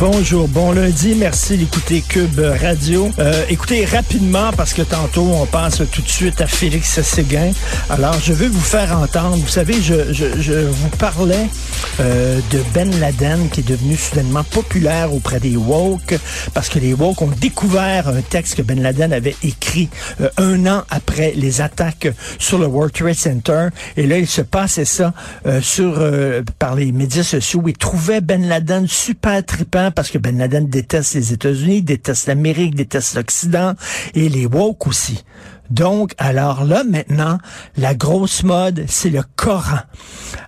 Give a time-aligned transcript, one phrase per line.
[0.00, 3.10] Bonjour, bon lundi, merci d'écouter Cube Radio.
[3.20, 7.52] Euh, écoutez rapidement parce que tantôt on passe tout de suite à Félix Séguin.
[7.88, 11.48] Alors je veux vous faire entendre, vous savez, je, je, je vous parlais
[12.00, 16.18] euh, de Ben Laden qui est devenu soudainement populaire auprès des woke
[16.52, 19.88] parce que les woke ont découvert un texte que Ben Laden avait écrit
[20.20, 22.08] euh, un an après les attaques
[22.40, 25.14] sur le World Trade Center et là il se passait ça
[25.46, 27.62] euh, sur euh, par les médias sociaux.
[27.68, 32.74] Ils trouvaient Ben Laden super trippant parce que Ben Laden déteste les États-Unis, déteste l'Amérique,
[32.74, 33.74] déteste l'Occident
[34.14, 35.24] et les woke aussi.
[35.70, 37.38] Donc, alors là, maintenant,
[37.76, 39.78] la grosse mode, c'est le Coran.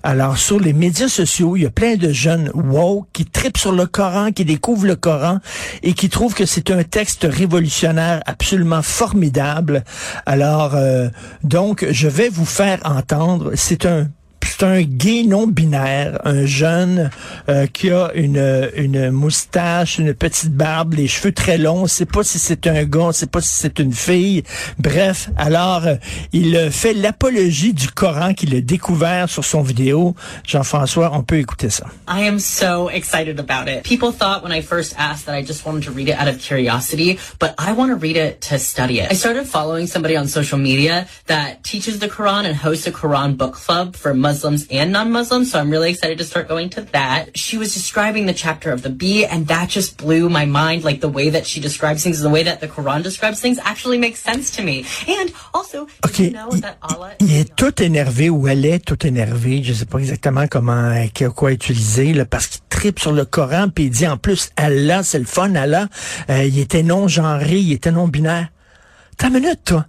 [0.03, 3.73] Alors, sur les médias sociaux, il y a plein de jeunes woke qui tripent sur
[3.73, 5.39] le Coran, qui découvrent le Coran
[5.83, 9.85] et qui trouvent que c'est un texte révolutionnaire absolument formidable.
[10.27, 11.09] Alors, euh,
[11.43, 14.09] donc, je vais vous faire entendre, c'est un
[14.43, 17.11] c'est un gay non binaire, un jeune
[17.49, 21.83] euh, qui a une, une moustache, une petite barbe, les cheveux très longs.
[21.83, 24.45] On sait pas si c'est un gars, on sait pas si c'est une fille.
[24.79, 25.97] Bref, alors euh,
[26.33, 30.15] il fait l'apologie du Coran qu'il a découvert sur son vidéo.
[30.47, 31.87] Jean-François, on peut écouter ça.
[32.09, 33.83] I am so excited about it.
[33.83, 36.39] People thought when I first asked that I just wanted to read it out of
[36.39, 39.11] curiosity, but I want to read it to study it.
[39.11, 43.37] I started following somebody on social media that teaches the Quran and hosts a Quran
[43.37, 47.39] book club for Muslims and non-Muslims, so I'm really excited to start going to that.
[47.45, 50.83] She was describing the chapter of the bee, and that just blew my mind.
[50.83, 53.99] Like the way that she describes things, the way that the Quran describes things, actually
[53.99, 54.85] makes sense to me.
[55.07, 56.25] And also, did OK.
[56.25, 59.63] you know that Allah il est tout énervé ou elle est tout énervée.
[59.63, 60.93] Je sais pas exactement comment,
[61.35, 65.03] quoi utiliser, là, parce qu'il tripe sur le Coran, puis il dit en plus, Allah,
[65.03, 65.89] c'est le fun, Allah.
[66.31, 68.49] Euh, il était non-genré, il était non-binaire.
[69.17, 69.87] T'as une minute, toi.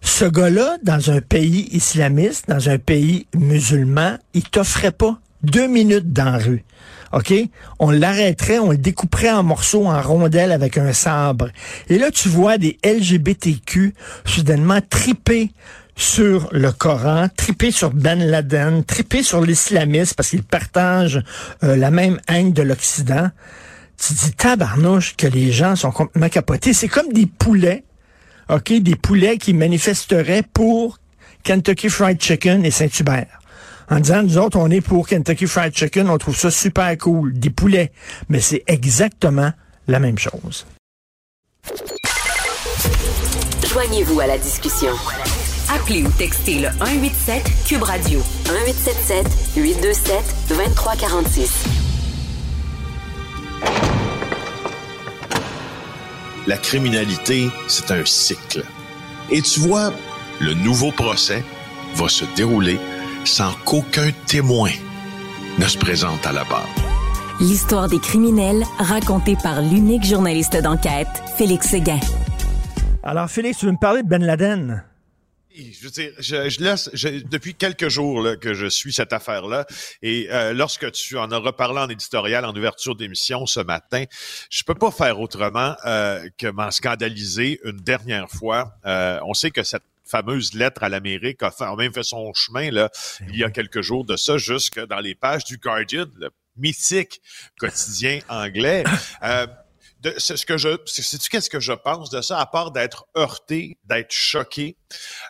[0.00, 6.12] Ce gars-là, dans un pays islamiste, dans un pays musulman, il t'offrait pas deux minutes
[6.12, 6.64] dans la rue.
[7.12, 7.32] OK?
[7.78, 11.48] On l'arrêterait, on le découperait en morceaux, en rondelles avec un sabre.
[11.88, 15.50] Et là, tu vois des LGBTQ soudainement triper
[15.96, 21.22] sur le Coran, triper sur Ben Laden, triper sur l'islamisme parce qu'ils partagent
[21.64, 23.30] euh, la même haine de l'Occident.
[23.98, 26.74] Tu dis, tabarnouche, que les gens sont complètement capotés.
[26.74, 27.85] C'est comme des poulets
[28.48, 30.98] OK, des poulets qui manifesteraient pour
[31.42, 33.40] Kentucky Fried Chicken et Saint-Hubert.
[33.88, 37.32] En disant, nous autres, on est pour Kentucky Fried Chicken, on trouve ça super cool,
[37.38, 37.92] des poulets.
[38.28, 39.52] Mais c'est exactement
[39.86, 40.66] la même chose.
[43.68, 44.92] Joignez-vous à la discussion.
[45.68, 49.26] Appelez ou textez le 187 Cube Radio 1877
[49.56, 51.85] 827 2346.
[56.46, 58.62] La criminalité, c'est un cycle.
[59.30, 59.92] Et tu vois,
[60.40, 61.42] le nouveau procès
[61.96, 62.78] va se dérouler
[63.24, 64.70] sans qu'aucun témoin
[65.58, 66.68] ne se présente à la barre.
[67.40, 72.00] L'histoire des criminels racontée par l'unique journaliste d'enquête, Félix Séguin.
[73.02, 74.84] Alors, Félix, tu veux me parler de Ben Laden?
[75.56, 79.12] Je veux dire, je, je laisse je- depuis quelques jours là, que je suis cette
[79.12, 79.66] affaire-là,
[80.02, 84.04] et euh, lorsque tu en as reparlé en éditorial, en ouverture d'émission ce matin,
[84.50, 88.74] je peux pas faire autrement euh, que m'en scandaliser une dernière fois.
[88.84, 92.32] Euh, on sait que cette fameuse lettre à l'Amérique a, fait- a même fait son
[92.32, 92.90] chemin là
[93.28, 97.20] il y a quelques jours de ça, jusque dans les pages du Guardian, le mythique
[97.58, 98.84] quotidien anglais.
[100.00, 102.70] De, c'est ce que je, c'est- sais-tu qu'est-ce que je pense de ça, à part
[102.70, 104.76] d'être heurté, d'être choqué,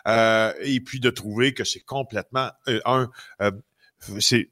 [0.07, 3.09] euh, et puis de trouver que c'est complètement euh, un,
[3.41, 3.51] euh,
[4.19, 4.49] c'est,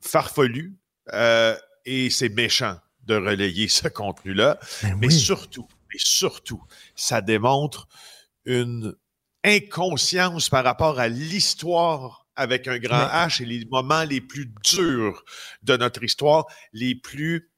[0.00, 0.76] farfelu
[1.12, 5.12] euh, et c'est méchant de relayer ce contenu-là, Ben mais oui.
[5.18, 6.62] surtout, mais surtout,
[6.94, 7.88] ça démontre
[8.44, 8.94] une
[9.44, 14.52] inconscience par rapport à l'histoire avec un grand Mais- H et les moments les plus
[14.64, 15.24] durs
[15.62, 17.49] de notre histoire, les plus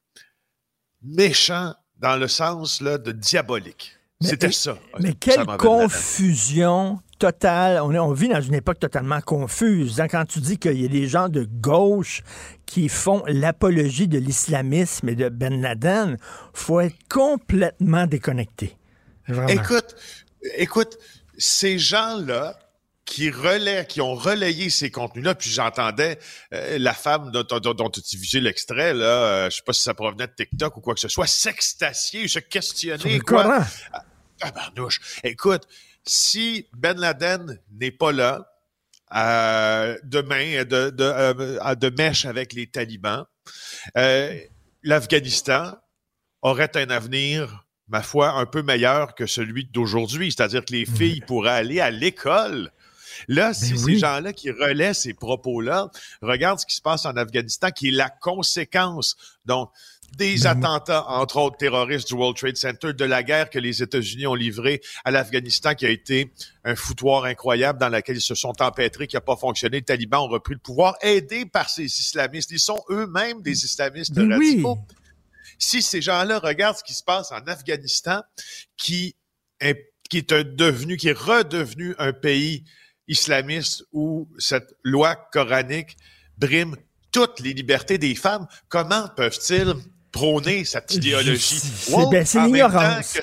[1.04, 3.96] méchants dans le sens là, de diabolique.
[4.20, 4.78] C'était ça.
[5.00, 7.80] Mais quelle confusion totale.
[7.82, 10.00] On, est- on vit dans une époque totalement confuse.
[10.00, 12.22] hein, Quand tu dis qu'il y a des gens de gauche
[12.66, 16.16] qui font l'apologie de l'islamisme et de Ben Laden,
[16.52, 18.76] faut être complètement déconnecté.
[19.28, 19.48] Vraiment.
[19.48, 19.94] Écoute,
[20.56, 20.98] écoute,
[21.38, 22.58] ces gens-là
[23.04, 25.34] qui relaient, qui ont relayé ces contenus-là.
[25.34, 26.18] Puis j'entendais
[26.54, 29.82] euh, la femme dont, dont, dont tu visé l'extrait, là, euh, je sais pas si
[29.82, 33.20] ça provenait de TikTok ou quoi que ce soit, s'extasier, se questionner.
[33.20, 33.64] Quoi.
[34.40, 35.00] Ah, barnouche.
[35.24, 35.68] Écoute,
[36.04, 38.48] si Ben Laden n'est pas là,
[39.14, 43.24] euh, demain de, de, euh, de mèche avec les talibans,
[43.96, 44.38] euh,
[44.82, 45.74] l'Afghanistan
[46.40, 50.32] aurait un avenir, ma foi, un peu meilleur que celui d'aujourd'hui.
[50.32, 50.96] C'est-à-dire que les mmh.
[50.96, 52.72] filles pourraient aller à l'école.
[53.28, 55.90] Là, ben c'est ces gens-là qui relaient ces propos-là.
[56.20, 59.16] Regarde ce qui se passe en Afghanistan, qui est la conséquence.
[59.44, 59.70] Donc,
[60.16, 63.82] des ben attentats, entre autres terroristes du World Trade Center, de la guerre que les
[63.82, 66.32] États-Unis ont livrée à l'Afghanistan, qui a été
[66.64, 69.78] un foutoir incroyable dans lequel ils se sont empêtrés, qui n'a pas fonctionné.
[69.78, 72.50] Les talibans ont repris le pouvoir, aidés par ces islamistes.
[72.50, 74.78] Ils sont eux-mêmes des islamistes ben radicaux.
[75.58, 78.20] Si ces gens-là regardent ce qui se passe en Afghanistan,
[78.76, 79.16] qui
[79.60, 82.64] est, qui est devenu, qui est redevenu un pays
[83.08, 85.96] islamiste où cette loi coranique
[86.38, 86.76] brime
[87.10, 89.74] toutes les libertés des femmes, comment peuvent-ils
[90.10, 91.60] prôner cette idéologie?
[91.60, 93.18] C'est l'ignorance.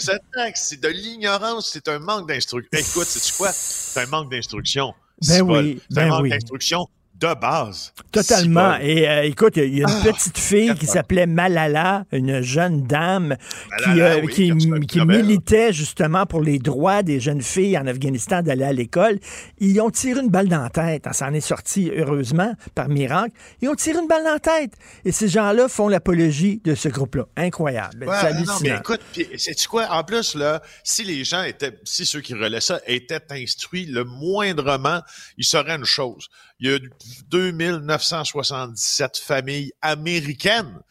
[0.55, 2.69] C'est de l'ignorance, c'est un manque d'instruction.
[2.71, 3.51] Écoute, c'est quoi?
[3.51, 4.93] C'est un manque d'instruction.
[5.27, 6.29] Ben oui, c'est un ben manque oui.
[6.29, 6.87] d'instruction
[7.19, 7.93] de base.
[8.11, 8.77] Totalement.
[8.81, 12.83] Et euh, écoute, il y a une ah, petite fille qui s'appelait Malala, une jeune
[12.83, 13.35] dame
[13.83, 18.73] qui, euh, qui, militait justement pour les droits des jeunes filles en Afghanistan d'aller à
[18.73, 19.19] l'école.
[19.59, 21.07] Ils ont tiré une balle dans la tête.
[21.11, 23.35] Ça en est sorti, heureusement, par miracle.
[23.61, 24.73] Ils ont tiré une balle dans la tête.
[25.03, 27.25] Et ces gens-là font l'apologie de ce groupe-là.
[27.35, 28.07] Incroyable.
[28.07, 29.01] Ouais, non, mais écoute,
[29.37, 29.87] c'est quoi?
[29.91, 34.03] En plus, là, si les gens étaient, si ceux qui relaient ça étaient instruits le
[34.03, 35.01] moindrement,
[35.37, 36.79] ils sauraient une chose il y a
[37.29, 40.81] 2977 familles américaines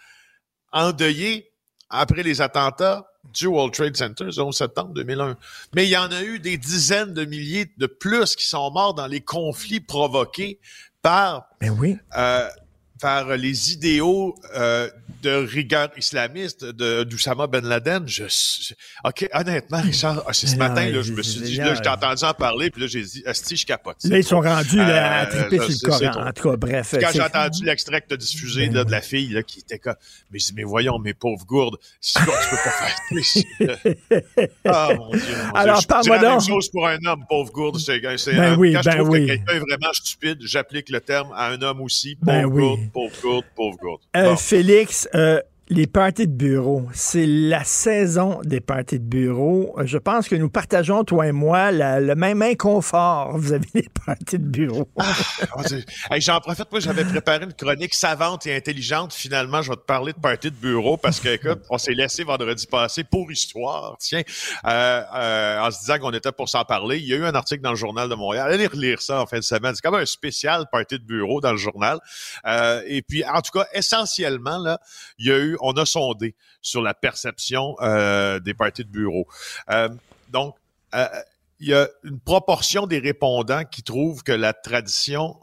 [0.72, 1.50] endeuillées
[1.90, 5.36] après les attentats du World Trade Center, le 11 septembre 2001.
[5.74, 8.94] Mais il y en a eu des dizaines de milliers de plus qui sont morts
[8.94, 10.60] dans les conflits provoqués
[11.02, 11.96] par ben oui.
[12.16, 12.48] euh,
[13.00, 14.88] par les idéaux euh,
[15.22, 18.06] de rigueur islamiste de d'Oussama Ben Laden.
[18.06, 18.24] Je,
[19.04, 22.24] ok, honnêtement, Richard, ah, ce matin là, je me suis dit, là, je t'ai entendu
[22.24, 23.96] en parler, puis là j'ai dit, asti, je capote.
[24.04, 26.28] Là, ils sont rendus là, à euh, triper sur le Coran.
[26.28, 26.94] En tout cas, bref.
[27.00, 29.78] Quand j'ai entendu l'extrait que tu as diffusé là, de la fille là, qui était
[29.78, 29.96] comme,
[30.30, 32.98] mais mais voyons, mes pauvres gourdes, si tu peux pas faire
[34.64, 35.20] Ah mon Dieu.
[35.48, 36.24] Mon Alors, parle-moi donc.
[36.24, 37.78] la même chose pour un homme, pauvre gourde.
[37.78, 39.20] C'est, ben oui, quand ben je trouve oui.
[39.20, 42.87] que quelqu'un est vraiment stupide, j'applique le terme à un homme aussi, ben pauvre oui.
[42.92, 44.00] Pauvre gourde, pauvre gourde.
[44.16, 49.76] Euh, Félix, euh, les parties de bureau, c'est la saison des parties de bureau.
[49.84, 53.34] Je pense que nous partageons, toi et moi, le même inconfort.
[53.52, 54.88] Avez les parties de bureau.
[54.96, 59.12] Ah, J'en profite, moi, j'avais préparé une chronique savante et intelligente.
[59.12, 62.24] Finalement, je vais te parler de parties de bureau parce que, écoute, on s'est laissé
[62.24, 64.22] vendredi passé pour histoire, tiens,
[64.64, 66.98] euh, euh, en se disant qu'on était pour s'en parler.
[66.98, 68.50] Il y a eu un article dans le Journal de Montréal.
[68.52, 69.74] Allez relire ça en fin de semaine.
[69.74, 71.98] C'est comme un spécial party de bureau dans le journal.
[72.46, 74.80] Euh, et puis, en tout cas, essentiellement, là,
[75.18, 79.26] il y a eu on a sondé sur la perception euh, des parties de bureau.
[79.70, 79.88] Euh,
[80.30, 80.56] donc,
[80.94, 81.06] euh,
[81.60, 85.36] il y a une proportion des répondants qui trouvent que la tradition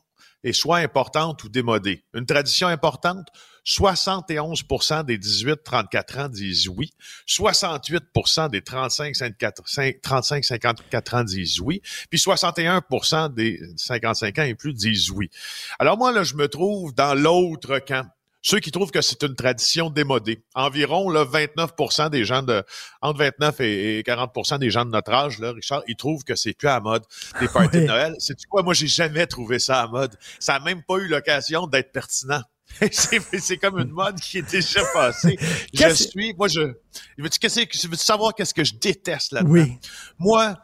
[0.44, 2.04] est soit importante ou démodée.
[2.14, 3.28] Une tradition importante,
[3.66, 6.94] 71% des 18-34 ans disent oui.
[7.28, 11.82] 68% des 35-54 ans disent oui.
[12.10, 15.32] Puis 61% des 55 ans et plus disent oui.
[15.80, 18.08] Alors moi, là, je me trouve dans l'autre camp
[18.46, 20.44] ceux qui trouvent que c'est une tradition démodée.
[20.54, 22.64] Environ là, 29% des gens de
[23.02, 26.54] entre 29 et 40% des gens de notre âge, là, Richard, ils trouvent que c'est
[26.54, 27.02] plus à mode
[27.40, 28.14] des parties de Noël.
[28.20, 28.62] C'est quoi?
[28.62, 30.16] Moi, j'ai jamais trouvé ça à mode.
[30.40, 32.42] Ça n'a même pas eu l'occasion d'être pertinent.
[32.92, 35.38] c'est comme une mode qui est déjà passée.
[35.74, 36.76] je suis, moi, je.
[37.18, 39.54] Veux-tu veux savoir qu'est-ce que je déteste là-dedans?
[39.54, 39.80] Oui.
[40.20, 40.56] Moi,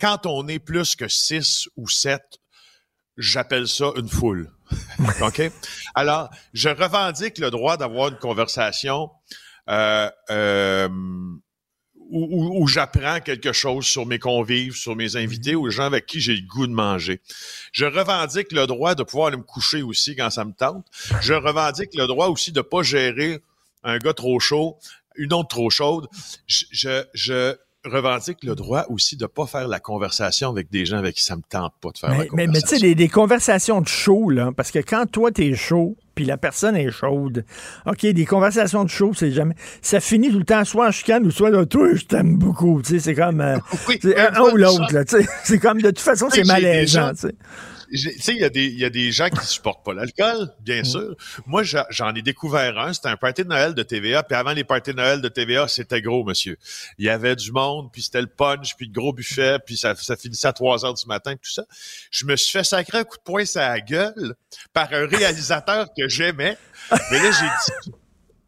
[0.00, 2.22] quand on est plus que 6 ou 7,
[3.16, 4.50] j'appelle ça une foule.
[5.22, 5.42] OK?
[5.94, 9.10] Alors, je revendique le droit d'avoir une conversation
[9.68, 10.88] euh, euh,
[12.10, 16.06] où, où, j'apprends quelque chose sur mes convives, sur mes invités ou les gens avec
[16.06, 17.20] qui j'ai le goût de manger.
[17.72, 20.86] Je revendique le droit de pouvoir aller me coucher aussi quand ça me tente.
[21.20, 23.40] Je revendique le droit aussi de pas gérer
[23.82, 24.78] un gars trop chaud,
[25.16, 26.06] une autre trop chaude.
[26.46, 27.56] Je, je, je
[27.86, 31.22] revendique le droit aussi de ne pas faire la conversation avec des gens avec qui
[31.22, 32.52] ça me tente pas de faire mais, la conversation.
[32.52, 36.24] Mais, tu sais, des, conversations de chaud, là, parce que quand toi, t'es chaud, puis
[36.24, 37.44] la personne est chaude,
[37.86, 39.54] OK, des conversations de chaud, c'est jamais...
[39.82, 42.82] Ça finit tout le temps, soit en chicane ou soit, là, toi, je t'aime beaucoup,
[42.82, 43.40] tu sais, c'est comme...
[43.40, 45.28] Euh, oui, un, ou l'autre, là, tu sais.
[45.44, 47.34] C'est comme, de toute façon, c'est malaisant, tu sais.
[47.90, 50.52] Tu sais, il y, a des- il y a des gens qui supportent pas l'alcool,
[50.60, 51.14] bien sûr.
[51.46, 52.92] Moi, j'en ai découvert un.
[52.92, 54.22] C'était un party de Noël de TVA.
[54.22, 56.56] Puis avant les parties de Noël de TVA, c'était gros, monsieur.
[56.98, 59.94] Il y avait du monde, puis c'était le punch, puis le gros buffet, puis ça,
[59.94, 61.64] ça finissait à 3 heures du matin, tout ça.
[62.10, 64.34] Je me suis fait sacrer un coup de poing sur la gueule
[64.72, 66.56] par un réalisateur que j'aimais.
[67.10, 67.46] Mais là, j'ai
[67.84, 67.92] dit...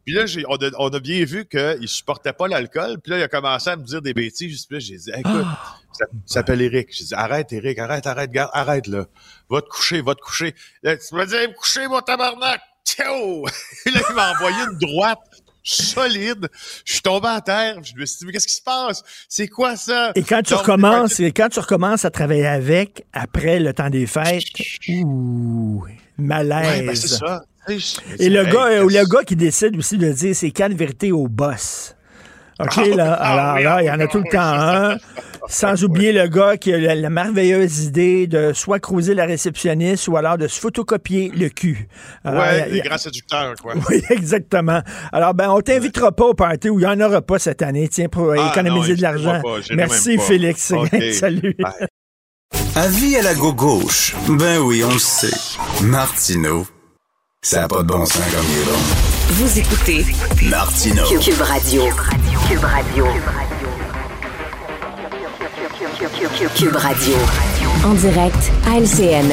[0.05, 2.99] Puis là, j'ai, on, a, on a bien vu qu'il supportait pas l'alcool.
[2.99, 4.65] Puis là, il a commencé à me dire des bêtises.
[4.65, 5.88] Puis là, j'ai dit, écoute, il
[6.25, 6.89] s'appelle Eric.
[6.91, 9.05] J'ai dit, arrête, Eric, arrête, arrête, garde, arrête, là.
[9.49, 10.53] Va te coucher, va te coucher.
[10.83, 12.61] Là, tu m'as dit, me coucher, mon tabarnak.
[12.85, 13.45] Tchao!
[13.85, 15.19] Et là, il m'a envoyé une droite
[15.63, 16.47] solide.
[16.85, 17.75] Je suis tombé à terre.
[17.83, 19.03] Je me suis dit, mais qu'est-ce qui se passe?
[19.27, 20.11] C'est quoi ça?
[20.15, 23.89] Et quand tu Donc, recommences, et quand tu recommences à travailler avec après le temps
[23.89, 24.43] des fêtes,
[24.89, 25.83] ouh,
[26.17, 26.79] malaise.
[26.79, 27.43] Ouais, ben, c'est ça.
[27.67, 31.11] Je- Et le gars, euh, le gars qui décide aussi de dire c'est quatre vérités
[31.11, 31.95] au boss.
[32.59, 34.23] OK, Ah, là, ah, alors oui, là, ah, il y en a oui, tout le
[34.23, 34.97] oui, temps un.
[35.47, 40.07] Sans oublier le gars qui a la, la merveilleuse idée de soit creuser la réceptionniste
[40.09, 41.87] ou alors de se photocopier le cul.
[42.25, 43.73] Alors, Ouais, il y a- les grands séducteurs, quoi.
[43.89, 44.81] Oui, exactement.
[45.13, 47.87] Alors, ben, on t'invitera pas au party où il n'y en aura pas cette année,
[47.87, 49.41] tiens, pour Ah, économiser non, de l'argent.
[49.73, 50.17] Merci.
[50.17, 50.73] Félix.
[51.13, 51.55] Salut.
[51.59, 51.87] Bye.
[52.75, 54.15] Avis à la gauche.
[54.27, 55.35] Ben oui, on le sait.
[55.83, 56.67] Martineau.
[57.41, 58.79] Ça n'a pas de bon sens comme il est bon.
[59.29, 60.05] Vous écoutez
[60.49, 61.05] Martineau.
[61.21, 61.83] Cube Radio.
[61.85, 62.38] Cube Radio.
[62.49, 63.05] Cube Radio.
[67.85, 69.31] En direct à LCN.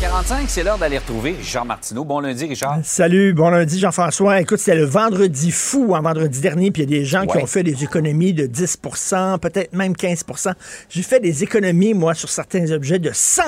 [0.00, 2.04] 45, c'est l'heure d'aller retrouver Richard Martineau.
[2.04, 2.78] Bon lundi, Richard.
[2.84, 4.40] Salut, bon lundi Jean-François.
[4.40, 7.36] Écoute, c'était le vendredi fou en vendredi dernier, puis il y a des gens qui
[7.36, 10.52] ont fait des économies de 10% peut-être même 15%
[10.88, 13.42] J'ai fait des économies, moi, sur certains objets de 100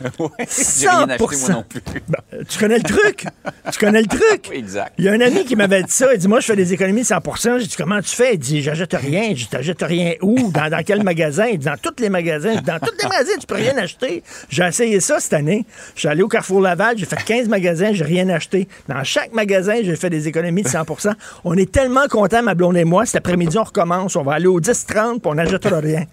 [0.18, 1.52] Oui, j'ai rien acheté, moi 100%.
[1.52, 1.82] non plus.
[2.32, 3.26] Euh, Tu connais le truc?
[3.72, 4.46] tu connais le truc?
[4.50, 4.92] Oui, exact.
[4.98, 6.12] Il y a un ami qui m'avait dit ça.
[6.14, 8.34] Il dit Moi, je fais des économies de 100% J'ai dit Comment tu fais?
[8.34, 9.28] Il dit J'achète rien.
[9.28, 10.50] J'ai dit T'achètes rien où?
[10.50, 11.46] Dans, dans quel magasin?
[11.46, 12.54] Il dit Dans tous les magasins.
[12.62, 14.22] Dans tous les magasins, tu peux rien acheter.
[14.48, 15.66] J'ai essayé ça cette année.
[15.94, 18.68] Je suis allé au Carrefour Laval, j'ai fait 15 magasins, j'ai rien acheté.
[18.88, 21.12] Dans chaque magasin, j'ai fait des économies de 100%
[21.44, 23.04] On est tellement contents, ma blonde et moi.
[23.06, 24.16] Cet après-midi, on recommence.
[24.16, 26.04] On va aller au 10-30 puis on n'achètera rien.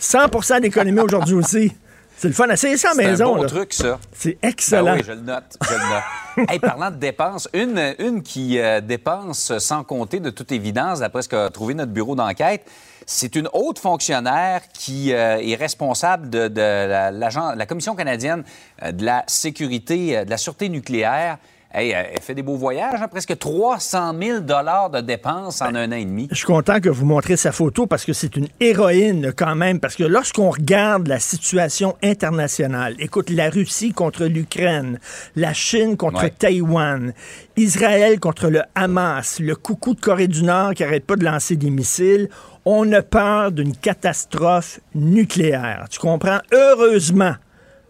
[0.00, 1.72] 100% d'économie aujourd'hui aussi.
[2.18, 2.48] C'est le fun.
[2.48, 3.34] Essayez ça à la C'est un maison.
[3.36, 3.48] bon là.
[3.48, 3.98] truc, ça.
[4.12, 4.94] C'est Ben excellent.
[4.94, 5.56] oui, je le note.
[5.68, 6.50] Je le note.
[6.50, 11.22] hey, parlant de dépenses, une, une qui euh, dépense sans compter, de toute évidence, d'après
[11.22, 12.64] ce qu'a trouvé notre bureau d'enquête,
[13.04, 18.44] c'est une haute fonctionnaire qui euh, est responsable de, de la, Commission canadienne
[18.82, 21.38] euh, de la sécurité, de la sûreté nucléaire.
[21.74, 25.90] Hey, euh, elle fait des beaux voyages, hein, presque 300 000 de dépenses en un
[25.90, 26.28] an et demi.
[26.30, 29.80] Je suis content que vous montrez sa photo parce que c'est une héroïne quand même.
[29.80, 34.98] Parce que lorsqu'on regarde la situation internationale, écoute, la Russie contre l'Ukraine,
[35.34, 36.30] la Chine contre Ouais.
[36.30, 37.12] Taïwan,
[37.56, 41.56] Israël contre le Hamas, le coucou de Corée du Nord qui arrête pas de lancer
[41.56, 42.28] des missiles,
[42.64, 45.86] on a peur d'une catastrophe nucléaire.
[45.90, 46.38] Tu comprends?
[46.52, 47.34] Heureusement,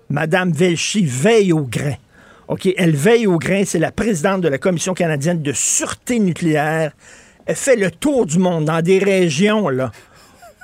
[0.09, 1.95] Madame Velchi veille au grain.
[2.49, 3.63] OK, elle veille au grain.
[3.65, 6.93] C'est la présidente de la Commission canadienne de sûreté nucléaire.
[7.47, 9.91] Elle fait le tour du monde dans des régions, là,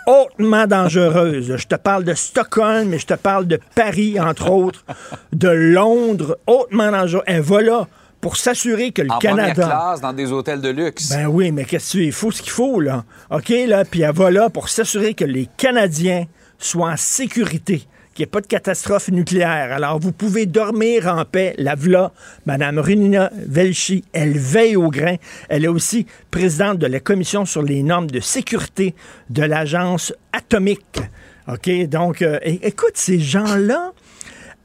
[0.07, 1.57] hautement dangereuses.
[1.57, 4.85] Je te parle de Stockholm, mais je te parle de Paris, entre autres,
[5.33, 7.23] de Londres, hautement dangereux.
[7.27, 7.89] Elle va là
[8.21, 9.53] pour s'assurer que le En Canada...
[9.55, 11.09] classe, dans des hôtels de luxe.
[11.11, 13.05] Ben oui, mais qu'est-ce que tu- il faut ce qu'il faut, là?
[13.31, 16.27] OK, là, puis elle va là pour s'assurer que les Canadiens
[16.59, 17.83] soient en sécurité,
[18.15, 19.73] qu'il n'y ait pas de catastrophe nucléaire.
[19.73, 21.55] Alors, vous pouvez dormir en paix.
[21.59, 22.13] La v'là,
[22.47, 25.17] Mme Runina Velchi, elle veille au grain.
[25.49, 28.95] Elle est aussi présidente de la Commission sur les normes de sécurité
[29.31, 31.01] de l'Agence atomique.
[31.49, 33.93] OK, donc, euh, écoute, ces gens-là,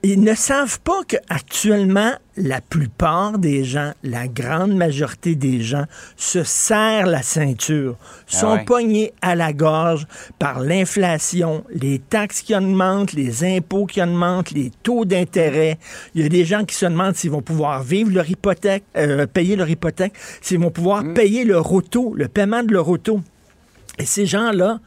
[0.04, 5.86] ils ne savent pas qu'actuellement, la plupart des gens, la grande majorité des gens,
[6.16, 7.96] se serrent la ceinture,
[8.27, 8.63] sont ouais.
[8.63, 10.06] pognés à la gorge
[10.38, 15.80] par l'inflation, les taxes qui augmentent, les impôts qui augmentent, les taux d'intérêt.
[16.13, 19.25] Il y a des gens qui se demandent s'ils vont pouvoir vivre leur hypothèque, euh,
[19.25, 23.20] payer leur hypothèque, s'ils vont pouvoir payer leur auto, le paiement de leur auto.
[23.98, 24.80] Et ces gens-là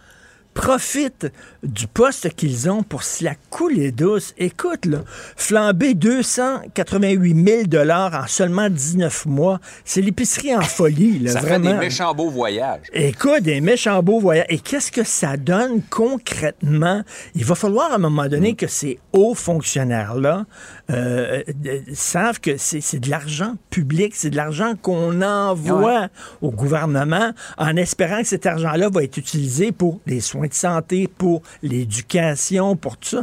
[0.54, 4.34] profitent du poste qu'ils ont pour se la couler douce.
[4.38, 5.04] Écoute, là,
[5.36, 11.72] flamber 288 000 en seulement 19 mois, c'est l'épicerie en folie, là, ça fait vraiment.
[11.72, 12.82] des méchants beaux voyages.
[12.92, 14.46] Écoute, des méchants beaux voyages.
[14.48, 17.02] Et qu'est-ce que ça donne concrètement?
[17.34, 20.46] Il va falloir à un moment donné que ces hauts fonctionnaires-là
[20.90, 26.08] euh, euh, savent que c'est de l'argent public, c'est de l'argent qu'on envoie
[26.42, 31.08] au gouvernement en espérant que cet argent-là va être utilisé pour les soins de santé,
[31.08, 33.22] pour l'éducation, pour tout ça.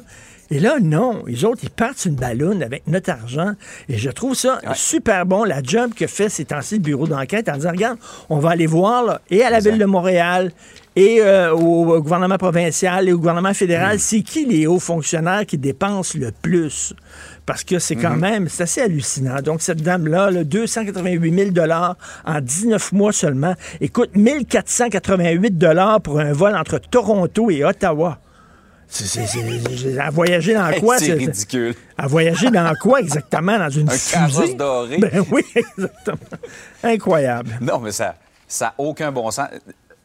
[0.50, 1.24] Et là, non.
[1.28, 3.52] Les autres, ils partent une ballonne avec notre argent.
[3.90, 7.50] Et je trouve ça super bon, la job que fait ces temps-ci le bureau d'enquête
[7.50, 7.98] en disant, regarde,
[8.30, 10.54] on va aller voir, là, et à la Ville de Montréal,
[10.96, 14.00] Et euh, au gouvernement provincial et au gouvernement fédéral, Hmm.
[14.00, 16.96] c'est qui les hauts fonctionnaires qui dépensent le plus?
[17.48, 18.20] Parce que c'est quand Mhm.
[18.20, 19.42] même, c'est assez hallucinant.
[19.42, 21.68] Donc, cette dame-là, là, 288 000
[22.26, 23.56] en 19 mois seulement.
[23.82, 25.58] Écoute, 1488
[26.04, 28.20] pour un vol entre Toronto et Ottawa.
[28.90, 30.98] C'est, à voyager dans quoi?
[30.98, 31.74] c'est ridicule.
[31.98, 33.58] À voyager dans quoi exactement?
[33.58, 34.12] Dans une Un fusée?
[34.14, 34.98] carrosse doré.
[35.00, 36.18] Ben oui, exactement.
[36.84, 37.58] Incroyable.
[37.62, 38.16] Non, mais ça
[38.62, 39.48] n'a aucun bon sens.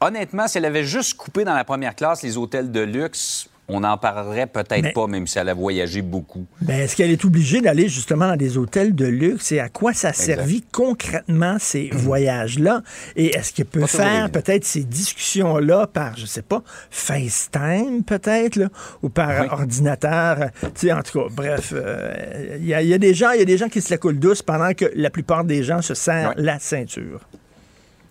[0.01, 3.81] Honnêtement, si elle avait juste coupé dans la première classe les hôtels de luxe, on
[3.81, 6.47] n'en parlerait peut-être pas, même si elle a voyagé beaucoup.
[6.61, 9.93] Ben, est-ce qu'elle est obligée d'aller justement dans des hôtels de luxe et à quoi
[9.93, 12.83] ça a servi concrètement ces voyages-là?
[13.17, 18.61] Et est-ce qu'elle peut Pas faire peut-être ces discussions-là par, je sais pas, FaceTime peut-être,
[19.03, 19.47] ou par Oui.
[19.51, 20.51] ordinateur?
[20.61, 23.31] Tu sais, en tout cas, bref, euh, il y, a- il y a des gens,
[23.33, 25.63] il y a des gens qui se la coulent douce pendant que la plupart des
[25.63, 26.43] gens se serrent Oui.
[26.45, 27.21] la ceinture.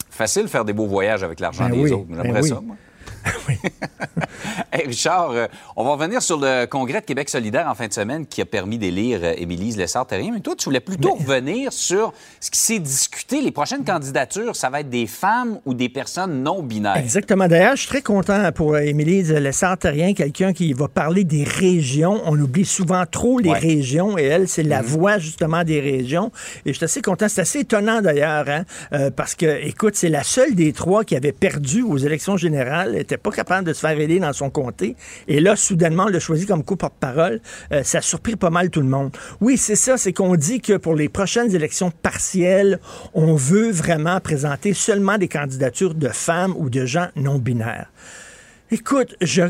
[0.10, 2.06] Facile de faire des beaux voyages avec l'argent Ben des oui, autres.
[2.10, 2.76] J'aimerais ben ça, moi.
[4.74, 7.94] Hey, Richard, euh, on va revenir sur le congrès de Québec solidaire en fin de
[7.94, 10.32] semaine qui a permis d'élire euh, Émilie Lessard-Terrien.
[10.34, 13.42] Mais toi, tu voulais plutôt revenir sur ce qui s'est discuté.
[13.42, 16.96] Les prochaines candidatures, ça va être des femmes ou des personnes non binaires?
[16.98, 17.48] Exactement.
[17.48, 22.22] D'ailleurs, je suis très content pour euh, Émilie Lessard-Terrien, quelqu'un qui va parler des régions.
[22.26, 23.60] On oublie souvent trop les Ouais.
[23.60, 26.32] régions et elle, c'est la voix justement des régions.
[26.66, 27.28] Et je suis assez content.
[27.28, 28.64] C'est assez étonnant d'ailleurs, hein,
[28.94, 32.96] euh, parce que, écoute, c'est la seule des trois qui avait perdu aux élections générales,
[33.12, 34.96] n'était pas capable de se faire aider dans son comté.
[35.28, 37.42] Et là, soudainement, on l'a choisi comme co-porte-parole.
[37.72, 39.16] Euh, ça a pas mal tout le monde.
[39.40, 42.80] Oui, c'est ça, c'est qu'on dit que pour les prochaines élections partielles,
[43.14, 47.92] on veut vraiment présenter seulement des candidatures de femmes ou de gens non binaires.
[48.74, 49.42] Écoute, je,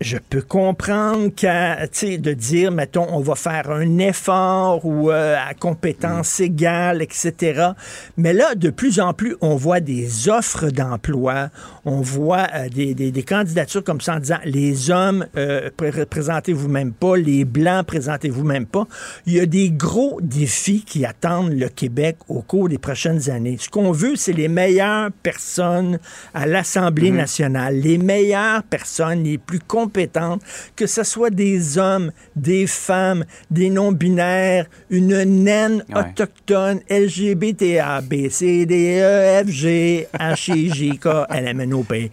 [0.00, 5.54] je peux comprendre qu'à, de dire, mettons, on va faire un effort ou euh, à
[5.54, 7.70] compétences égales, etc.
[8.16, 11.48] Mais là, de plus en plus, on voit des offres d'emploi,
[11.84, 16.06] on voit euh, des, des, des candidatures comme ça en disant, les hommes, euh, pré-
[16.06, 18.86] présentez-vous même pas, les blancs, présentez-vous même pas.
[19.26, 23.56] Il y a des gros défis qui attendent le Québec au cours des prochaines années.
[23.58, 25.98] Ce qu'on veut, c'est les meilleures personnes
[26.34, 29.87] à l'Assemblée nationale, les meilleures personnes, les plus compétentes,
[30.76, 36.00] que ce soit des hommes, des femmes, des non-binaires, une naine Ouais.
[36.00, 41.74] autochtone, LGBTA, B, C, D, E, F, G, H, I, J, K, L, M, N,
[41.74, 42.10] O, P.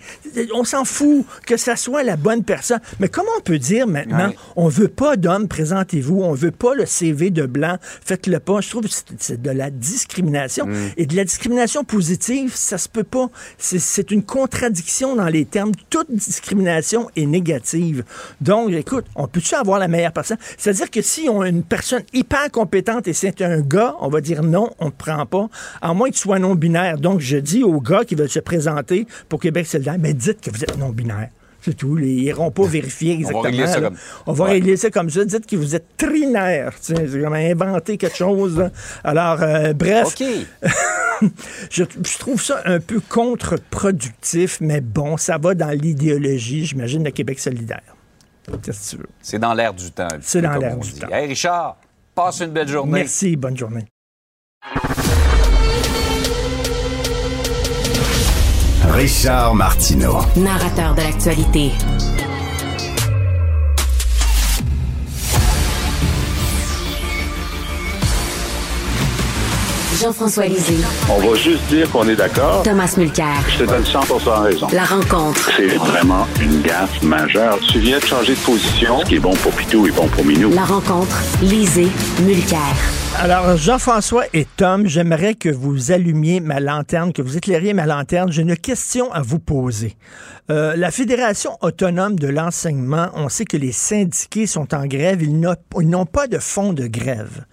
[0.54, 2.80] On s'en fout que ça soit la bonne personne.
[3.00, 4.36] Mais comment on peut dire maintenant, Ouais.
[4.56, 8.62] on veut pas d'hommes, présentez-vous, on veut pas le CV de blanc, faites-le pas.
[8.62, 10.68] Je trouve que c'est- de la discrimination.
[10.98, 13.30] Et de la discrimination positive, ça se peut pas.
[13.58, 15.72] C'est une contradiction dans les termes.
[15.90, 17.65] Toute discrimination est négative.
[18.42, 20.38] Donc, écoute, on peut-tu avoir la meilleure personne?
[20.58, 24.22] C'est-à-dire que si on a une personne hyper compétente et c'est un gars, on va
[24.22, 25.50] dire non, on ne prend pas,
[25.82, 26.98] à moins que tu sois non-binaire.
[26.98, 30.52] Donc, je dis aux gars qui veulent se présenter pour Québec solidaire, mais dites que
[30.52, 31.30] vous êtes non-binaire.
[31.66, 31.98] C'est tout.
[31.98, 33.42] Ils n'iront pas vérifier exactement.
[33.42, 33.98] régler ça comme-
[34.28, 34.52] On va Ouais.
[34.52, 35.26] régler ça comme ça.
[35.26, 36.74] Dites que vous êtes trinaire.
[36.80, 38.58] C'est comme inventer quelque chose.
[38.60, 38.70] là.
[39.04, 40.28] Alors, euh, bref, OK.
[41.72, 47.10] je, je trouve ça un peu contre-productif, mais bon, ça va dans l'idéologie, j'imagine, de
[47.10, 47.82] Québec solidaire.
[48.62, 49.10] Qu'est-ce que tu veux?
[49.22, 50.08] C'est dans l'air du temps.
[50.22, 51.00] C'est dans comme l'air du dit.
[51.00, 51.10] temps.
[51.12, 51.78] Hey, Richard,
[52.14, 52.92] passe une belle journée.
[53.00, 53.86] Merci, bonne journée.
[58.96, 60.20] Richard Martineau.
[60.38, 61.72] Narrateur de l'actualité.
[69.96, 70.76] Jean-François Lisée.
[71.10, 72.64] On va juste dire qu'on est d'accord.
[72.64, 73.36] Thomas Mulcair.
[73.48, 74.00] Je te donne 100
[74.42, 74.68] raison.
[74.74, 75.52] La rencontre.
[75.56, 77.60] C'est vraiment une gaffe majeure.
[77.72, 79.00] Tu viens de changer de position.
[79.00, 80.52] Ce qui est bon pour Pitou est bon pour Minou.
[80.54, 81.18] La rencontre.
[81.42, 81.88] Lisée.
[82.24, 82.60] Mulcair.
[83.20, 88.30] Alors, Jean-François et Tom, j'aimerais que vous allumiez ma lanterne, que vous éclairiez ma lanterne.
[88.32, 89.96] J'ai une question à vous poser.
[90.50, 95.24] Euh, la Fédération autonome de l'enseignement, on sait que les syndiqués sont en grève.
[95.24, 97.46] Ils n'ont ils n'ont pas de fonds de grève.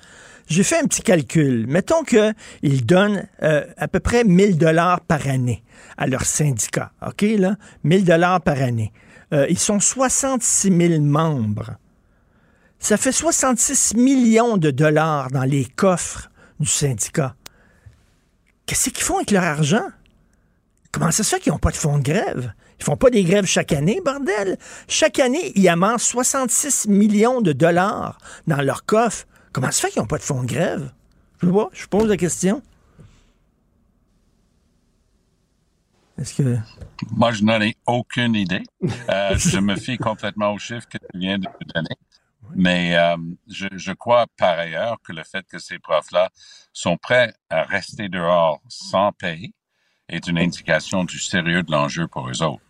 [0.53, 1.67] J'ai fait un petit calcul.
[1.67, 5.65] Mettons qu'ils donnent euh, à peu près 1000 dollars par année
[5.97, 6.93] à leur syndicat.
[7.07, 7.57] OK, là?
[7.85, 8.93] 1000 dollars par année.
[9.33, 11.77] Euh, ils sont 66 000 membres.
[12.79, 17.35] Ça fait 66 millions de dollars dans les coffres du syndicat.
[18.67, 19.87] Qu'est-ce qu'ils font avec leur argent?
[20.91, 22.53] Comment ça se fait qu'ils n'ont pas de fonds de grève?
[22.79, 24.59] Ils font pas des grèves chaque année, bordel?
[24.87, 29.25] Chaque année, ils amassent 66 millions de dollars dans leur coffre.
[29.53, 30.93] Comment ça se fait qu'ils n'ont pas de fonds de grève?
[31.43, 32.62] Je vois, je pose la question.
[36.19, 36.59] Est-ce que.
[37.11, 38.62] Moi, je n'en ai aucune idée.
[39.09, 41.97] Euh, je me fie complètement aux chiffres que tu viens de me donner.
[42.55, 43.17] Mais euh,
[43.49, 46.31] je, je crois par ailleurs que le fait que ces profs-là
[46.73, 49.55] sont prêts à rester dehors sans payer
[50.09, 52.62] est une indication du sérieux de l'enjeu pour eux autres.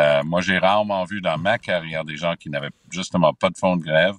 [0.00, 3.58] Euh, moi, j'ai rarement vu dans ma carrière des gens qui n'avaient justement pas de
[3.58, 4.14] fonds de grève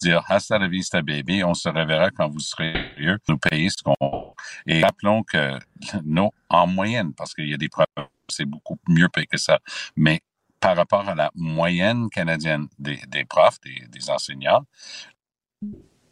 [0.00, 3.82] dire hasta la vista baby, on se reverra quand vous serez sérieux, nous payer ce
[3.82, 4.34] qu'on
[4.66, 5.58] et rappelons que
[6.04, 7.86] non, en moyenne, parce qu'il y a des preuves,
[8.28, 9.58] c'est beaucoup mieux payé que ça,
[9.94, 10.20] mais
[10.60, 14.64] par rapport à la moyenne canadienne des, des profs, des, enseignants,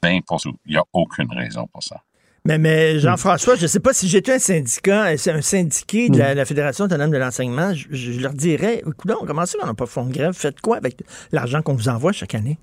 [0.03, 0.21] 20
[0.67, 2.03] il n'y a aucune raison pour ça.
[2.47, 6.45] Mais, mais Jean-François, je ne sais pas si j'étais un syndicat, un syndiqué de la,
[6.45, 10.05] Fédération autonome de l'enseignement, je, leur dirais, écoute, comment ça qu'on n'a pas de fonds
[10.05, 10.35] de grève?
[10.35, 11.03] Faites quoi avec
[11.33, 12.59] l'argent qu'on vous envoie chaque année?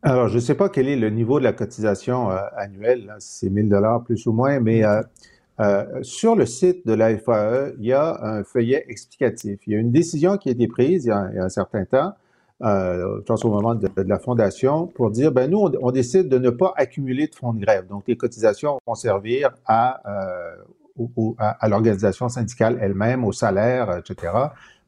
[0.00, 3.40] Alors, je ne sais pas quel est le niveau de la cotisation euh, annuelle, si
[3.40, 5.02] c'est 1000 dollars plus ou moins, mais euh,
[5.60, 9.60] euh, sur le site de la FAE, il y a un feuillet explicatif.
[9.66, 12.14] Il y a une décision qui a été prise il y a, un certain temps,
[12.62, 16.38] euh, je pense au moment de, la fondation, pour dire, ben nous, on, décide de
[16.38, 17.86] ne pas accumuler de fonds de grève.
[17.88, 24.32] Donc, les cotisations vont servir à, euh, à, l'organisation syndicale elle-même, au salaire, etc.,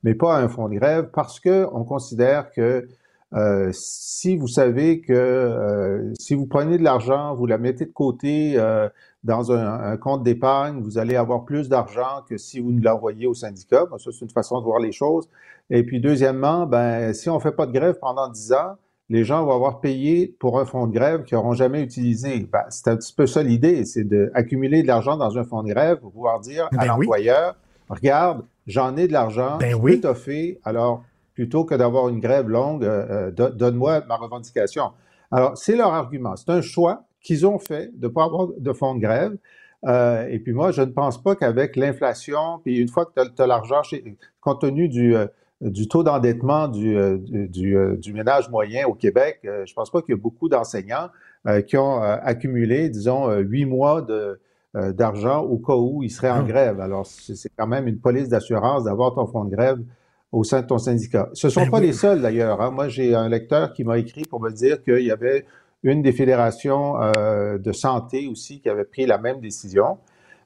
[0.04, 2.86] mais pas à un fonds de grève parce qu'on considère que
[3.34, 7.92] euh, si vous savez que euh, si vous prenez de l'argent, vous la mettez de
[7.92, 8.88] côté euh,
[9.24, 13.34] dans un, compte d'épargne, vous allez avoir plus d'argent que si vous ne l'envoyez au
[13.34, 13.86] syndicat.
[13.98, 15.28] ça, c'est une façon de voir les choses.
[15.70, 18.76] Et puis, deuxièmement, ben, si on ne fait pas de grève pendant 10 ans,
[19.08, 22.48] les gens vont avoir payé pour un fonds de grève qu'ils n'auront jamais utilisé.
[22.52, 25.68] Ben, c'est un petit peu ça l'idée, c'est d'accumuler de l'argent dans un fonds de
[25.68, 27.56] grève pour pouvoir dire à ben l'employeur,
[27.88, 30.00] regarde, j'en ai de l'argent, ben je oui.
[30.00, 30.14] peux
[30.64, 31.02] alors
[31.34, 34.92] plutôt que d'avoir une grève longue, euh, euh, donne-moi ma revendication.
[35.30, 36.36] Alors, c'est leur argument.
[36.36, 39.36] C'est un choix qu'ils ont fait de ne pas avoir de fonds de grève.
[39.84, 43.42] Euh, et puis moi, je ne pense pas qu'avec l'inflation, puis une fois que tu
[43.42, 43.82] as, l'argent,
[44.40, 45.14] compte tenu du,
[45.60, 50.14] du taux d'endettement du, du, du, ménage moyen au Québec, je ne pense pas qu'il
[50.14, 51.08] y a beaucoup d'enseignants
[51.66, 54.40] qui ont accumulé, disons, huit mois de,
[54.74, 56.48] d'argent au cas où ils seraient en ah.
[56.48, 56.80] grève.
[56.80, 59.80] Alors, c'est quand même une police d'assurance d'avoir ton fonds de grève
[60.34, 61.30] au sein de ton syndicat.
[61.32, 62.60] Ce ne sont ben pas les seuls d'ailleurs.
[62.60, 62.70] Hein.
[62.70, 65.46] Moi, j'ai un lecteur qui m'a écrit pour me dire qu'il y avait
[65.84, 69.98] une des fédérations euh, de santé aussi qui avait pris la même décision.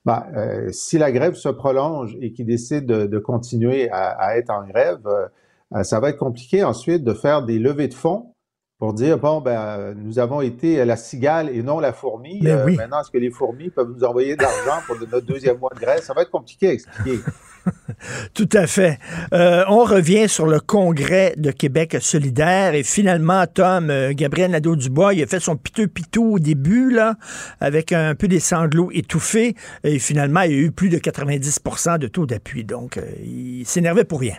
[0.04, 4.66] Ben, euh, si la grève se prolonge et qu'ils décident de, continuer à, être en
[4.66, 8.34] grève, euh, ça va être compliqué ensuite de faire des levées de fonds
[8.78, 12.40] pour dire bon ben nous avons été la cigale et non la fourmi.
[12.40, 15.72] Ben maintenant, est-ce que les fourmis peuvent nous envoyer de l'argent pour notre deuxième mois
[15.74, 17.18] de grève Ça va être compliqué à expliquer.
[18.34, 18.98] Tout à fait.
[19.32, 25.14] Euh, on revient sur le congrès de Québec solidaire et finalement, Tom, euh, Gabriel Nadeau-Dubois,
[25.14, 27.16] il a fait son piteux-pitou au début, là,
[27.60, 31.60] avec un peu des sanglots étouffés et finalement, il y a eu plus de 90
[32.00, 32.64] de taux d'appui.
[32.64, 34.36] Donc, euh, il s'énervait pour rien.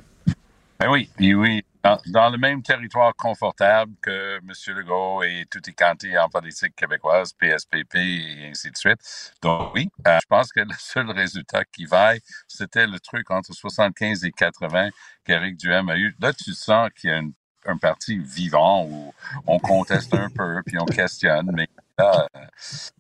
[0.79, 4.75] Ben oui, oui, dans, le même territoire confortable que M.
[4.75, 8.99] Legault et tout est canté en politique québécoise, PSPP et ainsi de suite.
[9.41, 13.53] Donc oui, euh, je pense que le seul résultat qui vaille, c'était le truc entre
[13.53, 14.89] 75 et 80
[15.23, 16.15] qu'Éric Duhem a eu.
[16.19, 17.21] Là, tu sens qu'il y a
[17.65, 19.13] un parti vivant où
[19.47, 21.67] on conteste un peu, puis on questionne, mais
[21.99, 22.39] là, euh,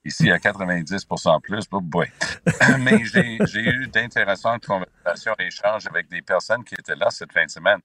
[0.05, 1.05] ici à 90
[1.41, 2.07] plus, oh boy.
[2.79, 7.45] mais j'ai eu d'intéressantes conversations et échanges avec des personnes qui étaient là cette fin
[7.45, 7.79] de semaine.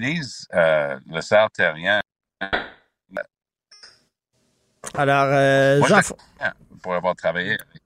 [0.00, 2.00] Disent, euh, le cerf terrien.
[4.94, 6.00] Alors, euh, Jean...
[6.82, 7.82] Pour avoir travaillé avec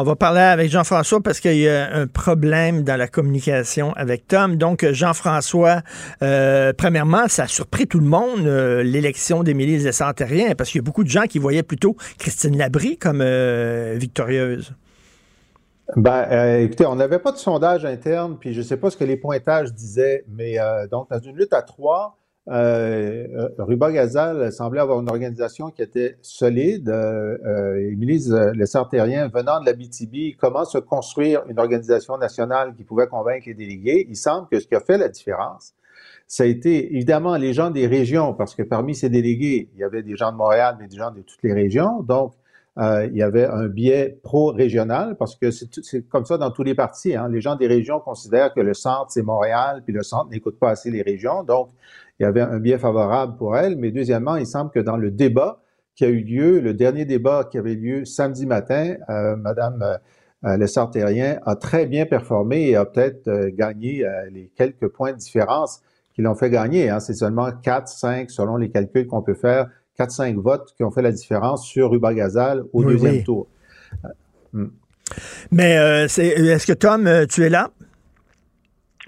[0.00, 4.28] on va parler avec Jean-François parce qu'il y a un problème dans la communication avec
[4.28, 4.54] Tom.
[4.54, 5.82] Donc, Jean-François,
[6.22, 10.84] euh, premièrement, ça a surpris tout le monde, euh, l'élection d'Émilie Lessard-Terrien, parce qu'il y
[10.84, 14.72] a beaucoup de gens qui voyaient plutôt Christine Labrie comme euh, victorieuse.
[15.96, 19.04] Ben, écoutez, on n'avait pas de sondage interne, puis je ne sais pas ce que
[19.04, 20.58] les pointages disaient, mais
[20.90, 22.18] donc, dans une lutte à trois,
[22.50, 26.88] euh, Ruba Gazal semblait avoir une organisation qui était solide.
[26.88, 32.84] Euh, euh Émilie Lessard-Terrien, venant de la BTB, comment se construire une organisation nationale qui
[32.84, 34.06] pouvait convaincre les délégués?
[34.08, 35.74] Il semble que ce qui a fait la différence,
[36.26, 39.84] ça a été évidemment les gens des régions, parce que parmi ces délégués, il y
[39.84, 42.02] avait des gens de Montréal, mais des gens de toutes les régions.
[42.02, 42.34] Donc,
[42.78, 46.74] euh, il y avait un biais pro-régional, parce que c'est comme ça dans tous les
[46.74, 47.14] partis.
[47.14, 47.28] Hein.
[47.28, 50.70] Les gens des régions considèrent que le centre, c'est Montréal, puis le centre n'écoute pas
[50.70, 51.42] assez les régions.
[51.42, 51.70] Donc,
[52.18, 53.76] il y avait un biais favorable pour elle.
[53.76, 55.60] Mais deuxièmement, il semble que dans le débat
[55.94, 59.98] qui a eu lieu, le dernier débat qui avait lieu samedi matin, euh, Madame
[60.44, 65.12] euh, Lessard-Terrien a très bien performé et a peut-être euh, gagné euh, les quelques points
[65.12, 65.82] de différence
[66.14, 66.90] qui l'ont fait gagner.
[66.90, 67.00] Hein.
[67.00, 70.90] C'est seulement 4, 5, selon les calculs qu'on peut faire, 4, 5 votes qui ont
[70.90, 73.46] fait la différence sur Ruba Gazal au deuxième tour.
[74.52, 74.68] Hmm.
[75.50, 77.70] Mais est-ce que Tom, tu es là?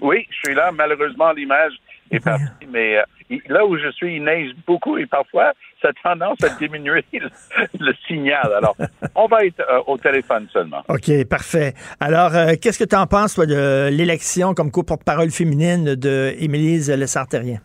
[0.01, 0.71] Oui, je suis là.
[0.71, 1.73] Malheureusement, l'image
[2.09, 2.43] est parti.
[2.71, 6.49] Mais euh, là où je suis, il neige beaucoup et parfois, ça a tendance à
[6.59, 8.51] diminuer le, signal.
[8.53, 8.75] Alors,
[9.15, 10.81] on va être euh, au téléphone seulement.
[10.89, 11.73] OK, parfait.
[11.99, 16.89] Alors, euh, qu'est-ce que tu en penses, toi, de l'élection comme co-porte-parole féminine de Émilise
[16.89, 17.59] Lessartérien?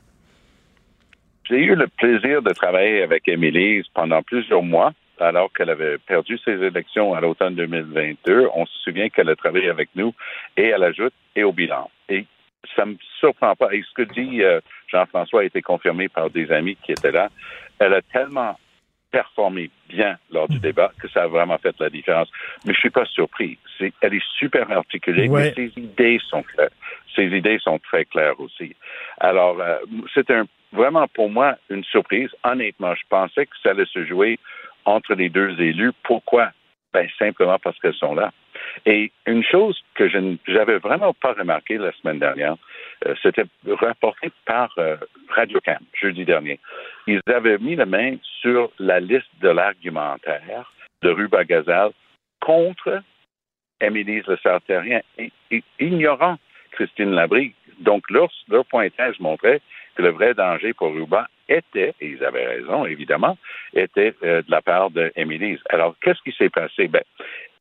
[1.48, 6.38] J'ai eu le plaisir de travailler avec Émilise pendant plusieurs mois alors qu'elle avait perdu
[6.44, 8.48] ses élections à l'automne 2022.
[8.54, 10.12] On se souvient qu'elle a travaillé avec nous
[10.56, 11.90] et à l'ajoute et au bilan.
[12.08, 12.26] Et
[12.74, 13.72] ça me surprend pas.
[13.72, 17.28] Et ce que dit euh, Jean-François a été confirmé par des amis qui étaient là.
[17.78, 18.58] Elle a tellement
[19.10, 22.28] performé bien lors du débat que ça a vraiment fait la différence.
[22.66, 23.56] Mais je suis pas surpris.
[24.00, 26.70] elle est super articulée, mais ses idées sont claires.
[27.14, 28.74] Ses idées sont très claires aussi.
[29.18, 29.78] Alors, euh,
[30.12, 32.30] c'est un, vraiment pour moi une surprise.
[32.44, 34.38] Honnêtement, je pensais que ça allait se jouer
[34.84, 35.92] entre les deux élus.
[36.02, 36.50] Pourquoi?
[36.92, 38.32] Ben, simplement parce qu'elles sont là.
[38.86, 42.56] Et une chose que je n'avais vraiment pas remarqué la semaine dernière,
[43.06, 44.96] euh, c'était rapporté par euh,
[45.28, 46.58] Radiocam jeudi dernier.
[47.06, 51.90] Ils avaient mis la main sur la liste de l'argumentaire de Ruba Gazal
[52.40, 53.02] contre
[53.80, 55.00] Émilie Le Sartérien
[55.78, 56.38] ignorant
[56.72, 57.54] Christine Labrie.
[57.80, 59.60] Donc, leur, leur pointage montrait
[59.96, 63.36] que le vrai danger pour Ruba était, et ils avaient raison, évidemment,
[63.74, 65.58] était euh, de la part d'Émilie.
[65.70, 66.88] Alors, qu'est-ce qui s'est passé?
[66.88, 67.02] Ben,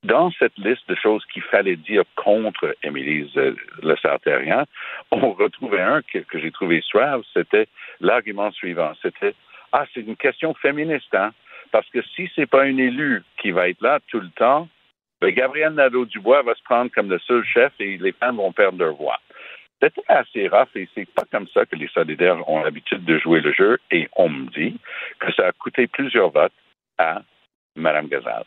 [0.03, 4.65] dans cette liste de choses qu'il fallait dire contre Émilie euh, Le Sartérien,
[5.11, 7.67] on retrouvait un que, j'ai trouvé suave, c'était
[8.01, 8.93] l'argument suivant.
[9.01, 9.33] C'était
[9.71, 11.31] Ah, c'est une question féministe, hein?
[11.71, 14.69] Parce que si c'est pas un élu qui va être là tout le temps,
[15.21, 18.77] ben, Gabriel Nadeau-Dubois va se prendre comme le seul chef et les femmes vont perdre
[18.77, 19.19] leur voix.
[19.81, 23.41] C'était assez rough et c'est pas comme ça que les solidaires ont l'habitude de jouer
[23.41, 24.79] le jeu et on me dit
[25.19, 26.53] que ça a coûté plusieurs votes
[26.97, 27.21] à
[27.75, 28.45] Mme Gazal.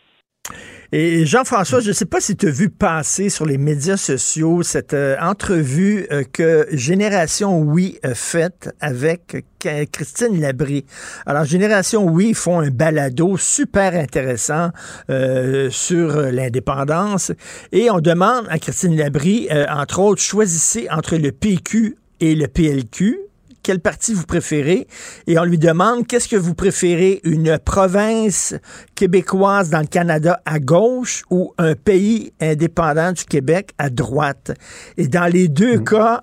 [0.91, 4.63] Et Jean-François, je ne sais pas si tu as vu passer sur les médias sociaux
[4.63, 9.45] cette euh, entrevue euh, que Génération Oui a faite avec
[9.93, 10.87] Christine Labrie.
[11.27, 14.71] Alors, Génération Oui font un balado super intéressant
[15.11, 17.33] euh, sur l'indépendance
[17.71, 23.28] et on demande à Christine Labrie, entre autres, choisissez entre le PQ et le PLQ
[23.69, 24.87] quel parti vous préférez
[25.27, 28.55] et on lui demande qu'est-ce que vous préférez, une province
[28.95, 34.53] québécoise dans le Canada à gauche ou un pays indépendant du Québec à droite?
[34.97, 35.85] Et dans les deux mm.
[35.85, 36.23] cas,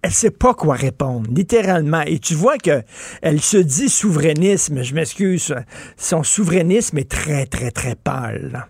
[0.00, 2.00] elle sait pas quoi répondre, littéralement.
[2.00, 2.80] Et tu vois que
[3.20, 4.82] elle se dit souverainisme.
[4.82, 5.54] Je m'excuse,
[5.98, 8.68] son souverainisme est très, très, très pâle.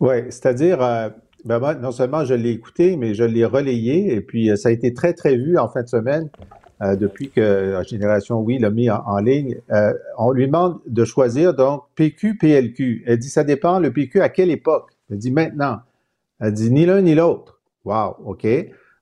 [0.00, 1.08] Oui, c'est-à-dire, euh,
[1.46, 4.72] ben non seulement je l'ai écouté, mais je l'ai relayé, et puis euh, ça a
[4.72, 6.28] été très, très vu en fin de semaine.
[6.80, 7.40] Euh, depuis que
[7.72, 12.36] la Génération Oui l'a mis en, ligne, euh, on lui demande de choisir donc PQ,
[12.36, 13.02] PLQ.
[13.04, 14.90] Elle dit ça dépend le PQ à quelle époque?
[15.10, 15.80] Elle dit maintenant.
[16.40, 17.60] Elle dit ni l'un ni l'autre.
[17.84, 18.46] Wow, ok.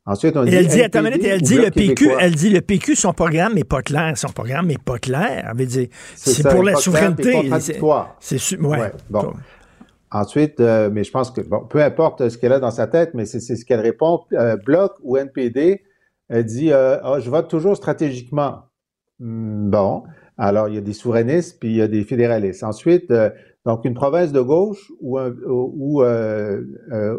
[0.07, 0.55] Ensuite, on dit.
[0.55, 3.65] Elle dit, attends minute, elle dit le PQ, elle dit le PQ, son programme n'est
[3.65, 4.17] pas clair.
[4.17, 5.47] Son programme n'est pas clair.
[5.51, 7.51] Elle veut dire, c'est pour la souveraineté.
[8.21, 9.35] C'est ouais, bon.
[10.11, 13.11] Ensuite, euh, mais je pense que, bon, peu importe ce qu'elle a dans sa tête,
[13.13, 14.21] mais c'est ce qu'elle répond,
[14.65, 15.83] Bloc ou NPD,
[16.29, 18.65] elle dit euh, ah, je vote toujours stratégiquement.
[19.19, 20.05] Hmm, bon,
[20.37, 22.63] alors il y a des souverainistes puis il y a des fédéralistes.
[22.63, 23.31] Ensuite, euh,
[23.65, 26.63] donc une province de gauche ou un, ou, euh,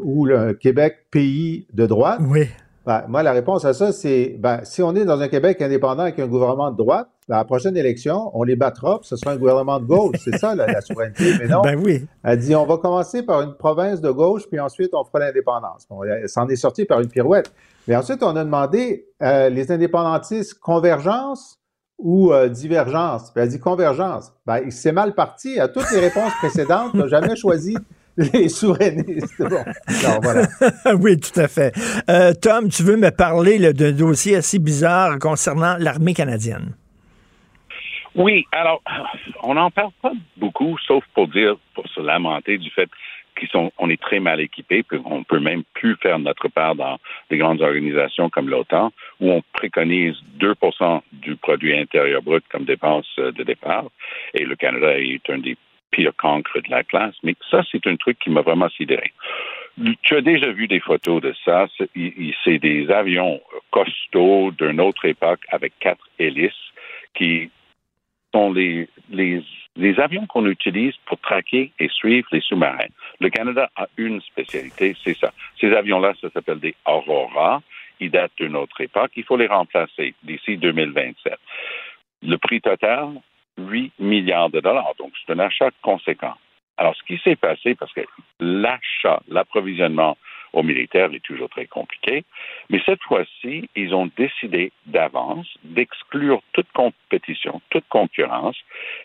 [0.04, 2.20] ou le Québec pays de droite?
[2.30, 2.48] Oui.
[2.86, 6.04] Ben, moi, la réponse à ça, c'est ben, si on est dans un Québec indépendant
[6.04, 9.32] avec un gouvernement de droite, à la prochaine élection, on les battra, puis ce sera
[9.32, 10.16] un gouvernement de gauche.
[10.24, 11.34] C'est ça, la, souveraineté.
[11.40, 11.62] Mais non.
[11.64, 12.06] Ben oui.
[12.24, 15.86] Elle dit on va commencer par une province de gauche, puis ensuite on fera l'indépendance.
[15.90, 17.52] Bon, elle s'en est sorti par une pirouette.
[17.88, 21.60] Mais ensuite, on a demandé euh, les indépendantistes convergence
[21.98, 23.32] ou euh, divergence?
[23.32, 24.34] Puis elle dit convergence.
[24.46, 25.60] Ben, c'est mal parti.
[25.60, 27.76] À toutes les réponses précédentes, on n'a jamais choisi
[28.18, 29.40] les souverainistes.
[29.40, 29.64] Bon.
[30.22, 30.48] voilà.
[31.00, 31.74] oui, tout à fait.
[32.10, 36.74] Euh, Tom, tu veux me parler d'un dossier assez bizarre concernant l'armée canadienne?
[38.18, 38.82] Oui, alors,
[39.44, 42.90] on n'en parle pas beaucoup, sauf pour dire, pour se lamenter du fait
[43.40, 46.74] qui sont, on est très mal équipés, puis on peut même plus faire notre part
[46.74, 46.98] dans
[47.30, 53.08] des grandes organisations comme l'OTAN, où on préconise 2% du produit intérieur brut comme dépense
[53.18, 53.86] de départ,
[54.34, 55.56] et le Canada est un des
[55.92, 57.16] pires cancres de la classe.
[57.22, 59.14] Mais ça, c'est un truc qui m'a vraiment sidéré.
[60.02, 61.68] Tu as déjà vu des photos de ça.
[61.78, 66.52] C'est des avions costauds d'une autre époque avec quatre hélices
[67.14, 67.52] qui
[68.52, 68.88] les
[69.78, 72.92] les avions qu'on utilise pour traquer et suivre les sous-marins.
[73.20, 75.32] Le Canada a une spécialité, c'est ça.
[75.60, 77.62] Ces avions-là, ça s'appelle des Aurora.
[78.00, 79.12] Ils datent d'une autre époque.
[79.16, 81.36] Il faut les remplacer d'ici 2027.
[82.24, 83.10] Le prix total,
[83.58, 84.94] 8 milliards de dollars.
[84.98, 86.34] Donc, c'est un achat conséquent.
[86.78, 88.02] Alors, ce qui s'est passé, parce que
[88.40, 90.18] l'achat, l'approvisionnement
[90.58, 92.26] aux militaires est toujours très compliqué.
[92.70, 98.58] Mais cette fois-ci, ils ont décidé d'avance d'exclure toute compétition, toute concurrence,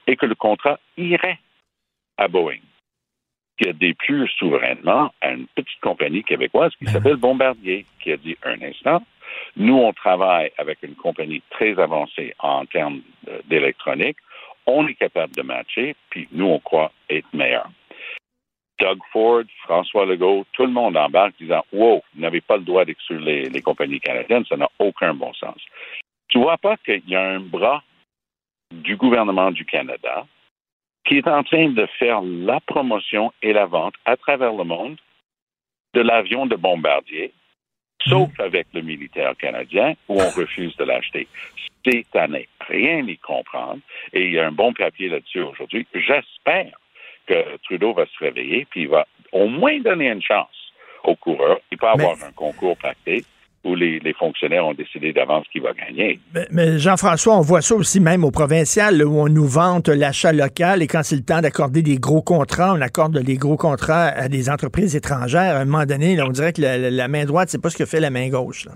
[0.07, 1.39] et que le contrat irait
[2.17, 2.65] à Boeing,
[3.59, 8.37] qui a déplu souverainement à une petite compagnie québécoise qui s'appelle Bombardier, qui a dit
[8.45, 9.03] un instant,
[9.57, 13.03] nous, on travaille avec une compagnie très avancée en termes
[13.45, 14.17] d'électronique,
[14.67, 17.69] on est capable de matcher, puis nous, on croit être meilleur.
[18.83, 22.85] Doug Ford, François Legault, tout le monde embarque disant Wow, vous n'avez pas le droit
[22.85, 25.61] d'exclure les, les, compagnies canadiennes, ça n'a aucun bon sens.
[26.27, 27.85] Tu vois pas qu'il y a un bras
[28.73, 30.27] du gouvernement du Canada
[31.07, 34.97] qui est en train de faire la promotion et la vente à travers le monde
[35.95, 37.33] de l'avion de bombardier,
[38.09, 38.43] sauf mm.
[38.43, 41.29] avec le militaire canadien où on refuse de l'acheter.
[41.85, 43.81] C'est ne rien y comprendre
[44.13, 45.87] et il y a un bon papier là-dessus aujourd'hui.
[45.95, 46.73] J'espère
[47.27, 50.73] que Trudeau va se réveiller puis il va au moins donner une chance
[51.05, 51.59] aux coureurs.
[51.71, 53.25] Il peut avoir un concours pacté
[53.65, 56.19] où les, fonctionnaires ont décidé d'avance qui va gagner.
[56.51, 60.83] Mais, Jean-François, on voit ça aussi même au provincial, où on nous vante l'achat local
[60.83, 64.29] et quand c'est le temps d'accorder des gros contrats, on accorde des gros contrats à
[64.29, 65.57] des entreprises étrangères.
[65.57, 68.01] À un moment donné, on dirait que la, main droite, c'est pas ce que fait
[68.01, 68.67] la main gauche.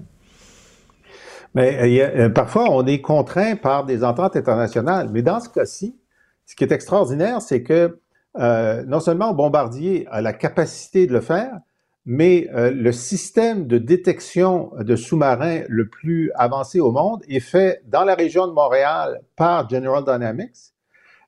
[1.55, 5.09] Mais euh, euh, parfois, on est contraint par des ententes internationales.
[5.13, 5.97] Mais dans ce cas-ci,
[6.45, 7.99] ce qui est extraordinaire, c'est que
[8.39, 11.61] euh, non seulement Bombardier a la capacité de le faire,
[12.05, 17.83] mais euh, le système de détection de sous-marins le plus avancé au monde est fait
[17.87, 20.73] dans la région de Montréal par General Dynamics.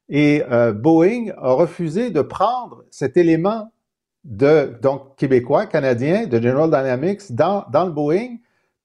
[0.09, 3.73] Et euh, Boeing a refusé de prendre cet élément
[4.25, 8.37] de donc québécois, canadien, de General Dynamics dans, dans le Boeing.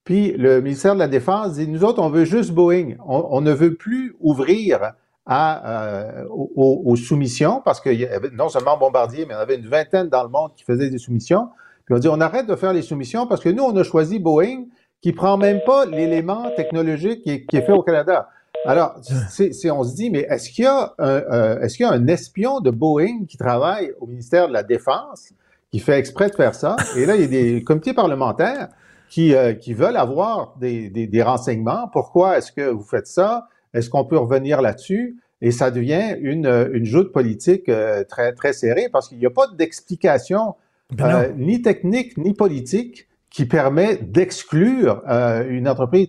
[0.03, 2.95] Puis le ministère de la Défense dit nous autres, on veut juste Boeing.
[3.05, 4.93] On, on ne veut plus ouvrir
[5.25, 9.41] à, euh, aux, soumissions parce qu'il y avait non seulement Bombardier, mais il y en
[9.41, 11.49] avait une vingtaine dans le monde qui faisaient des soumissions.
[11.85, 14.19] Puis on dit on arrête de faire les soumissions parce que nous, on a choisi
[14.19, 14.65] Boeing
[15.01, 18.29] qui prend même pas l'élément technologique qui est, qui est, fait au Canada.
[18.65, 18.95] Alors,
[19.29, 21.91] c'est, on se dit, mais est-ce qu'il y a un, euh, est-ce qu'il y a
[21.91, 25.33] un espion de Boeing qui travaille au ministère de la Défense
[25.71, 26.77] qui fait exprès de faire ça?
[26.95, 28.69] Et là, il y a des comités parlementaires
[29.09, 31.89] qui, euh, qui veulent avoir des, des, des renseignements.
[31.91, 33.49] Pourquoi est-ce que vous faites ça?
[33.73, 35.17] Est-ce qu'on peut revenir là-dessus?
[35.43, 39.29] Et ça devient une, une joute politique euh, très, très serrée parce qu'il n'y a
[39.29, 40.55] pas d'explication
[40.95, 46.07] ben euh, ni technique ni politique qui permet d'exclure euh, une entreprise.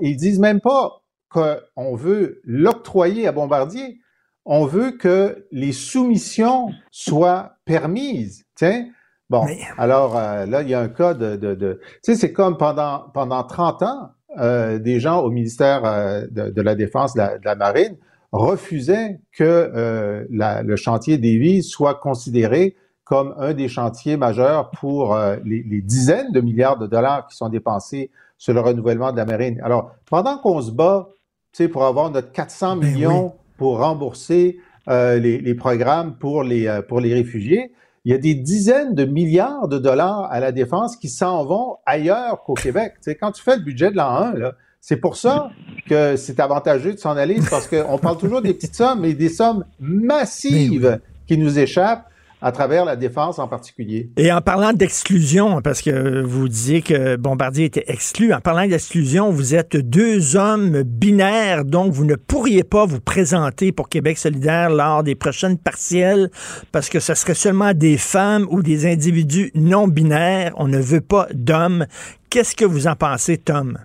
[0.00, 3.98] ils disent même pas qu'on veut l'octroyer à Bombardier.
[4.44, 8.44] On veut que les soumissions soient permises.
[8.54, 8.86] Tiens,
[9.28, 9.44] Bon,
[9.76, 11.34] alors là, il y a un cas de...
[11.34, 15.84] de, de tu sais, c'est comme pendant, pendant 30 ans, euh, des gens au ministère
[15.84, 17.96] euh, de, la Défense, de la, Marine,
[18.32, 25.80] refusaient que euh, le chantier des soit considéré comme un des chantiers majeurs pour les,
[25.80, 29.60] dizaines de milliards de dollars qui sont dépensés sur le renouvellement de la marine.
[29.62, 31.08] Alors, pendant qu'on se bat,
[31.52, 34.58] tu sais, pour avoir notre 400 ben millions pour rembourser
[34.88, 37.72] les, les, programmes pour les pour les réfugiés,
[38.06, 41.78] il y a des dizaines de milliards de dollars à la défense qui s'en vont
[41.86, 42.92] ailleurs qu'au Québec.
[42.98, 45.50] Tu sais, quand tu fais le budget de l'an 1, c'est pour ça
[45.88, 49.28] que c'est avantageux de s'en aller, parce qu'on parle toujours des petites sommes, mais des
[49.28, 52.08] sommes massives qui nous échappent
[52.42, 54.10] à travers la défense en particulier.
[54.16, 59.30] Et en parlant d'exclusion, parce que vous disiez que Bombardier était exclu, en parlant d'exclusion,
[59.30, 64.70] vous êtes deux hommes binaires, donc vous ne pourriez pas vous présenter pour Québec solidaire
[64.70, 66.30] lors des prochaines partielles,
[66.72, 70.52] parce que ce serait seulement des femmes ou des individus non binaires.
[70.56, 71.86] On ne veut pas d'hommes.
[72.30, 73.78] Qu'est-ce que vous en pensez, Tom?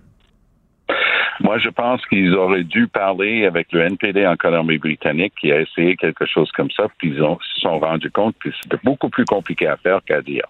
[1.39, 5.95] Moi, je pense qu'ils auraient dû parler avec le NPD en Colombie-Britannique qui a essayé
[5.95, 9.67] quelque chose comme ça, puis ils se sont rendus compte que c'était beaucoup plus compliqué
[9.67, 10.45] à faire qu'à dire.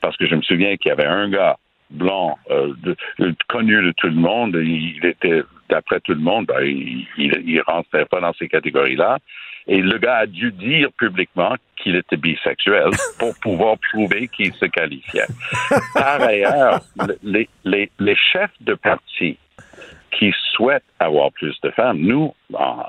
[0.00, 1.56] Parce que je me souviens qu'il y avait un gars
[1.90, 2.72] blanc, euh,
[3.48, 8.06] connu de tout le monde, il était, d'après tout le monde, ben, il, il, rentrait
[8.06, 9.18] pas dans ces catégories-là.
[9.66, 14.66] Et le gars a dû dire publiquement qu'il était bisexuel pour pouvoir prouver qu'il se
[14.66, 15.26] qualifiait.
[15.94, 16.80] Par ailleurs,
[17.22, 19.38] les, les, les chefs de parti
[20.14, 21.98] qui souhaitent avoir plus de femmes.
[21.98, 22.34] Nous,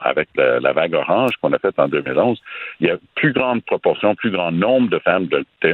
[0.01, 2.39] avec la, vague orange qu'on a faite en 2011,
[2.79, 5.27] il y a plus grande proportion, plus grand nombre de femmes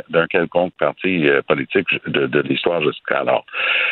[0.09, 3.45] d'un quelconque parti euh, politique de, l'histoire jusqu'à alors.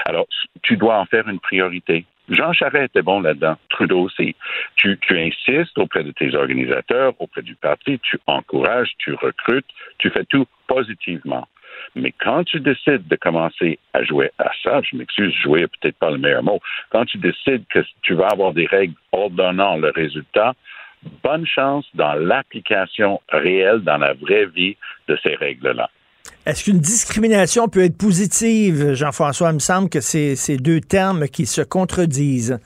[0.06, 0.26] Alors,
[0.62, 2.06] tu dois en faire une priorité.
[2.30, 4.36] Jean Charest était bon là-dedans, Trudeau aussi.
[4.76, 9.66] Tu, tu insistes auprès de tes organisateurs, auprès du parti, tu encourages, tu recrutes,
[9.98, 11.48] tu fais tout positivement.
[11.96, 15.98] Mais quand tu décides de commencer à jouer à ça, je m'excuse, jouer n'est peut-être
[15.98, 16.60] pas le meilleur mot,
[16.92, 20.54] quand tu décides que tu vas avoir des règles ordonnant le résultat,
[21.24, 24.76] bonne chance dans l'application réelle, dans la vraie vie
[25.08, 25.90] de ces règles-là.
[26.46, 29.50] Est-ce qu'une discrimination peut être positive, Jean-François?
[29.50, 32.60] Il me semble que c'est ces deux termes qui se contredisent.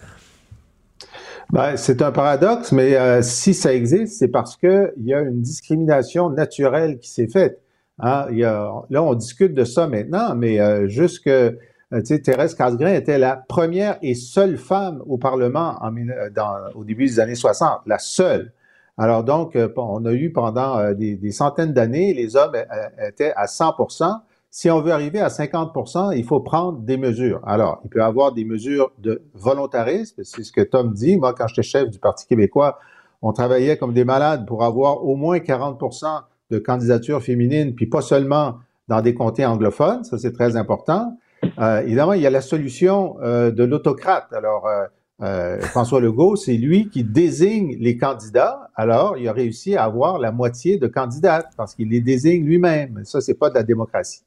[1.52, 5.42] Ben, c'est un paradoxe, mais euh, si ça existe, c'est parce qu'il y a une
[5.42, 7.60] discrimination naturelle qui s'est faite.
[8.00, 8.28] Hein?
[8.32, 11.52] Il y a, là, on discute de ça maintenant, mais euh, jusque, euh,
[11.92, 15.92] tu sais, Thérèse Casgrain était la première et seule femme au Parlement en,
[16.36, 18.52] dans, au début des années 60, la seule.
[18.98, 22.56] Alors donc, on a eu pendant des, des centaines d'années, les hommes
[23.00, 24.20] étaient à 100%
[24.56, 27.42] si on veut arriver à 50% il faut prendre des mesures.
[27.44, 31.18] Alors, il peut y avoir des mesures de volontarisme, c'est ce que Tom dit.
[31.18, 32.78] Moi, quand j'étais chef du Parti québécois,
[33.24, 35.80] on travaillait comme des malades pour avoir au moins 40
[36.54, 41.18] de candidatures féminines, puis pas seulement dans des comtés anglophones, ça c'est très important.
[41.60, 44.32] Euh, évidemment, il y a la solution euh, de l'autocrate.
[44.34, 44.70] Alors,
[45.22, 48.70] euh, François Legault, c'est lui qui désigne les candidats.
[48.76, 53.02] Alors, il a réussi à avoir la moitié de candidates parce qu'il les désigne lui-même.
[53.04, 54.24] Ça, c'est pas de la démocratie.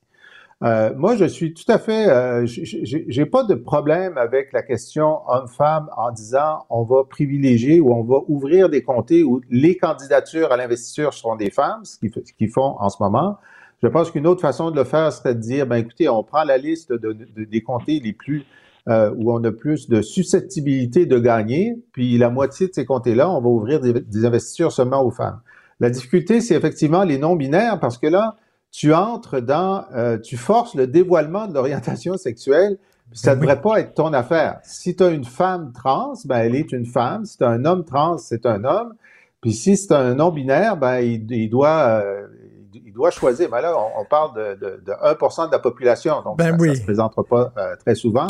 [0.65, 5.21] Euh, moi, je suis tout à fait, euh, j'ai pas de problème avec la question
[5.29, 10.53] homme-femme en disant on va privilégier ou on va ouvrir des comtés où les candidatures
[10.53, 13.37] à l'investiture seront des femmes, ce qu'ils font en ce moment.
[13.83, 16.45] Je pense qu'une autre façon de le faire serait de dire, ben écoutez, on prend
[16.45, 17.13] la liste de,
[17.45, 18.47] des comtés les plus
[18.89, 23.29] euh, où on a plus de susceptibilité de gagner, puis la moitié de ces comtés-là,
[23.31, 25.41] on va ouvrir des, des investitures seulement aux femmes.
[25.81, 28.37] La difficulté, c'est effectivement les non-binaires, parce que là,
[28.77, 32.77] tu entres dans, euh, tu forces le dévoilement de l'orientation sexuelle.
[33.15, 34.59] Ça ne devrait pas être ton affaire.
[34.65, 37.25] Si tu as une femme trans, ben elle est une femme.
[37.25, 38.93] Si tu as un homme trans, c'est un homme.
[39.41, 42.27] Puis si c'est un non-binaire, ben il, doit euh,
[42.75, 43.49] il doit choisir.
[43.51, 46.75] Mais là, on, parle de, de, de, 1% de la population, donc ben ça ne
[46.75, 48.27] se présentera pas euh, très souvent.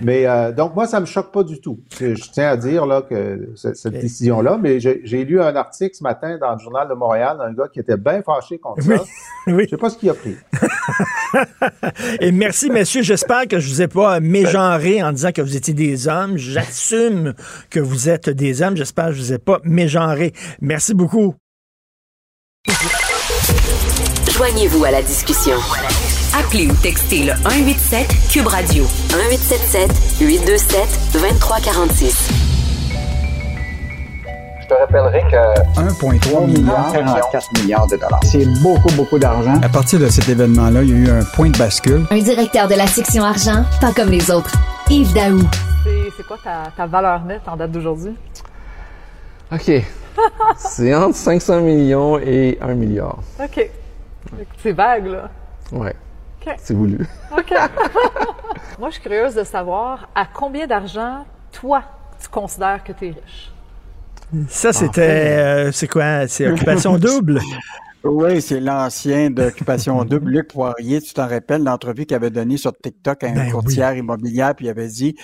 [0.00, 1.80] Mais euh, donc moi, ça me choque pas du tout.
[1.98, 6.38] Je, tiens à dire là que cette décision-là, mais j'ai lu un article ce matin
[6.38, 8.94] dans le journal de Montréal d'un gars qui était bien fâché contre ça.
[9.48, 9.64] Oui.
[9.64, 10.36] Je sais pas ce qu'il a pris.
[12.20, 13.02] Et merci, messieurs.
[13.02, 16.36] J'espère que je vous ai pas mégenré en disant que vous étiez des hommes.
[16.36, 17.34] J'assume
[17.68, 18.76] que vous êtes des hommes.
[18.76, 20.32] J'espère que je vous ai pas mégenré.
[20.60, 21.34] Merci beaucoup.
[24.30, 25.56] Joignez-vous à la discussion.
[26.38, 32.30] Appelez ou textez le 187 Cube Radio 1877 827 2346.
[34.62, 38.20] Je te rappellerai que 1,3 milliard, 44 milliards de dollars.
[38.24, 39.60] C'est beaucoup, beaucoup d'argent.
[39.62, 42.06] À partir de cet événement-là, il y a eu un point de bascule.
[42.10, 44.52] Un directeur de la section argent, pas comme les autres.
[44.88, 45.40] Yves Daou.
[46.16, 48.14] C'est quoi ta, ta valeur nette en date d'aujourd'hui?
[49.52, 49.70] OK.
[50.56, 53.18] C'est entre 500 millions et 1 milliard.
[53.42, 53.70] OK.
[54.62, 55.28] C'est vague, là.
[55.72, 55.94] Ouais.
[56.58, 57.06] C'est voulu.
[57.36, 57.50] OK.
[58.78, 61.82] Moi, je suis curieuse de savoir à combien d'argent, toi,
[62.20, 63.52] tu considères que tu es riche?
[64.48, 65.38] Ça, c'était.
[65.38, 66.26] Euh, c'est quoi?
[66.26, 67.40] C'est Occupation Double?
[68.04, 71.00] Oui, c'est l'ancien d'Occupation Double, Luc Poirier.
[71.00, 74.66] Tu t'en rappelles l'entrevue qu'il avait donnée sur TikTok à une ben courtière immobilière, puis
[74.66, 75.14] il avait dit,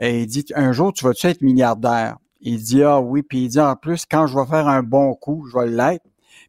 [0.00, 2.16] il dit, un jour, tu vas-tu être milliardaire?
[2.40, 5.14] Il dit, ah oui, puis il dit, en plus, quand je vais faire un bon
[5.14, 6.04] coup, je vais l'être.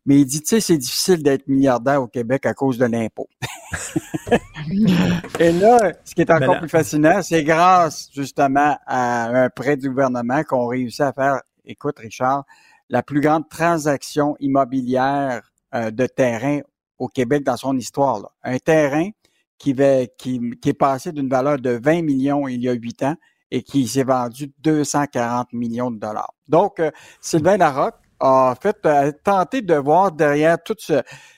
[0.06, 3.28] Mais il dit, tu sais, c'est difficile d'être milliardaire au Québec à cause de l'impôt.
[5.40, 9.90] Et là, ce qui est encore plus fascinant, c'est grâce justement à un prêt du
[9.90, 12.46] gouvernement qu'on réussit à faire, écoute Richard,
[12.90, 16.60] la plus grande transaction immobilière euh, de terrain
[16.98, 18.34] au Québec dans son histoire.
[18.44, 19.10] Un terrain
[19.58, 23.04] qui, va, qui, qui est passé d'une valeur de 20 millions il y a huit
[23.04, 23.16] ans
[23.52, 26.34] et qui s'est vendu 240 millions de dollars.
[26.48, 26.92] Donc, euh,
[27.22, 30.82] Sylvain Larocque, a fait a tenté de voir derrière toute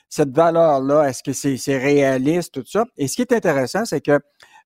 [0.08, 2.84] cette valeur-là, est-ce que c'est réaliste, tout ça?
[2.96, 4.20] Et ce qui est intéressant, c'est que,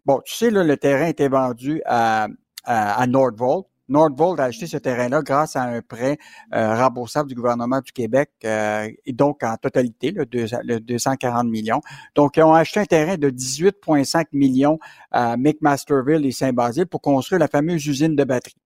[0.05, 2.27] bon, tu sais, là, le terrain était vendu à,
[2.65, 3.67] à, Nordvolt.
[3.89, 6.19] Nordvolt a acheté ce terrain-là grâce à un prêt
[6.53, 11.81] euh, remboursable du gouvernement du Québec, euh, et donc en totalité, le, 240 millions.
[12.17, 14.81] Donc, ils ont acheté un terrain de 18,5 millions
[15.13, 18.57] à McMasterville et Saint-Basile pour construire la fameuse usine de batterie.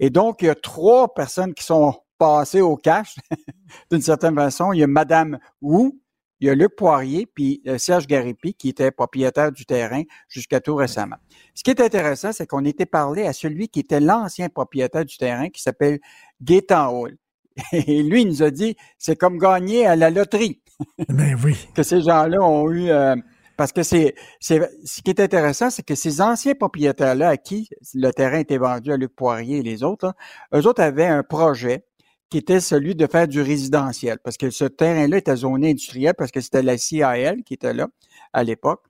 [0.00, 3.16] Et donc, il y a trois personnes qui sont passer au cash
[3.90, 4.72] d'une certaine façon.
[4.72, 5.92] Il y a Madame Wu,
[6.40, 10.60] il y a Luc Poirier, puis euh, Serge Garipi, qui était propriétaire du terrain jusqu'à
[10.60, 11.16] tout récemment.
[11.54, 15.16] Ce qui est intéressant, c'est qu'on était parlé à celui qui était l'ancien propriétaire du
[15.16, 15.98] terrain, qui s'appelle
[16.42, 17.16] Gaétan Hall.
[17.72, 20.60] Et lui, il nous a dit, c'est comme gagner à la loterie.
[21.08, 21.56] Ben oui.
[21.74, 22.90] que ces gens-là ont eu...
[22.90, 23.16] Euh,
[23.56, 27.70] parce que c'est, c'est ce qui est intéressant, c'est que ces anciens propriétaires-là à qui
[27.94, 30.14] le terrain était vendu à Luc Poirier et les autres,
[30.54, 31.86] eux autres avaient un projet
[32.28, 36.30] qui était celui de faire du résidentiel, parce que ce terrain-là était zoné industriel, parce
[36.30, 37.88] que c'était la CIL qui était là
[38.32, 38.82] à l'époque.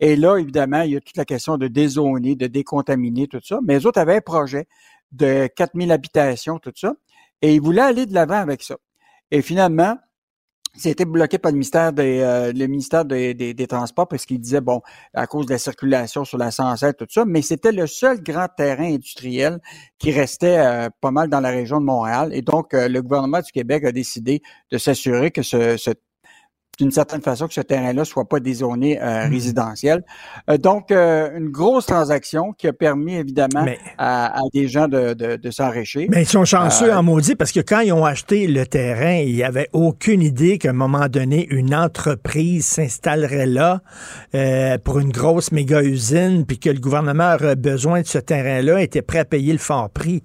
[0.00, 3.60] Et là, évidemment, il y a toute la question de dézoner, de décontaminer, tout ça.
[3.62, 4.66] Mais les autres avaient un projet
[5.12, 6.94] de 4000 habitations, tout ça.
[7.40, 8.76] Et ils voulaient aller de l'avant avec ça.
[9.30, 9.96] Et finalement,
[10.74, 14.80] c'était bloqué par le ministère des, euh, des, Transports parce qu'il disait, bon,
[15.14, 18.48] à cause de la circulation sur la 107, tout ça, mais c'était le seul grand
[18.48, 19.60] terrain industriel
[19.98, 22.30] qui restait euh, pas mal dans la région de Montréal.
[22.32, 25.90] Et donc, euh, le gouvernement du Québec a décidé de s'assurer que ce, ce
[26.78, 29.32] d'une certaine façon que ce terrain-là soit pas dézoné euh, mhm.
[29.32, 30.04] résidentiel.
[30.48, 33.66] Euh, donc, euh, une grosse transaction qui a permis évidemment
[33.98, 36.08] à, des gens de, de, s'enrichir.
[36.10, 39.34] Mais ils sont chanceux en maudit parce que quand ils ont acheté le terrain, il
[39.34, 43.82] n'y avait aucune idée qu'à un moment donné, une entreprise s'installerait là
[44.84, 49.02] pour une grosse méga usine, puis que le gouvernement aurait besoin de ce terrain-là, était
[49.02, 50.22] prêt à payer le fort prix.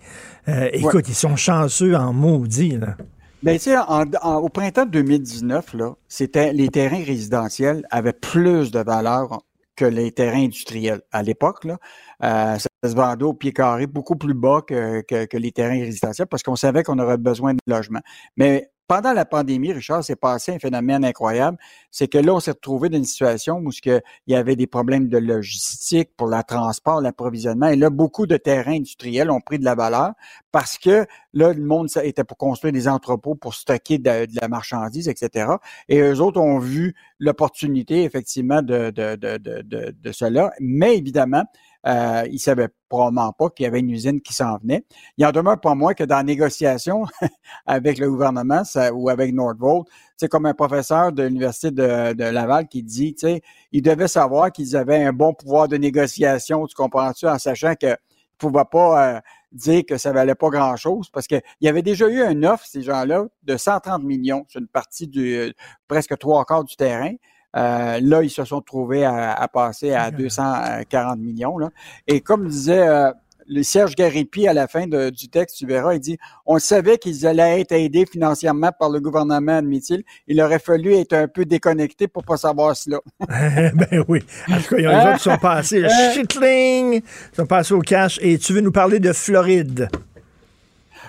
[0.72, 2.78] écoute, ils sont chanceux en maudit.
[2.78, 2.96] Là.
[3.44, 9.44] Ben, tu au printemps 2019, là, c'était les terrains résidentiels avaient plus de valeur
[9.76, 11.02] que les terrains industriels.
[11.12, 11.78] À l'époque, là,
[12.24, 15.80] euh, ça se vendait au pied carré beaucoup plus bas que, que, que les terrains
[15.80, 18.02] résidentiels parce qu'on savait qu'on aurait besoin de logements.
[18.38, 21.58] Mais pendant la pandémie, Richard, s'est passé un phénomène incroyable.
[21.92, 25.10] C'est que là, on s'est retrouvé dans une situation où il y avait des problèmes
[25.10, 27.68] de logistique pour le transport, l'approvisionnement.
[27.68, 30.14] Et là, beaucoup de terrains industriels ont pris de la valeur
[30.52, 35.10] parce que là, le monde était pour construire des entrepôts pour stocker de, la marchandise,
[35.10, 35.52] etc.
[35.90, 40.52] Et eux autres ont vu l'opportunité, effectivement, de, de, de, de, de cela.
[40.60, 41.44] Mais évidemment,
[41.88, 44.84] euh, ils savaient probablement pas qu'il y avait une usine qui s'en venait.
[45.18, 47.06] Il en demeure pas moins que dans la négociation
[47.66, 48.64] avec le gouvernement
[48.94, 53.42] ou avec Nordvolt, c'est comme un professeur de l'Université de, Laval qui dit, tu sais,
[53.72, 57.90] ils devaient savoir qu'ils avaient un bon pouvoir de négociation, tu comprends-tu, en sachant qu'ils
[57.90, 57.96] ne
[58.38, 59.20] pouvaient pas euh,
[59.54, 62.82] dire que ça valait pas grand-chose parce qu'il y avait déjà eu un offre, ces
[62.82, 65.54] gens-là, de 130 millions sur une partie du
[65.88, 67.14] presque trois quarts du terrain.
[67.58, 71.58] Euh, là, ils se sont trouvés à, passer à 240 millions.
[71.58, 71.70] Là.
[72.06, 73.12] Et comme disait euh,
[73.48, 77.26] le Serge Garipi à la fin du texte, tu verras, il dit On savait qu'ils
[77.26, 80.04] allaient être aidés financièrement par le gouvernement, admet-il.
[80.28, 83.00] Il aurait fallu être un peu déconnecté pour pas savoir cela.
[83.28, 84.20] ben oui.
[84.50, 85.86] En tout cas, il y a des autres qui sont passés.
[86.14, 87.02] Shitling!
[87.02, 88.20] Ils sont passés au cash.
[88.22, 89.90] Et tu veux nous parler de Floride?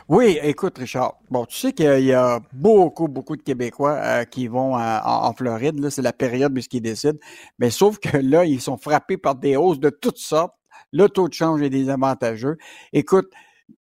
[0.09, 1.18] Oui, écoute, Richard.
[1.30, 5.78] Bon, tu sais qu'il y a beaucoup, beaucoup de Québécois euh, qui vont en, Floride.
[5.80, 7.18] Là, c'est la période puisqu'ils décident.
[7.59, 10.54] Mais sauf que là, ils sont frappés par des hausses de toutes sortes.
[10.94, 12.56] Le taux de change est désavantageux.
[12.94, 13.30] Écoute,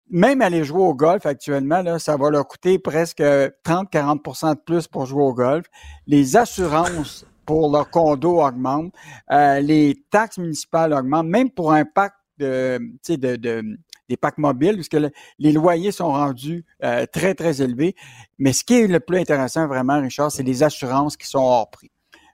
[0.09, 4.89] même aller jouer au golf actuellement, là, ça va leur coûter presque 30-40 de plus
[4.89, 5.67] pour jouer au golf.
[6.07, 8.95] Les assurances pour leur condo augmentent.
[9.31, 11.27] Euh, les taxes municipales augmentent.
[11.29, 12.79] Même pour un pacte de,
[13.11, 13.79] de, de,
[14.09, 14.97] des packs mobiles, puisque
[15.39, 17.95] les loyers sont rendus euh, très, très élevés.
[18.39, 21.71] Mais ce qui est le plus intéressant vraiment, Richard, c'est les assurances qui sont hors
[21.71, 21.91] prix.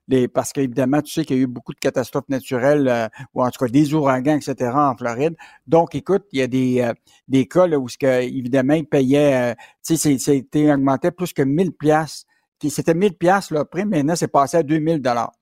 [0.09, 3.45] Les, parce qu'évidemment, tu sais qu'il y a eu beaucoup de catastrophes naturelles, euh, ou
[3.45, 4.73] en tout cas des ouragans, etc.
[4.75, 5.37] en Floride.
[5.69, 6.93] Donc, écoute, il y a des, euh,
[7.29, 9.55] des cas là, où, que, évidemment, ils payaient,
[9.87, 12.27] tu sais, c'était augmenté plus que 1000 pièces
[12.69, 15.33] C'était 1000 pièces le prix, maintenant, c'est passé à 2000 dollars.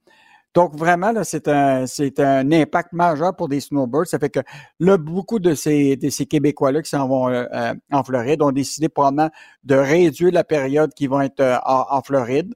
[0.54, 4.06] Donc, vraiment, là, c'est un, c'est un impact majeur pour des snowbirds.
[4.06, 4.40] Ça fait que
[4.80, 8.50] là, beaucoup de ces, de ces Québécois-là qui s'en vont euh, euh, en Floride ont
[8.50, 9.30] décidé probablement
[9.64, 12.54] de réduire la période qu'ils vont être euh, en, Floride.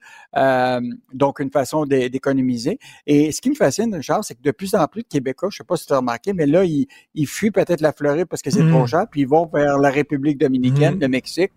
[1.12, 2.78] donc, une façon d'économiser.
[3.06, 5.58] Et ce qui me fascine, Charles, c'est que de plus en plus de Québécois, je
[5.58, 8.40] sais pas si tu as remarqué, mais là, ils, ils fuient peut-être la Floride parce
[8.40, 8.86] que c'est trop mmh.
[8.86, 11.00] cher, puis ils vont vers la République dominicaine, mmh.
[11.00, 11.52] le Mexique.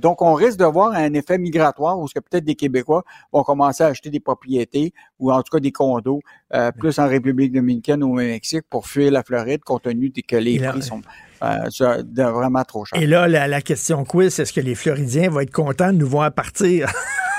[0.00, 3.42] donc, on risque de voir un effet migratoire où ce que peut-être des Québécois vont
[3.42, 6.20] commencer à acheter des propriétés ou en tout cas des condos,
[6.54, 10.36] euh, plus en République dominicaine ou au Mexique pour fuir la Floride, compte tenu que
[10.36, 11.02] les prix sont
[11.42, 13.00] euh, vraiment trop chers.
[13.00, 16.32] Et là, la, question quiz, est-ce que les Floridiens vont être contents de nous voir
[16.32, 16.90] partir?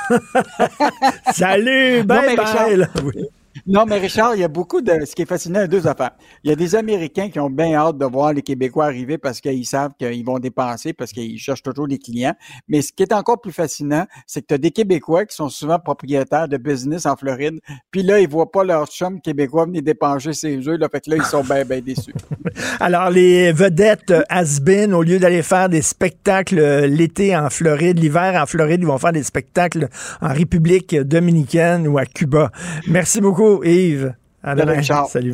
[1.34, 3.30] Salut, bye bye!
[3.66, 5.06] Non, mais Richard, il y a beaucoup de.
[5.06, 6.12] Ce qui est fascinant, deux affaires.
[6.44, 9.42] Il y a des Américains qui ont bien hâte de voir les Québécois arriver parce
[9.42, 12.36] qu'ils savent qu'ils vont dépenser, parce qu'ils cherchent toujours des clients.
[12.68, 15.50] Mais ce qui est encore plus fascinant, c'est que tu as des Québécois qui sont
[15.50, 17.60] souvent propriétaires de business en Floride.
[17.92, 20.80] Puis là, ils voient pas leur chum québécois venir dépenser ses œufs.
[20.80, 22.14] Là, fait que là, ils sont bien, bien déçus.
[22.80, 24.60] Alors, les vedettes has
[24.94, 29.14] au lieu d'aller faire des spectacles l'été en Floride, l'hiver en Floride, ils vont faire
[29.14, 29.90] des spectacles
[30.22, 32.52] en République dominicaine ou à Cuba.
[32.88, 33.49] Merci beaucoup.
[33.64, 34.14] Yves.
[34.44, 34.82] À demain.
[34.82, 35.34] Salut,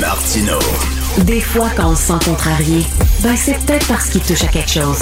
[0.00, 0.58] Martino.
[1.24, 2.82] Des fois, quand on se sent contrarié,
[3.22, 4.98] ben c'est peut-être parce qu'il touche à quelque chose.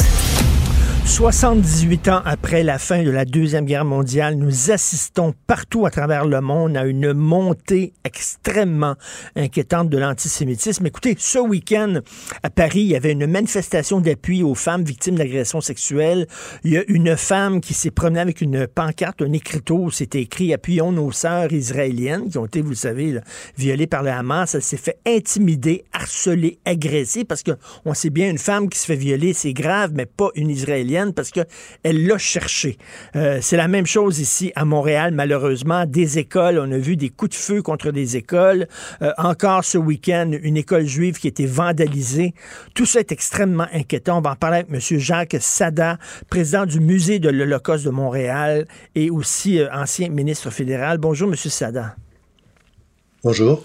[1.07, 6.27] 78 ans après la fin de la Deuxième Guerre mondiale, nous assistons partout à travers
[6.27, 8.97] le monde à une montée extrêmement
[9.37, 10.85] inquiétante de l'antisémitisme.
[10.85, 12.01] Écoutez, ce week-end,
[12.43, 16.27] à Paris, il y avait une manifestation d'appui aux femmes victimes d'agressions sexuelles.
[16.65, 20.53] Il y a une femme qui s'est promenée avec une pancarte, un écriteau c'était écrit
[20.55, 23.21] «Appuyons nos sœurs israéliennes» qui ont été, vous le savez,
[23.57, 24.57] violées par le Hamas.
[24.57, 28.97] Elle s'est fait intimider, harceler, agresser parce qu'on sait bien, une femme qui se fait
[28.97, 31.41] violer, c'est grave, mais pas une Israélienne parce que
[31.83, 32.79] elle l'a cherché.
[33.15, 35.87] Euh, c'est la même chose ici à Montréal, malheureusement.
[35.87, 38.67] Des écoles, on a vu des coups de feu contre des écoles.
[39.03, 42.35] Euh, encore ce week-end, une école juive qui a été vandalisée.
[42.75, 44.19] Tout ça est extrêmement inquiétant.
[44.19, 44.99] On va en parler avec M.
[44.99, 45.99] Jacques Sada,
[46.31, 50.99] président du Musée de l'Holocauste de Montréal et aussi euh, ancien ministre fédéral.
[50.99, 51.37] Bonjour, M.
[51.37, 51.97] Sada.
[53.23, 53.65] Bonjour.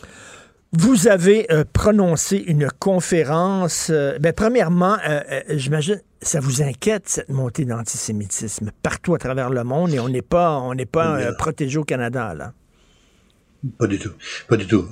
[0.73, 3.89] Vous avez euh, prononcé une conférence.
[3.89, 9.65] Euh, ben, premièrement, euh, j'imagine, ça vous inquiète cette montée d'antisémitisme partout à travers le
[9.65, 12.53] monde et on n'est pas, on n'est pas protégé au Canada là?
[13.77, 14.13] Pas du tout,
[14.47, 14.87] pas du tout.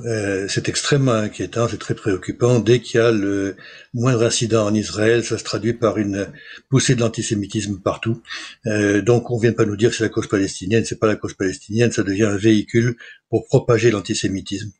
[0.47, 2.59] c'est extrêmement inquiétant, c'est très préoccupant.
[2.59, 3.55] Dès qu'il y a le
[3.95, 6.27] moindre incident en Israël, ça se traduit par une
[6.69, 8.21] poussée de l'antisémitisme partout.
[8.65, 10.85] donc, on vient pas nous dire que c'est la cause palestinienne.
[10.85, 12.95] C'est pas la cause palestinienne, ça devient un véhicule
[13.31, 14.71] pour propager l'antisémitisme.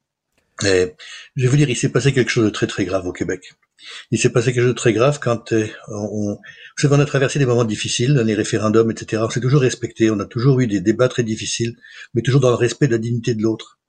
[0.62, 0.92] Je
[1.38, 3.54] vais vous dire, il s'est passé quelque chose de très très grave au Québec.
[4.12, 6.40] Il s'est passé quelque chose de très grave quand euh, on, vous
[6.78, 9.22] savez, a traversé des moments difficiles, les référendums, etc.
[9.26, 11.78] On s'est toujours respecté, on a toujours eu des débats très difficiles,
[12.14, 13.80] mais toujours dans le respect de la dignité de l'autre.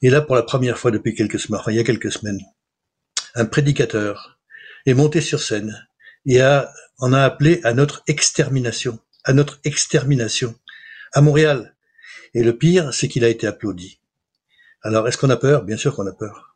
[0.00, 2.40] Et là, pour la première fois depuis quelques semaines, enfin il y a quelques semaines,
[3.34, 4.38] un prédicateur
[4.86, 5.86] est monté sur scène
[6.26, 10.54] et a, on a appelé à notre extermination, à notre extermination,
[11.12, 11.74] à Montréal.
[12.34, 13.98] Et le pire, c'est qu'il a été applaudi.
[14.82, 15.62] Alors, est-ce qu'on a peur?
[15.62, 16.52] Bien sûr qu'on a peur.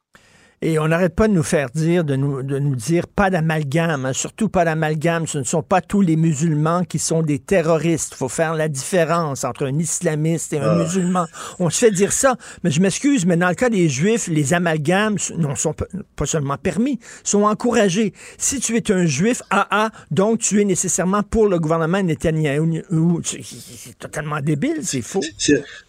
[0.62, 4.06] Et on n'arrête pas de nous faire dire, de nous, de nous dire pas d'amalgame,
[4.06, 5.26] hein, surtout pas d'amalgame.
[5.26, 8.14] Ce ne sont pas tous les musulmans qui sont des terroristes.
[8.14, 10.82] Il faut faire la différence entre un islamiste et un ah.
[10.82, 11.26] musulman.
[11.58, 14.54] On se fait dire ça, mais je m'excuse, mais dans le cas des juifs, les
[14.54, 18.14] amalgames non sont pas seulement permis, sont encouragés.
[18.38, 22.82] Si tu es un juif, AA, donc tu es nécessairement pour le gouvernement Netanyahu.
[23.42, 25.20] C'est totalement débile, c'est faux.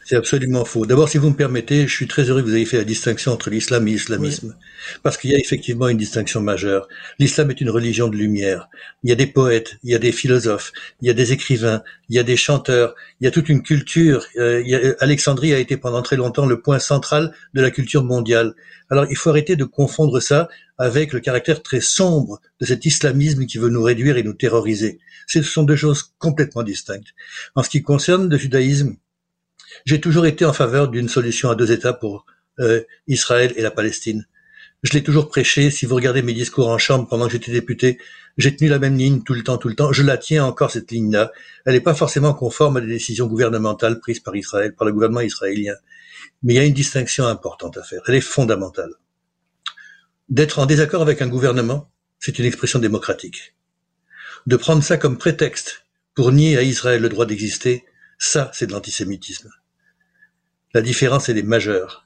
[0.10, 0.86] C'est absolument faux.
[0.86, 3.34] D'abord, si vous me permettez, je suis très heureux que vous ayez fait la distinction
[3.34, 4.56] entre l'islam et l'islamisme.
[5.04, 6.88] Parce qu'il y a effectivement une distinction majeure.
[7.20, 8.70] L'islam est une religion de lumière.
[9.04, 11.84] Il y a des poètes, il y a des philosophes, il y a des écrivains,
[12.08, 14.26] il y a des chanteurs, il y a toute une culture.
[14.38, 18.54] Euh, Alexandrie a été pendant très longtemps le point central de la culture mondiale.
[18.90, 20.48] Alors, il faut arrêter de confondre ça
[20.78, 25.00] avec le caractère très sombre de cet islamisme qui veut nous réduire et nous terroriser.
[25.28, 27.14] Ce sont deux choses complètement distinctes.
[27.56, 28.96] En ce qui concerne le judaïsme,
[29.86, 32.26] j'ai toujours été en faveur d'une solution à deux États pour
[32.60, 34.26] euh, Israël et la Palestine.
[34.84, 35.72] Je l'ai toujours prêché.
[35.72, 38.00] Si vous regardez mes discours en chambre pendant que j'étais député,
[38.38, 39.92] j'ai tenu la même ligne tout le temps, tout le temps.
[39.92, 41.32] Je la tiens encore cette ligne-là.
[41.66, 45.22] Elle n'est pas forcément conforme à des décisions gouvernementales prises par Israël, par le gouvernement
[45.22, 45.74] israélien.
[46.44, 48.02] Mais il y a une distinction importante à faire.
[48.08, 48.92] Elle est fondamentale.
[50.30, 53.56] D'être en désaccord avec un gouvernement, c'est une expression démocratique.
[54.46, 57.86] De prendre ça comme prétexte pour nier à Israël le droit d'exister,
[58.20, 59.50] ça, c'est de l'antisémitisme.
[60.78, 62.06] La différence, est majeure.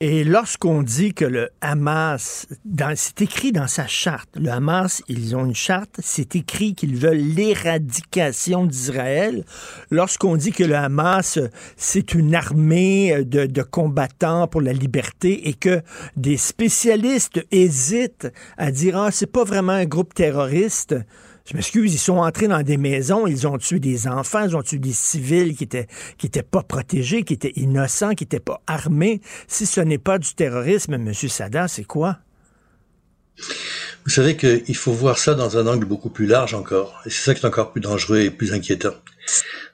[0.00, 2.46] Et lorsqu'on dit que le Hamas,
[2.94, 7.16] c'est écrit dans sa charte, le Hamas, ils ont une charte, c'est écrit qu'ils veulent
[7.16, 9.46] l'éradication d'Israël.
[9.90, 11.38] Lorsqu'on dit que le Hamas,
[11.78, 15.80] c'est une armée de, de, combattants pour la liberté et que
[16.18, 18.28] des spécialistes hésitent
[18.58, 20.94] à dire, ah, c'est pas vraiment un groupe terroriste,
[21.46, 24.62] je m'excuse, ils sont entrés dans des maisons, ils ont tué des enfants, ils ont
[24.62, 25.86] tué des civils qui étaient,
[26.18, 29.20] qui étaient pas protégés, qui étaient innocents, qui étaient pas armés.
[29.46, 31.14] Si ce n'est pas du terrorisme, M.
[31.14, 32.18] Sada, c'est quoi?
[34.04, 37.00] Vous savez qu'il faut voir ça dans un angle beaucoup plus large encore.
[37.06, 38.94] Et c'est ça qui est encore plus dangereux et plus inquiétant.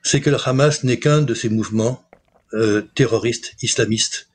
[0.02, 2.04] C'est que le Hamas n'est qu'un de ces mouvements
[2.54, 4.28] euh, terroristes islamistes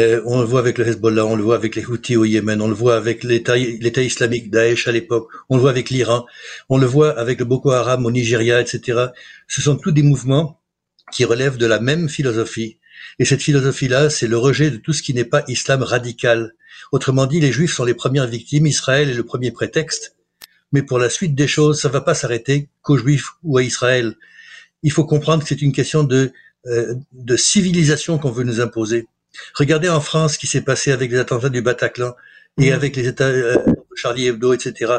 [0.00, 2.60] euh, on le voit avec le Hezbollah, on le voit avec les Houthis au Yémen,
[2.60, 6.26] on le voit avec l'État islamique, Daesh à l'époque, on le voit avec l'Iran,
[6.68, 9.06] on le voit avec le Boko Haram au Nigeria, etc.
[9.46, 10.60] Ce sont tous des mouvements
[11.12, 12.78] qui relèvent de la même philosophie.
[13.20, 16.54] Et cette philosophie-là, c'est le rejet de tout ce qui n'est pas islam radical.
[16.90, 20.16] Autrement dit, les Juifs sont les premières victimes, Israël est le premier prétexte.
[20.72, 23.62] Mais pour la suite des choses, ça ne va pas s'arrêter qu'aux Juifs ou à
[23.62, 24.16] Israël.
[24.82, 26.32] Il faut comprendre que c'est une question de,
[26.66, 29.06] euh, de civilisation qu'on veut nous imposer.
[29.54, 32.14] Regardez en France ce qui s'est passé avec les attentats du Bataclan
[32.58, 32.74] et mmh.
[32.74, 33.56] avec les États euh,
[33.94, 34.98] Charlie Hebdo, etc.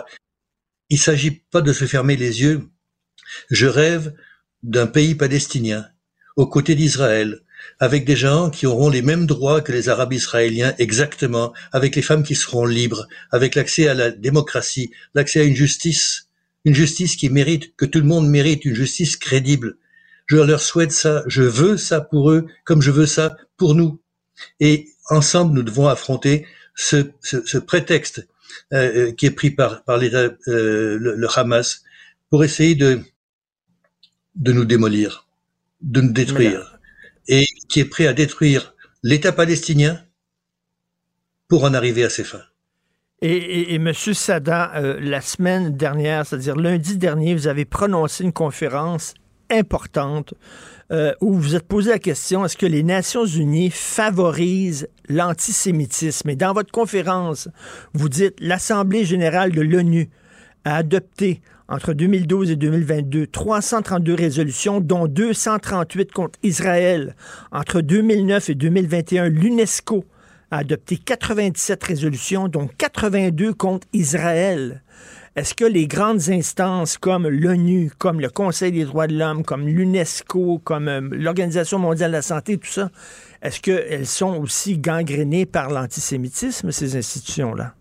[0.89, 2.63] Il s'agit pas de se fermer les yeux.
[3.49, 4.13] Je rêve
[4.63, 5.87] d'un pays palestinien
[6.35, 7.41] aux côtés d'Israël,
[7.79, 12.01] avec des gens qui auront les mêmes droits que les Arabes israéliens exactement, avec les
[12.01, 16.29] femmes qui seront libres, avec l'accès à la démocratie, l'accès à une justice,
[16.65, 19.77] une justice qui mérite, que tout le monde mérite, une justice crédible.
[20.27, 24.01] Je leur souhaite ça, je veux ça pour eux, comme je veux ça pour nous.
[24.59, 28.27] Et ensemble, nous devons affronter ce, ce, ce prétexte
[28.73, 31.83] euh, euh qui est pris par, par l'État, euh, le, Hamas,
[32.29, 33.01] pour essayer de,
[34.35, 35.27] de nous démolir,
[35.81, 36.79] de nous détruire,
[37.27, 40.01] et qui est prêt à détruire l'État palestinien
[41.47, 42.43] pour en arriver à ses fins.
[43.21, 43.93] Et, et, M.
[43.93, 49.13] Sada, euh, la semaine dernière, c'est-à-dire lundi dernier, vous avez prononcé une conférence
[49.49, 50.33] importante
[50.91, 56.29] euh, où vous êtes posé la question est-ce que les Nations Unies favorisent l'antisémitisme?
[56.29, 57.49] Et dans votre conférence,
[57.93, 60.09] vous dites l'Assemblée générale de l'ONU
[60.63, 67.15] a adopté entre 2012 et 2022 332 résolutions, dont 238 contre Israël.
[67.51, 70.05] Entre 2009 et 2021, l'UNESCO
[70.51, 74.83] a adopté 97 résolutions, dont 82 contre Israël.
[75.35, 79.67] Est-ce que les grandes instances comme l'ONU, comme le Conseil des droits de l'homme, comme
[79.67, 82.89] l'UNESCO, comme euh, l'Organisation mondiale de la santé, tout ça,
[83.41, 87.75] est-ce qu'elles sont aussi gangrénées par l'antisémitisme, ces institutions-là?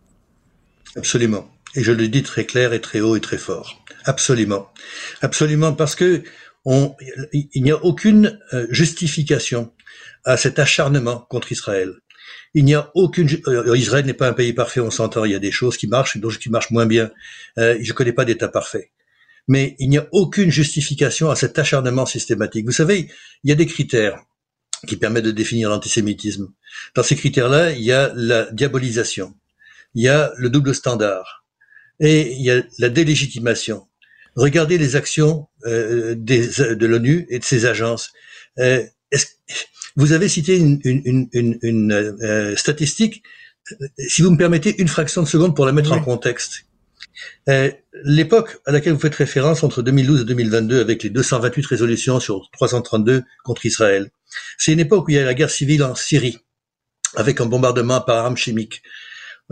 [0.96, 1.48] Absolument.
[1.76, 3.84] Et je le dis très clair et très haut et très fort.
[4.04, 4.68] Absolument.
[5.22, 6.24] Absolument parce que
[6.64, 6.94] on,
[7.32, 9.72] il n'y a aucune euh, justification
[10.24, 11.92] à cet acharnement contre Israël.
[12.54, 13.28] Il n'y a aucune.
[13.48, 15.24] Euh, Israël n'est pas un pays parfait, on s'entend.
[15.24, 17.10] Il y a des choses qui marchent, d'autres qui marchent moins bien.
[17.58, 18.90] Euh, je ne connais pas d'État parfait.
[19.48, 22.64] Mais il n'y a aucune justification à cet acharnement systématique.
[22.64, 23.10] Vous savez,
[23.42, 24.24] il y a des critères
[24.86, 26.48] qui permettent de définir l'antisémitisme.
[26.94, 29.34] Dans ces critères-là, il y a la diabolisation,
[29.94, 31.44] il y a le double standard,
[32.00, 33.86] et il y a la délégitimation.
[34.36, 38.12] Regardez les actions euh, des, de l'ONU et de ses agences.
[38.58, 38.84] Euh,
[39.96, 43.22] vous avez cité une, une, une, une euh, statistique.
[43.98, 46.66] Si vous me permettez une fraction de seconde pour la mettre en contexte.
[47.48, 47.70] Euh,
[48.02, 52.50] L'époque à laquelle vous faites référence entre 2012 et 2022 avec les 228 résolutions sur
[52.52, 54.10] 332 contre Israël,
[54.58, 56.38] c'est une époque où il y a la guerre civile en Syrie
[57.14, 58.82] avec un bombardement par armes chimiques.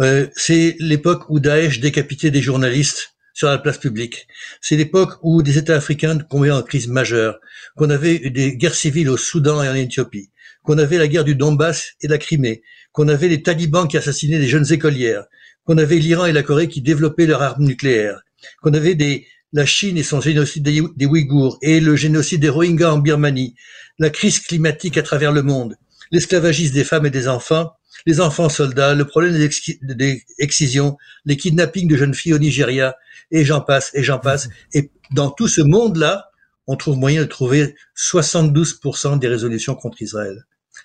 [0.00, 4.26] Euh, c'est l'époque où Daesh décapitait des journalistes sur la place publique.
[4.60, 7.38] C'est l'époque où des États africains tombaient en crise majeure,
[7.76, 10.30] qu'on avait des guerres civiles au Soudan et en Éthiopie,
[10.62, 14.38] qu'on avait la guerre du Donbass et la Crimée, qu'on avait les talibans qui assassinaient
[14.38, 15.24] des jeunes écolières,
[15.64, 18.22] qu'on avait l'Iran et la Corée qui développaient leurs armes nucléaires,
[18.62, 22.48] qu'on avait des, la Chine et son génocide des, des Ouïghours et le génocide des
[22.48, 23.54] Rohingyas en Birmanie,
[23.98, 25.76] la crise climatique à travers le monde,
[26.10, 27.72] l'esclavagisme des femmes et des enfants,
[28.06, 32.96] les enfants soldats, le problème des, excisions, les kidnappings de jeunes filles au Nigeria,
[33.30, 34.48] et j'en passe, et j'en passe.
[34.74, 36.30] Et dans tout ce monde-là,
[36.66, 40.44] on trouve moyen de trouver 72% des résolutions contre Israël.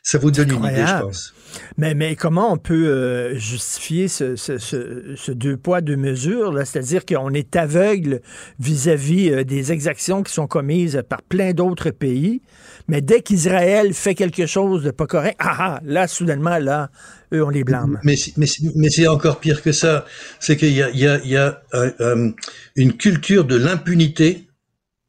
[0.10, 1.34] Ça vous donne une idée, je pense.
[1.78, 6.58] Mais, mais comment on peut euh, justifier ce, ce, ce, deux poids, deux mesures?
[6.66, 8.22] C'est-à-dire qu'on est aveugle
[8.58, 12.41] vis-à-vis euh, des exactions qui sont commises par plein d'autres pays,
[12.88, 16.89] mais dès qu'Israël fait quelque chose de pas correct, ah, ah là, soudainement, là,
[17.34, 17.99] eux, on les blâme.
[18.05, 20.05] Mais, mais, mais c'est encore pire que ça.
[20.39, 22.32] C'est qu'il y a, il y a, il y a euh,
[22.78, 24.47] une culture de l'impunité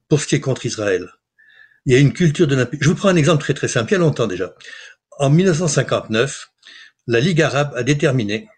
[0.08, 1.06] pour ce qui est contre Israël.
[1.86, 2.84] Il y a une culture de l'impunité.
[2.84, 4.52] Je vous prends un exemple très très simple, il y a longtemps déjà.
[5.20, 6.52] En 1959,
[7.08, 8.48] la Ligue arabe a déterminé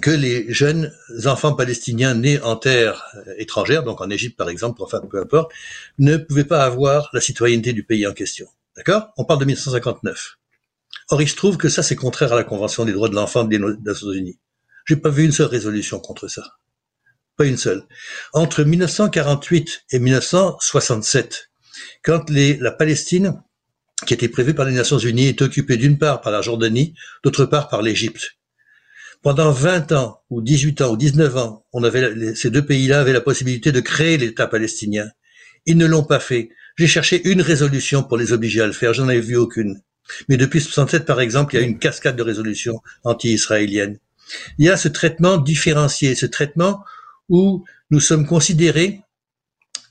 [0.00, 0.90] que les jeunes
[1.26, 5.52] enfants palestiniens nés en terre étrangère, donc en Égypte par exemple, enfin peu importe,
[5.98, 8.48] ne pouvaient pas avoir la citoyenneté du pays en question.
[8.74, 9.12] D'accord?
[9.18, 10.38] On parle de 1959.
[11.10, 13.44] Or, il se trouve que ça, c'est contraire à la Convention des droits de l'enfant
[13.44, 14.38] des Nations Unies.
[14.86, 16.54] J'ai pas vu une seule résolution contre ça.
[17.36, 17.84] Pas une seule.
[18.32, 21.50] Entre 1948 et 1967,
[22.02, 23.42] quand la Palestine
[24.06, 26.94] qui était prévu par les Nations Unies est occupée d'une part par la Jordanie,
[27.24, 28.36] d'autre part par l'Égypte.
[29.22, 33.12] Pendant 20 ans, ou 18 ans, ou 19 ans, on avait, ces deux pays-là avaient
[33.12, 35.08] la possibilité de créer l'État palestinien.
[35.64, 36.50] Ils ne l'ont pas fait.
[36.76, 39.80] J'ai cherché une résolution pour les obliger à le faire, j'en avais vu aucune.
[40.28, 43.98] Mais depuis 67, par exemple, il y a une cascade de résolutions anti-israéliennes.
[44.58, 46.84] Il y a ce traitement différencié, ce traitement
[47.28, 49.02] où nous sommes considérés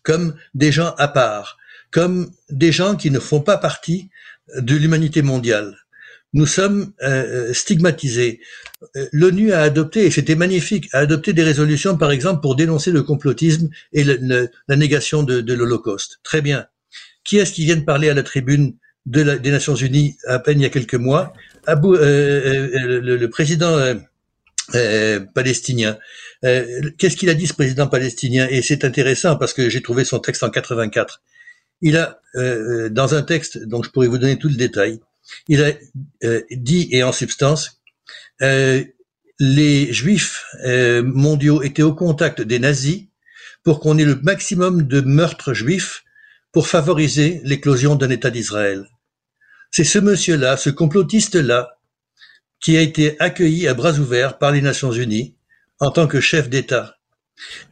[0.03, 1.57] comme des gens à part,
[1.91, 4.09] comme des gens qui ne font pas partie
[4.57, 5.77] de l'humanité mondiale.
[6.33, 8.39] Nous sommes euh, euh, stigmatisés.
[8.95, 12.91] Euh, L'ONU a adopté, et c'était magnifique, a adopté des résolutions, par exemple, pour dénoncer
[12.91, 16.19] le complotisme et la négation de, l'Holocauste.
[16.23, 16.67] Très bien.
[17.25, 18.75] Qui est-ce qui vient de parler à la tribune
[19.05, 21.33] des Nations Unies à peine il y a quelques mois?
[21.67, 23.77] Abou, le, le, président
[25.35, 25.97] palestinien.
[26.41, 28.47] Qu'est-ce qu'il a dit ce président palestinien?
[28.49, 31.21] Et c'est intéressant parce que j'ai trouvé son texte en 84
[31.81, 34.99] il a, euh, dans un texte dont je pourrais vous donner tout le détail,
[35.47, 35.71] il a
[36.23, 37.81] euh, dit, et en substance,
[38.41, 38.83] euh,
[39.39, 40.45] les juifs
[41.03, 43.05] mondiaux étaient au contact des nazis
[43.63, 46.03] pour qu'on ait le maximum de meurtres juifs
[46.51, 48.85] pour favoriser l'éclosion d'un État d'Israël.
[49.71, 51.79] C'est ce monsieur-là, ce complotiste-là,
[52.59, 55.33] qui a été accueilli à bras ouverts par les Nations Unies
[55.79, 56.97] en tant que chef d'État.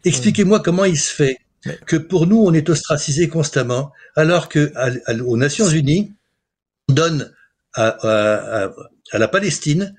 [0.06, 1.38] Expliquez-moi comment il se fait
[1.86, 4.72] que pour nous, on est ostracisé constamment, alors que
[5.22, 6.14] aux Nations Unies,
[6.90, 7.34] on donne
[7.74, 8.70] à,
[9.14, 9.96] la Palestine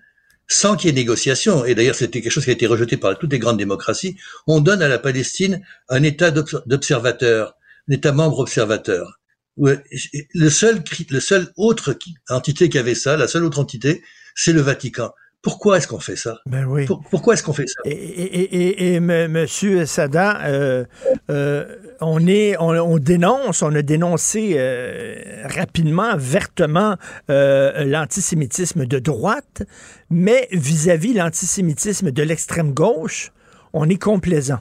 [0.49, 3.17] sans qu'il y ait négociation, et d'ailleurs c'était quelque chose qui a été rejeté par
[3.17, 4.17] toutes les grandes démocraties,
[4.49, 7.55] on donne à la Palestine un État d'observateur,
[7.89, 9.21] un État membre observateur.
[9.57, 11.97] Le seul, le seul autre
[12.31, 14.03] entité qui avait ça, la seule autre entité,
[14.35, 15.13] c'est le Vatican.
[15.43, 16.39] Pourquoi est-ce qu'on fait ça?
[16.45, 16.87] Ben oui.
[17.11, 17.81] pourquoi est-ce qu'on fait ça?
[17.87, 20.85] Et, et, et, Monsieur Sada, euh,
[21.31, 26.97] euh, on est, on, dénonce, on a dénoncé euh, rapidement, vertement
[27.29, 29.63] l'antisémitisme de droite,
[30.11, 33.33] mais vis-à-vis l'antisémitisme de l'extrême gauche,
[33.73, 34.61] on est complaisant.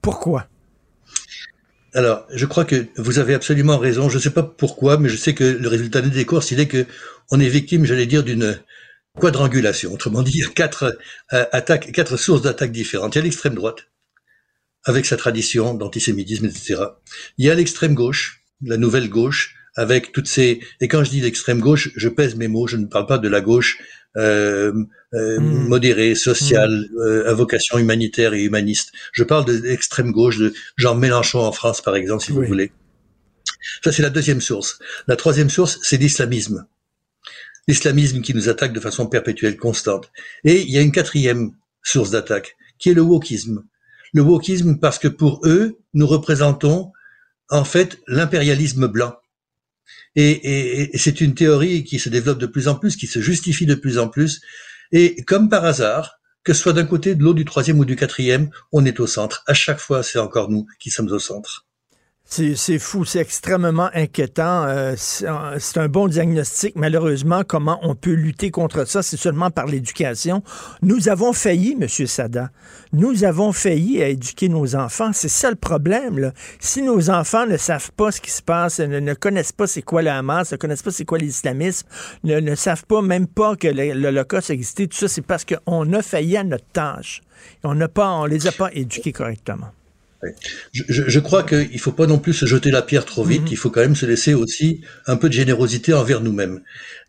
[0.00, 0.46] Pourquoi?
[1.92, 4.08] Alors, je crois que vous avez absolument raison.
[4.08, 6.68] Je ne sais pas pourquoi, mais je sais que le résultat des courses, il est
[6.68, 6.86] que
[7.30, 8.58] on est victime, j'allais dire, d'une
[9.18, 9.92] quadrangulation.
[9.92, 10.98] Autrement dit, il y a quatre
[11.32, 13.14] euh, attaques, quatre sources d'attaques différentes.
[13.14, 13.88] Il y a l'extrême droite,
[14.84, 16.76] avec sa tradition d'antisémitisme, etc.
[17.36, 20.60] Il y a l'extrême gauche, la nouvelle gauche, avec toutes ces...
[20.80, 23.28] Et quand je dis l'extrême gauche, je pèse mes mots, je ne parle pas de
[23.28, 23.78] la gauche
[24.16, 24.72] euh,
[25.14, 25.68] euh, hmm.
[25.68, 27.28] modérée, sociale, hmm.
[27.28, 28.92] à vocation humanitaire et humaniste.
[29.12, 32.72] Je parle de l'extrême gauche, de Jean Mélenchon en France, par exemple, si vous voulez.
[33.84, 34.78] Ça, c'est la deuxième source.
[35.06, 36.66] La troisième source, c'est l'islamisme
[37.68, 40.10] l'islamisme qui nous attaque de façon perpétuelle, constante.
[40.42, 41.52] Et il y a une quatrième
[41.82, 43.64] source d'attaque, qui est le wokisme.
[44.12, 46.92] Le wokisme parce que pour eux, nous représentons
[47.50, 49.14] en fait l'impérialisme blanc.
[50.16, 53.74] Et, c'est une théorie qui se développe de plus en plus, qui se justifie de
[53.74, 54.40] plus en plus.
[54.90, 57.94] Et comme par hasard, que ce soit d'un côté, de l'autre, du troisième ou du
[57.94, 59.44] quatrième, on est au centre.
[59.46, 61.67] À chaque fois, c'est encore nous qui sommes au centre.
[62.30, 64.64] C'est fou, c'est extrêmement inquiétant.
[64.64, 66.76] Euh, c'est un bon diagnostic.
[66.76, 70.42] Malheureusement, comment on peut lutter contre ça, c'est seulement par l'éducation.
[70.82, 71.88] Nous avons failli, M.
[71.88, 72.50] Sada.
[72.92, 75.10] Nous avons failli à éduquer nos enfants.
[75.14, 76.32] C'est ça le problème.
[76.60, 80.02] Si nos enfants ne savent pas ce qui se passe, ne, connaissent pas c'est quoi
[80.02, 81.88] la Hamas, ne connaissent pas c'est quoi l'islamisme,
[82.24, 86.36] ne, savent pas même pas que l'Holocauste existait, tout ça, c'est parce qu'on a failli
[86.36, 87.22] à notre tâche.
[87.64, 89.68] On n'a pas, on les a pas éduqués correctement.
[90.72, 93.42] Je, je, crois qu'il ne faut pas non plus se jeter la pierre trop vite,
[93.42, 93.48] mhm.
[93.52, 96.60] il faut quand même se laisser aussi un peu de générosité envers nous-mêmes.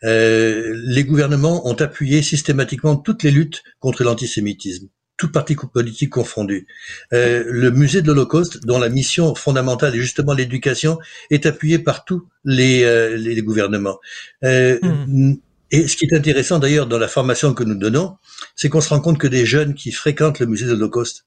[0.04, 4.88] Euh, les gouvernements ont appuyé systématiquement toutes les luttes contre l'antisémitisme,
[5.18, 6.68] toutes partis politiques confondues.
[7.14, 11.00] Euh, le musée de l'Holocauste, dont la mission fondamentale est justement l'éducation,
[11.32, 14.00] est appuyé par tous les, euh, les gouvernements.
[14.44, 15.40] Euh, mhm.
[15.72, 18.18] Et ce qui est intéressant d'ailleurs dans la formation que nous donnons,
[18.56, 21.26] c'est qu'on se rend compte que des jeunes qui fréquentent le musée de l'Holocauste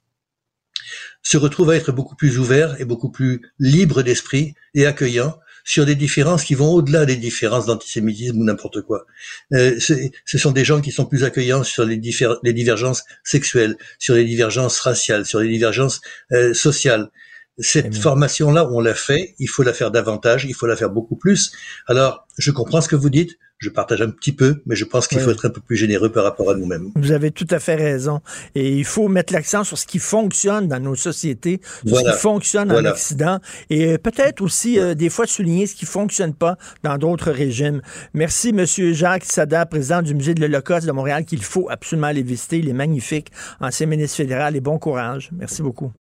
[1.23, 5.87] se retrouve à être beaucoup plus ouvert et beaucoup plus libre d'esprit et accueillant sur
[5.87, 9.07] des différences qui vont au-delà des différences d'antisémitisme ou n'importe quoi.
[9.53, 12.01] Euh, ce sont des gens qui sont plus accueillants sur les,
[12.43, 16.01] les, divergences sexuelles, sur les divergences raciales, sur les divergences
[16.33, 17.11] euh, sociales.
[17.59, 21.17] Cette formation-là, on l'a fait, il faut la faire davantage, il faut la faire beaucoup
[21.17, 21.53] plus.
[21.87, 25.07] Alors, je comprends ce que vous dites, je partage un petit peu, mais je pense
[25.07, 26.91] qu'il faut être un peu plus généreux par rapport à nous-mêmes.
[26.97, 28.21] Vous avez tout à fait raison.
[28.57, 32.19] Et il faut mettre l'accent sur ce qui fonctionne dans nos sociétés, sur ce qui
[32.19, 33.39] fonctionne en Occident,
[33.71, 37.83] et peut-être aussi euh, des fois souligner ce qui fonctionne pas dans d'autres régimes.
[38.15, 42.23] Merci, Monsieur Jacques Sada, président du Musée de l'Holocauste de Montréal, qu'il faut absolument aller
[42.23, 42.59] visiter.
[42.59, 45.31] Il est magnifique, ancien ministre fédéral, et bon courage.
[45.33, 45.93] Merci beaucoup.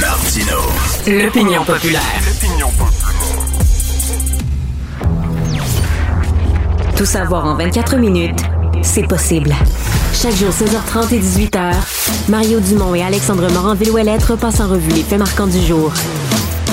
[0.00, 0.58] Martino.
[1.06, 2.02] L'opinion populaire.
[2.26, 3.17] L'opinion populaire.
[6.98, 8.40] Tout savoir en 24 minutes,
[8.82, 9.54] c'est possible.
[10.12, 11.72] Chaque jour, 16h30 et 18h,
[12.28, 15.92] Mario Dumont et Alexandre Morin-Villouellette repassent en revue les faits marquants du jour.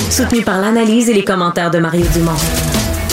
[0.10, 2.32] Soutenu par l'analyse et les commentaires de Mario Dumont.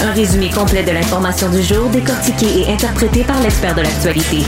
[0.03, 4.39] Un résumé complet de l'information du jour décortiqué et interprété par l'expert de l'actualité.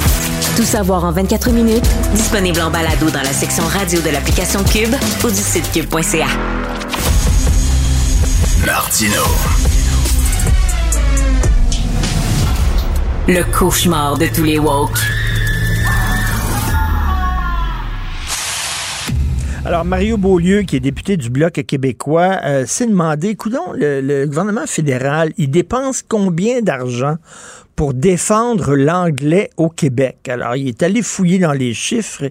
[0.56, 4.94] Tout savoir en 24 minutes, disponible en balado dans la section radio de l'application Cube
[5.22, 6.28] ou du site cube.ca.
[8.64, 9.22] Martino.
[13.26, 14.98] Le cauchemar de tous les woke.
[19.64, 24.66] Alors, Mario Beaulieu, qui est député du Bloc québécois, euh, s'est demandé, écoutons, le, gouvernement
[24.66, 27.16] fédéral, il dépense combien d'argent
[27.76, 30.28] pour défendre l'anglais au Québec?
[30.28, 32.24] Alors, il est allé fouiller dans les chiffres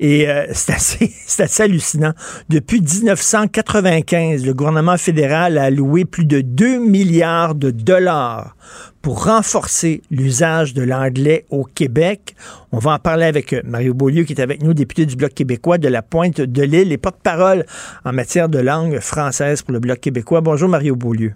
[0.00, 2.14] et euh, c'est assez, assez, hallucinant.
[2.48, 8.56] Depuis 1995, le gouvernement fédéral a alloué plus de 2 milliards de dollars
[9.02, 12.34] pour renforcer l'usage de l'anglais au Québec.
[12.72, 15.34] On va en parler avec euh, Mario Beaulieu, qui est avec nous, député du Bloc
[15.34, 17.64] québécois de la Pointe de l'Île et porte-parole
[18.04, 20.40] en matière de langue française pour le Bloc québécois.
[20.40, 21.34] Bonjour, Mario Beaulieu.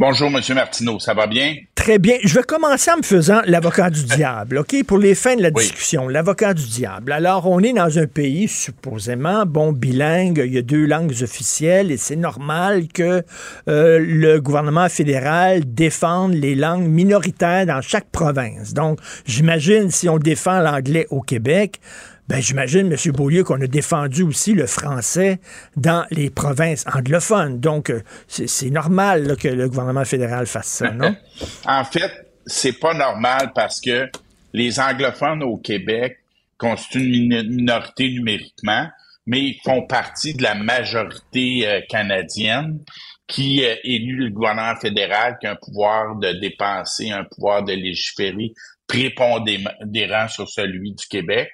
[0.00, 0.40] Bonjour, M.
[0.54, 1.00] Martineau.
[1.00, 1.56] Ça va bien?
[1.74, 2.18] Très bien.
[2.22, 4.84] Je vais commencer en me faisant l'avocat du diable, OK?
[4.86, 7.10] Pour les fins de la discussion, l'avocat du diable.
[7.10, 11.90] Alors, on est dans un pays supposément, bon, bilingue, il y a deux langues officielles
[11.90, 13.24] et c'est normal que
[13.68, 18.74] euh, le gouvernement fédéral défende les langues minoritaires dans chaque province.
[18.74, 21.80] Donc, j'imagine si on défend l'anglais au Québec,
[22.28, 23.12] ben, j'imagine, M.
[23.12, 25.40] Beaulieu, qu'on a défendu aussi le français
[25.76, 27.58] dans les provinces anglophones.
[27.58, 31.16] Donc, euh, c'est normal que le gouvernement fédéral fasse ça, non?
[31.66, 34.10] en fait, c'est pas normal parce que
[34.52, 36.18] les anglophones au Québec
[36.58, 38.88] constituent une minorité numériquement,
[39.26, 42.80] mais ils font partie de la majorité euh, canadienne
[43.26, 47.72] qui euh, élu le gouvernement fédéral qui a un pouvoir de dépenser, un pouvoir de
[47.72, 48.52] légiférer
[48.86, 51.50] prépondérant sur celui du Québec.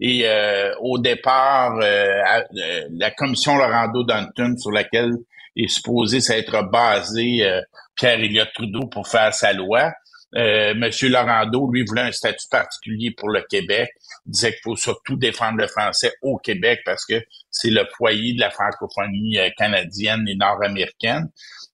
[0.00, 5.12] Et euh, au départ, euh, euh, la commission Laurando-Dunton sur laquelle
[5.56, 7.48] est supposé s'être basé
[7.94, 9.90] Pierre Elliott Trudeau pour faire sa loi,
[10.34, 13.88] Monsieur Laurando, lui, voulait un statut particulier pour le Québec.
[14.26, 18.34] Il disait qu'il faut surtout défendre le français au Québec parce que c'est le foyer
[18.34, 21.30] de la francophonie canadienne et nord-américaine.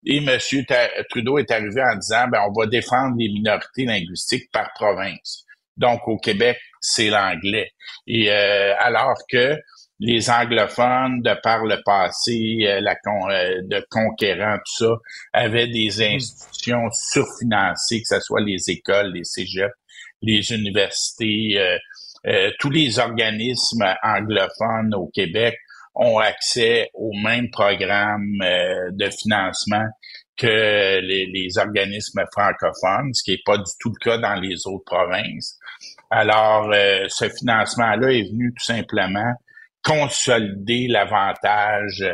[0.06, 0.38] Et M.
[1.10, 5.44] Trudeau est arrivé en disant, ben, on va défendre les minorités linguistiques par province.
[5.76, 7.72] Donc, au Québec, c'est l'anglais.
[8.06, 9.56] Et euh, alors que
[10.00, 12.96] les anglophones, de par le passé, euh, la
[13.30, 14.94] euh, de conquérants, tout ça,
[15.32, 16.16] avaient des mm.
[16.16, 19.72] institutions surfinancées, que ce soit les écoles, les cégeps,
[20.20, 21.58] les universités,
[22.60, 25.56] tous les organismes anglophones au Québec
[25.96, 29.84] ont accès aux mêmes programmes de financement
[30.36, 34.64] que les, les, organismes francophones, ce qui n'est pas du tout le cas dans les
[34.68, 35.58] autres provinces.
[36.14, 39.32] Alors, euh, ce financement-là est venu tout simplement
[39.82, 42.12] consolider l'avantage, euh,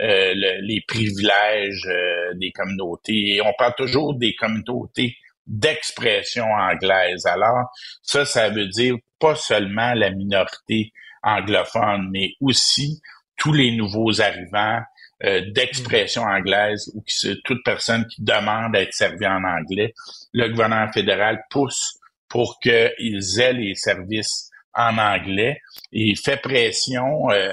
[0.00, 1.88] euh, les privilèges
[2.34, 3.36] des communautés.
[3.36, 5.16] Et on parle toujours des communautés
[5.46, 7.26] d'expression anglaise.
[7.26, 7.70] Alors,
[8.02, 13.00] ça, ça veut dire pas seulement la minorité anglophone, mais aussi
[13.36, 14.80] tous les nouveaux arrivants
[15.20, 19.92] d'expression anglaise ou qui, toute personne qui demande à être servie en anglais.
[20.32, 21.97] Le gouvernement fédéral pousse
[22.28, 25.60] pour qu'ils aient les services en anglais.
[25.92, 27.52] Il fait pression euh,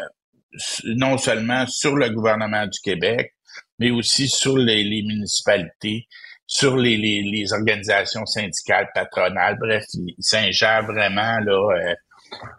[0.86, 3.34] non seulement sur le gouvernement du Québec,
[3.80, 6.08] mais aussi sur les, municipalités,
[6.46, 9.58] sur les, les, organisations syndicales, patronales.
[9.60, 11.94] Bref, il, s'ingère vraiment là euh,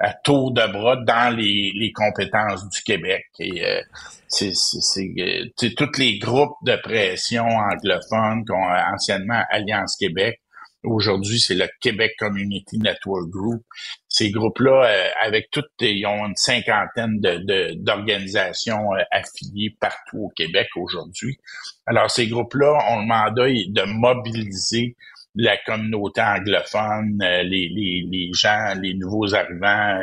[0.01, 3.25] à tour de bras dans les, les compétences du Québec.
[3.39, 3.81] Et euh,
[4.29, 8.45] c'est tous les groupes de pression anglophones
[8.93, 10.41] anciennement Alliance Québec
[10.87, 13.65] Aujourd'hui, c'est le Québec Community Network Group.
[14.09, 20.29] Ces groupes-là, euh, avec toutes, ils ont une cinquantaine de, d'organisations euh, affiliées partout au
[20.29, 21.39] Québec aujourd'hui.
[21.87, 24.95] Alors, ces groupes-là ont le mandat de mobiliser
[25.35, 29.99] la communauté anglophone, euh, les, les, les, gens, les nouveaux arrivants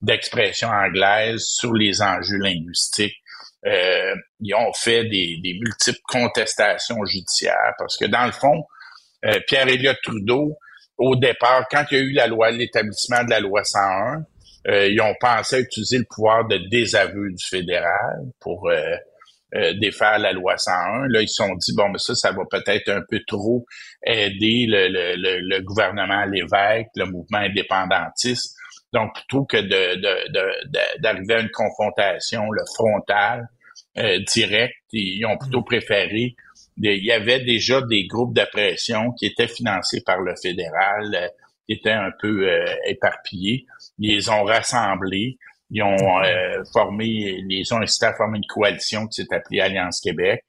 [0.00, 3.20] d'expression anglaise sur les enjeux linguistiques.
[4.40, 8.64] ils ont fait des, des multiples contestations judiciaires parce que dans le fond,
[9.24, 10.56] euh, Pierre Elliott Trudeau,
[10.98, 14.24] au départ, quand il y a eu la loi, l'établissement de la loi 101,
[14.68, 18.96] euh, ils ont pensé à utiliser le pouvoir de désaveu du fédéral pour euh,
[19.80, 21.08] défaire la loi 101.
[21.08, 23.64] Là, ils se sont dit, bon, mais ça, ça va peut-être un peu trop
[24.04, 28.56] aider le, le, le, gouvernement l'évêque, le mouvement indépendantiste.
[28.92, 33.46] Donc, plutôt que de, d'arriver à une confrontation le frontale,
[34.26, 36.34] directe, ils ont plutôt préféré
[36.76, 41.28] il y avait déjà des groupes de pression qui étaient financés par le fédéral, euh,
[41.66, 43.66] qui étaient un peu euh, éparpillés.
[43.98, 45.38] Ils les ont rassemblés.
[45.70, 50.00] Ils ont euh, formé, ils ont incité à former une coalition qui s'est appelée Alliance
[50.00, 50.44] Québec.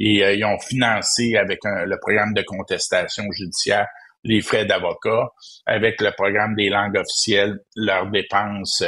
[0.00, 3.88] Et ils ont financé avec le programme de contestation judiciaire
[4.22, 5.30] les frais d'avocat,
[5.66, 8.84] avec le programme des langues officielles, leurs dépenses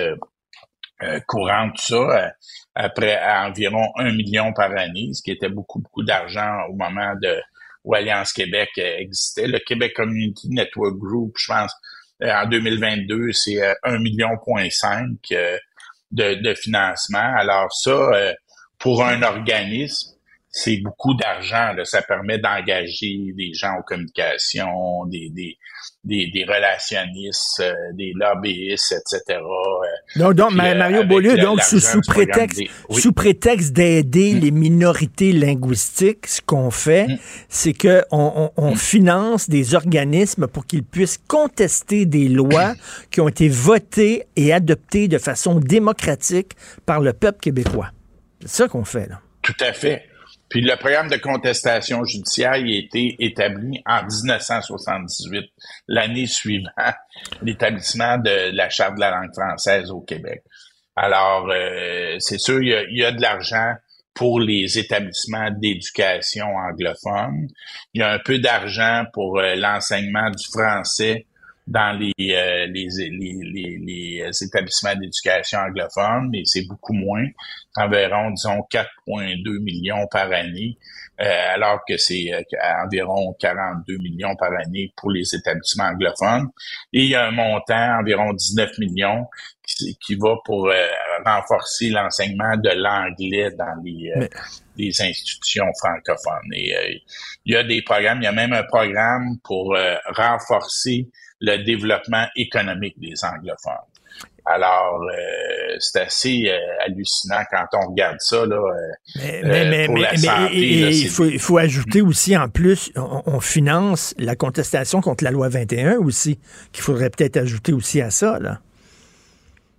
[1.26, 2.32] courantes, tout ça
[2.80, 7.14] après à environ un million par année, ce qui était beaucoup, beaucoup d'argent au moment
[7.20, 7.36] de
[7.84, 9.46] où Alliance Québec euh, existait.
[9.46, 11.72] Le Québec Community Network Group, je pense,
[12.22, 14.30] euh, en 2022, c'est euh, un million
[16.12, 17.34] de, de financement.
[17.36, 18.34] Alors ça,
[18.78, 20.16] pour un organisme,
[20.52, 21.72] c'est beaucoup d'argent.
[21.84, 25.56] Ça permet d'engager des gens en communication, des, des,
[26.04, 29.38] des, relationnistes, euh, des lobbyistes, etc.
[29.38, 30.18] Euh.
[30.18, 34.38] donc, donc Mario Beaulieu, donc sous, prétexte, sous prétexte d'aider mm.
[34.40, 37.18] les minorités linguistiques, ce qu'on fait, mm.
[37.48, 38.76] c'est que on, on, mm.
[38.76, 42.74] finance des organismes pour qu'ils puissent contester des lois
[43.12, 46.52] qui ont été votées et adoptées de façon démocratique
[46.86, 47.90] par le peuple québécois.
[48.40, 49.20] C'est ça qu'on fait, là.
[49.42, 50.09] Tout à fait.
[50.50, 55.44] Puis le programme de contestation judiciaire il a été établi en 1978,
[55.86, 56.68] l'année suivant
[57.42, 60.42] l'établissement de la Charte de la langue française au Québec.
[60.96, 63.74] Alors, euh, c'est sûr, il y, a, de l'argent
[64.12, 67.46] pour les établissements d'éducation anglophones.
[67.94, 71.26] Il y a un peu d'argent pour euh, l'enseignement du français
[71.66, 77.24] dans les, euh, les, les, les, établissements d'éducation anglophones, mais c'est beaucoup moins,
[77.76, 80.76] environ, disons, 4,2 millions par année,
[81.20, 82.42] euh, alors que c'est euh,
[82.84, 86.48] environ 42 millions par année pour les établissements anglophones.
[86.92, 89.26] Et il y a un montant, environ 19 millions,
[89.64, 90.68] qui, qui va pour
[91.24, 94.12] renforcer l'enseignement de l'anglais dans les,
[94.76, 96.52] les institutions francophones.
[96.52, 97.00] Et
[97.44, 99.76] il y a des programmes, il y a même un programme pour
[100.16, 101.08] renforcer
[101.40, 103.86] le développement économique des anglophones.
[104.46, 108.46] Alors, euh, c'est assez euh, hallucinant quand on regarde ça.
[108.46, 110.08] Là, euh, mais, mais,
[110.52, 115.48] il, faut, il faut ajouter aussi, en plus, on, finance la contestation contre la loi
[115.48, 116.38] 21 aussi,
[116.72, 118.38] qu'il faudrait peut-être ajouter aussi à ça.
[118.38, 118.60] là.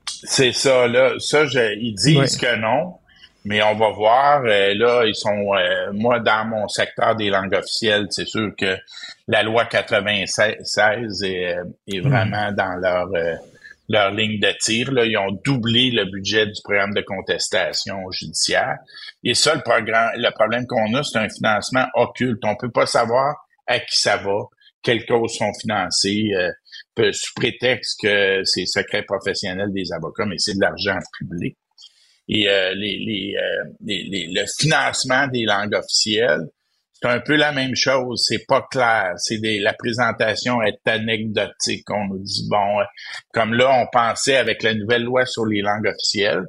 [0.05, 1.14] C'est ça, là.
[1.20, 2.95] Ça, je, ils disent que non.
[3.43, 4.43] Mais on va voir.
[4.45, 5.51] Euh, là, ils sont.
[5.93, 8.78] Moi, dans mon secteur des langues officielles, c'est sûr que
[9.32, 11.55] la loi 96 est,
[11.88, 12.01] est hmm.
[12.01, 13.36] vraiment dans leur euh,
[13.89, 14.91] leur ligne de tir.
[14.91, 15.05] Là.
[15.05, 18.77] Ils ont doublé le budget du programme de contestation judiciaire.
[19.23, 22.39] Et ça, le programme, le problème qu'on a, c'est un financement occulte.
[22.43, 23.36] On peut pas savoir
[23.67, 24.43] à qui ça va,
[24.82, 26.32] quelles causes sont financées,
[26.97, 31.57] sous prétexte que c'est secret professionnel des avocats, mais c'est de l'argent public
[32.32, 36.47] et euh, les, euh, les, les, le financement des langues officielles,
[37.02, 38.24] c'est un peu la même chose.
[38.28, 39.14] C'est pas clair.
[39.18, 41.89] C'est des, la présentation est anecdotique.
[41.89, 42.84] On nous dit bon, euh,
[43.34, 46.45] comme là, on pensait avec la nouvelle loi sur les langues officielles,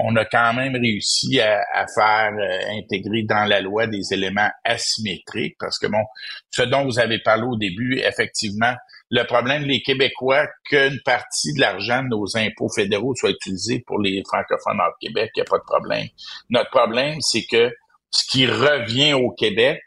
[0.00, 2.32] on a quand même réussi à, à faire
[2.70, 6.04] intégrer dans la loi des éléments asymétriques parce que bon,
[6.50, 8.74] ce dont vous avez parlé au début, effectivement,
[9.10, 13.98] le problème, les Québécois, qu'une partie de l'argent de nos impôts fédéraux soit utilisé pour
[14.00, 16.06] les francophones hors Québec, il n'y a pas de problème.
[16.50, 17.74] Notre problème, c'est que
[18.10, 19.80] ce qui revient au Québec,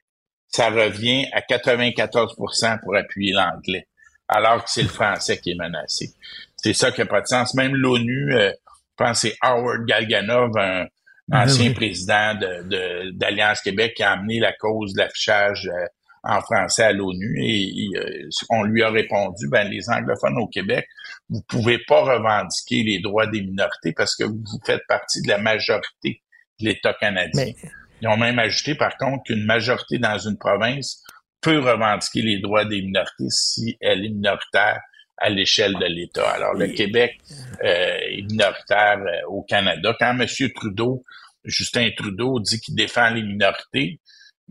[0.52, 3.88] ça revient à 94% pour appuyer l'anglais,
[4.28, 6.14] alors que c'est le français qui est menacé.
[6.58, 7.54] C'est ça qui n'a pas de sens.
[7.56, 10.88] Même l'ONU, euh, je pense que c'est Howard Galganov, un
[11.32, 15.86] ah, ancien président d'Alliance de, Québec, qui a amené la cause de l'affichage euh,
[16.24, 20.88] en français à l'ONU et, euh, on lui a répondu, ben les anglophones au Québec,
[21.30, 25.39] vous pouvez pas revendiquer les droits des minorités parce que vous faites partie de la
[25.39, 26.22] majorité
[26.60, 27.54] de l'État canadien.
[28.02, 31.04] Ils ont même ajouté par contre qu'une majorité dans une province
[31.39, 34.82] peut revendiquer les droits des minorités si elle est minoritaire
[35.18, 36.30] à l'échelle de l'État.
[36.30, 37.20] Alors le Québec
[37.64, 39.95] euh, est minoritaire euh, au Canada.
[39.99, 40.28] Quand M.
[40.56, 41.04] Trudeau,
[41.45, 43.99] Justin Trudeau dit qu'il défend les minorités,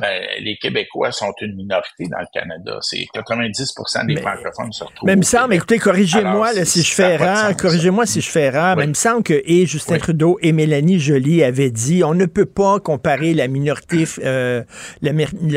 [0.00, 2.78] ben, les Québécois sont une minorité dans le Canada.
[2.80, 5.06] C'est 90% des francophones se retrouvent.
[5.06, 8.76] Mais il me semble, écoutez, corrigez-moi si je fais erreur, corrigez-moi si je fais erreur,
[8.76, 12.24] mais il me semble que et Justin Trudeau et Mélanie Joly avaient dit on ne
[12.24, 14.62] peut pas comparer la minorité, euh,
[15.02, 15.12] la,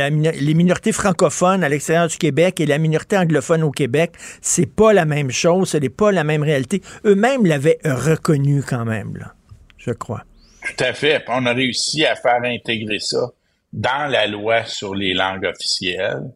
[0.09, 4.11] les minorités francophones à l'extérieur du Québec et la minorité anglophone au Québec.
[4.41, 6.81] C'est pas la même chose, ce n'est pas la même réalité.
[7.05, 9.33] Eux-mêmes l'avaient reconnu quand même, là,
[9.77, 10.23] je crois.
[10.65, 11.23] Tout à fait.
[11.29, 13.31] On a réussi à faire intégrer ça
[13.73, 16.31] dans la loi sur les langues officielles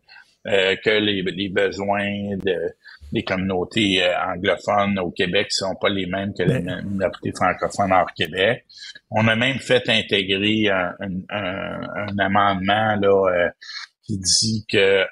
[0.48, 2.74] euh, que les, les, besoins de,
[3.12, 8.12] des communautés euh, anglophones au Québec sont pas les mêmes que les minorités francophones hors
[8.16, 8.66] Québec.
[9.12, 10.94] On a même fait intégrer un,
[11.30, 13.50] un, amendement là euh,
[14.04, 15.06] qui dit que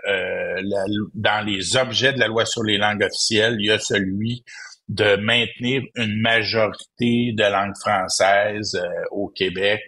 [1.13, 4.43] dans les objets de la loi sur les langues officielles, il y a celui
[4.87, 8.79] de maintenir une majorité de langue française
[9.11, 9.81] au Québec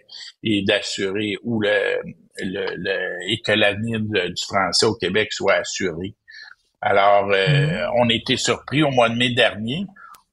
[0.44, 2.02] et d'assurer ou le
[2.40, 6.16] le, et que l'avenir du français au Québec soit assuré.
[6.82, 7.92] Alors, euh, mm-hmm.
[7.98, 9.86] on a été surpris au mois de mai dernier.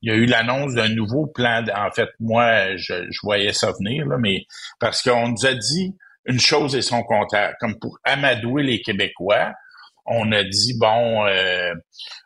[0.03, 1.65] Il y a eu l'annonce d'un nouveau plan.
[1.75, 4.45] En fait, moi, je, voyais ça venir, là, mais
[4.79, 5.95] parce qu'on nous a dit
[6.27, 7.55] une chose et son contraire.
[7.61, 9.53] Comme pour amadouer les Québécois,
[10.07, 11.73] on a dit bon, euh,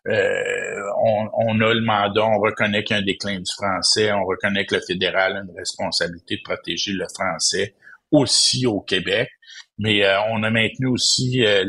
[0.09, 4.11] euh, on, on, a le mandat, on reconnaît qu'il y a un déclin du français,
[4.11, 7.75] on reconnaît que le fédéral a une responsabilité de protéger le français
[8.11, 9.31] aussi au Québec
[9.79, 11.65] mais euh, on a maintenu aussi euh,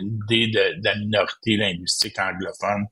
[0.00, 2.86] l'idée de, la minorité linguistique anglophone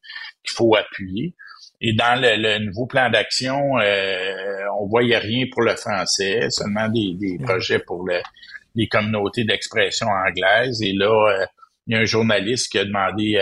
[0.44, 1.34] qu'il faut appuyer.
[1.80, 7.14] Et dans le, nouveau plan d'action, euh, on voyait rien pour le français, seulement des,
[7.14, 8.06] des projets pour
[8.74, 10.82] les communautés d'expression anglaise.
[10.82, 11.46] Et là,
[11.86, 13.38] il y a un journaliste qui a demandé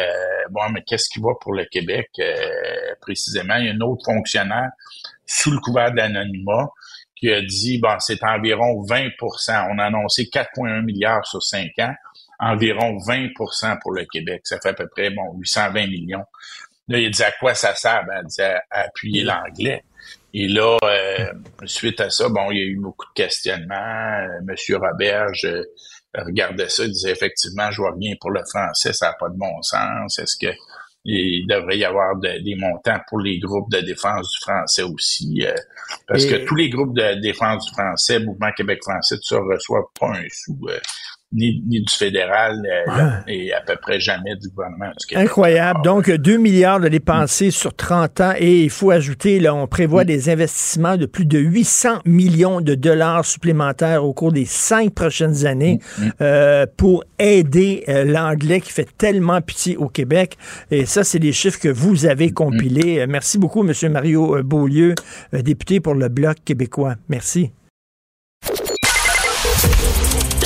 [0.50, 2.10] bon, mais qu'est-ce qui va pour le Québec
[3.00, 3.56] précisément?
[3.56, 4.68] Il y a un autre fonctionnaire
[5.24, 6.68] sous le couvert de l'anonymat
[7.16, 11.94] qui a dit, bon, c'est environ 20% On a annoncé 4,1 milliards sur 5 ans,
[12.38, 14.42] environ 20% pour le Québec.
[14.44, 16.24] Ça fait à peu près, bon, 820 millions.
[16.88, 18.04] Là, il dit à quoi ça sert?
[18.06, 19.82] Ben, il dit à, appuyer l'anglais.
[20.34, 21.32] Et là, euh,
[21.64, 24.26] suite à ça, bon, il y a eu beaucoup de questionnements.
[24.44, 25.62] Monsieur Roberge euh,
[26.14, 29.36] regardait ça, il disait effectivement, je vois bien pour le français, ça n'a pas de
[29.36, 30.18] bon sens.
[30.18, 30.52] Est-ce que
[31.06, 35.44] il devrait y avoir des montants pour les groupes de défense du français aussi,
[36.06, 39.84] parce que tous les groupes de défense du français, Mouvement Québec français, tout ça reçoivent
[39.98, 40.58] pas un sou
[41.32, 45.24] ni, du fédéral euh, et à peu près jamais du gouvernement du Québec.
[45.24, 45.80] Incroyable.
[45.82, 50.04] Donc, 2 milliards de dépensés sur 30 ans et il faut ajouter, là, on prévoit
[50.04, 50.06] mm.
[50.06, 55.46] des investissements de plus de 800 millions de dollars supplémentaires au cours des cinq prochaines
[55.46, 56.12] années mm, mm.
[56.20, 60.36] Euh, pour aider euh, l'anglais qui fait tellement pitié au Québec.
[60.70, 63.06] Et ça, c'est des chiffres que vous avez compilés.
[63.06, 63.72] Merci beaucoup, M.
[63.92, 64.94] Mario Beaulieu,
[65.32, 66.94] député pour le Bloc québécois.
[67.08, 67.50] Merci.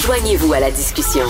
[0.04, 1.26] Joignez-vous à la discussion.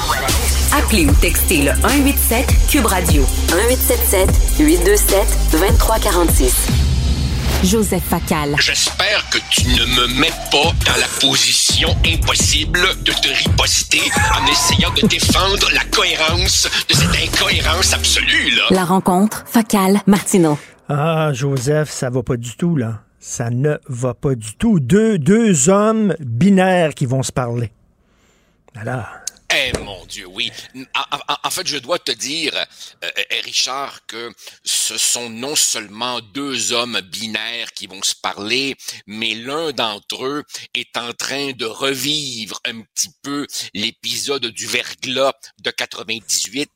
[0.72, 6.68] Appelez ou textez le 187 Cube Radio 1877 827 2346.
[7.64, 8.54] Joseph Facal.
[8.60, 14.02] J'espère que tu ne me mets pas dans la position impossible de te riposter
[14.40, 18.62] en essayant de défendre la cohérence de cette incohérence absolue, là.
[18.70, 20.58] La rencontre, Facal, Martineau.
[20.88, 23.00] Ah, Joseph, ça va pas du tout, là.
[23.18, 24.80] Ça ne va pas du tout.
[24.80, 27.72] Deux, deux hommes binaires qui vont se parler.
[29.52, 30.52] Eh mon Dieu, oui.
[31.42, 32.64] En, fait, je dois te dire, euh,
[33.04, 34.32] euh, Richard, que
[34.62, 38.76] ce sont non seulement deux hommes binaires qui vont se parler,
[39.06, 40.44] mais l'un d'entre eux
[40.74, 43.44] est en train de revivre un petit peu
[43.74, 46.70] l'épisode du verglas de 98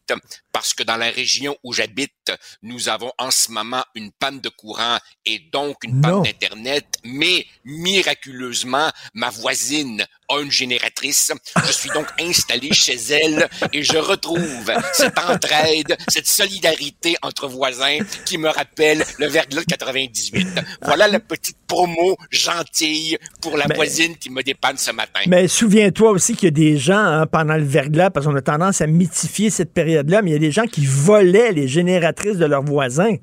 [0.53, 2.33] parce que dans la région où j'habite,
[2.63, 7.47] nous avons en ce moment une panne de courant et donc une panne d'Internet, mais
[7.65, 11.33] miraculeusement, ma voisine a une génératrice.
[11.67, 17.99] Je suis donc installé chez elle et je retrouve cette entraide, cette solidarité entre voisins
[18.25, 20.47] qui me rappelle le verglas 98.
[20.83, 25.21] Voilà la petite promo gentille pour la voisine qui me dépanne ce matin.
[25.27, 28.43] Mais souviens-toi aussi qu'il y a des gens hein, pendant le verglas, parce qu'on a
[28.43, 32.37] tendance à mythifier cette période-là, mais il y a des gens qui volaient les génératrices
[32.37, 33.17] de leurs voisins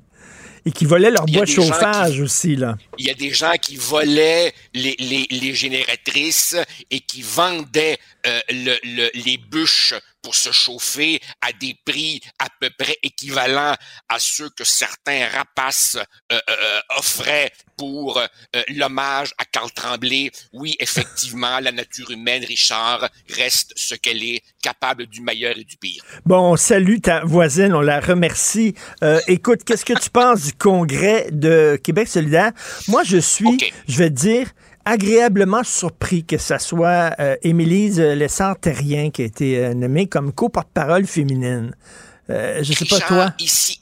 [0.64, 2.56] et qui volaient leur bois de chauffage aussi.
[2.56, 2.76] Là.
[2.98, 6.56] Il y a des gens qui volaient les, les, les génératrices
[6.90, 12.70] et qui vendaient euh, le, les bûches pour se chauffer à des prix à peu
[12.78, 13.74] près équivalents
[14.08, 15.96] à ceux que certains rapaces
[16.30, 18.22] euh, euh, offraient pour
[18.68, 20.30] l'hommage à Carl Tremblay.
[20.52, 25.76] Oui, effectivement, la nature humaine, Richard, reste ce qu'elle est, capable du meilleur et du
[25.76, 26.04] pire.
[26.24, 28.76] Bon, salut ta voisine, on la remercie.
[29.26, 32.52] écoute, qu'est-ce que tu penses du congrès de Québec solidaire?
[32.86, 33.58] Moi, je suis,
[33.88, 34.46] je vais te dire,
[34.84, 41.06] agréablement surpris que ce soit euh, Émilise Lessard-Terrien qui a été euh, nommée comme co-porte-parole
[41.06, 41.74] féminine.
[42.30, 43.34] Euh, je sais pas toi?
[43.38, 43.80] Ici,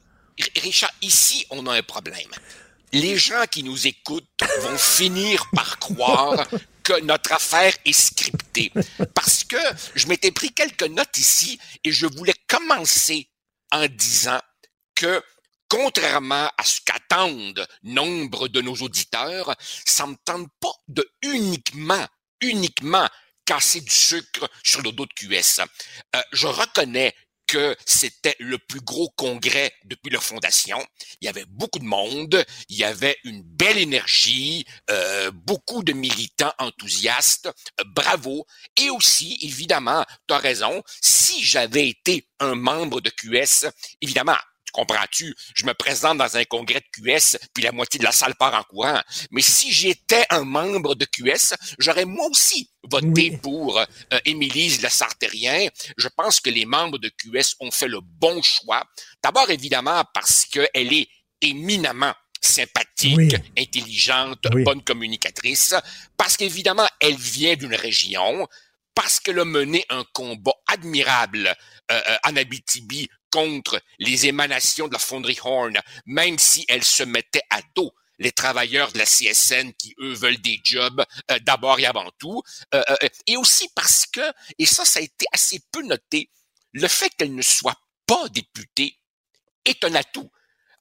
[0.62, 2.28] Richard, ici, on a un problème.
[2.92, 4.24] Les gens qui nous écoutent
[4.60, 6.46] vont finir par croire
[6.82, 8.72] que notre affaire est scriptée.
[9.14, 9.58] Parce que
[9.94, 13.28] je m'étais pris quelques notes ici et je voulais commencer
[13.72, 14.40] en disant
[14.94, 15.22] que
[15.70, 19.54] contrairement à ce qu'attendent nombre de nos auditeurs,
[19.86, 22.06] ça me tente pas de uniquement,
[22.42, 23.08] uniquement
[23.46, 25.62] casser du sucre sur le dos de QS.
[26.14, 27.14] Euh, je reconnais
[27.46, 30.78] que c'était le plus gros congrès depuis leur fondation.
[31.20, 35.92] Il y avait beaucoup de monde, il y avait une belle énergie, euh, beaucoup de
[35.92, 37.46] militants enthousiastes,
[37.80, 38.46] euh, bravo.
[38.76, 43.68] Et aussi, évidemment, tu as raison, si j'avais été un membre de QS,
[44.00, 44.38] évidemment,
[44.72, 45.34] comprends-tu?
[45.54, 48.54] Je me présente dans un congrès de QS, puis la moitié de la salle part
[48.54, 49.00] en courant.
[49.30, 53.84] Mais si j'étais un membre de QS, j'aurais moi aussi voté pour euh,
[54.24, 55.68] Émilise Le Sartérien.
[55.96, 58.84] Je pense que les membres de QS ont fait le bon choix.
[59.22, 61.08] D'abord, évidemment, parce qu'elle est
[61.42, 65.74] éminemment sympathique, intelligente, bonne communicatrice,
[66.16, 68.48] parce qu'évidemment, elle vient d'une région,
[68.94, 71.54] parce qu'elle a mené un combat admirable
[71.90, 77.02] euh, euh, en Abitibi contre les émanations de la fonderie Horn, même si elle se
[77.02, 81.80] mettait à dos les travailleurs de la CSN qui, eux, veulent des jobs euh, d'abord
[81.80, 82.42] et avant tout.
[83.26, 84.20] et aussi parce que,
[84.58, 86.28] et ça, ça a été assez peu noté,
[86.72, 88.98] le fait qu'elle ne soit pas députée
[89.64, 90.30] est un atout.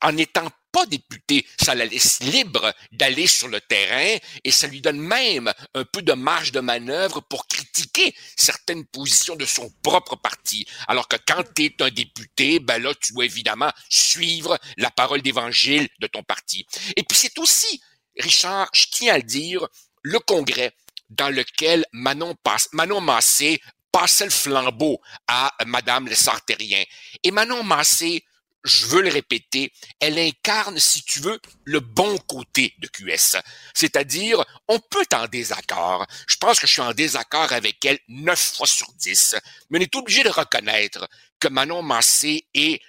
[0.01, 4.81] En étant pas député, ça la laisse libre d'aller sur le terrain et ça lui
[4.81, 10.15] donne même un peu de marge de manœuvre pour critiquer certaines positions de son propre
[10.15, 10.65] parti.
[10.87, 15.21] Alors que quand tu es un député, ben là, tu dois évidemment suivre la parole
[15.21, 16.65] d'évangile de ton parti.
[16.95, 17.81] Et puis c'est aussi,
[18.17, 19.67] Richard, je tiens à le dire,
[20.03, 20.73] le congrès
[21.09, 23.61] dans lequel Manon, passe, Manon Massé
[23.91, 26.83] passait le flambeau à Madame Lessartérien.
[27.23, 28.23] Et Manon Massé,
[28.63, 33.37] je veux le répéter, elle incarne, si tu veux, le bon côté de QS.
[33.73, 36.05] C'est-à-dire, on peut être en désaccord.
[36.27, 39.35] Je pense que je suis en désaccord avec elle neuf fois sur dix.
[39.69, 41.07] Mais on est obligé de reconnaître
[41.39, 42.81] que Manon Massé est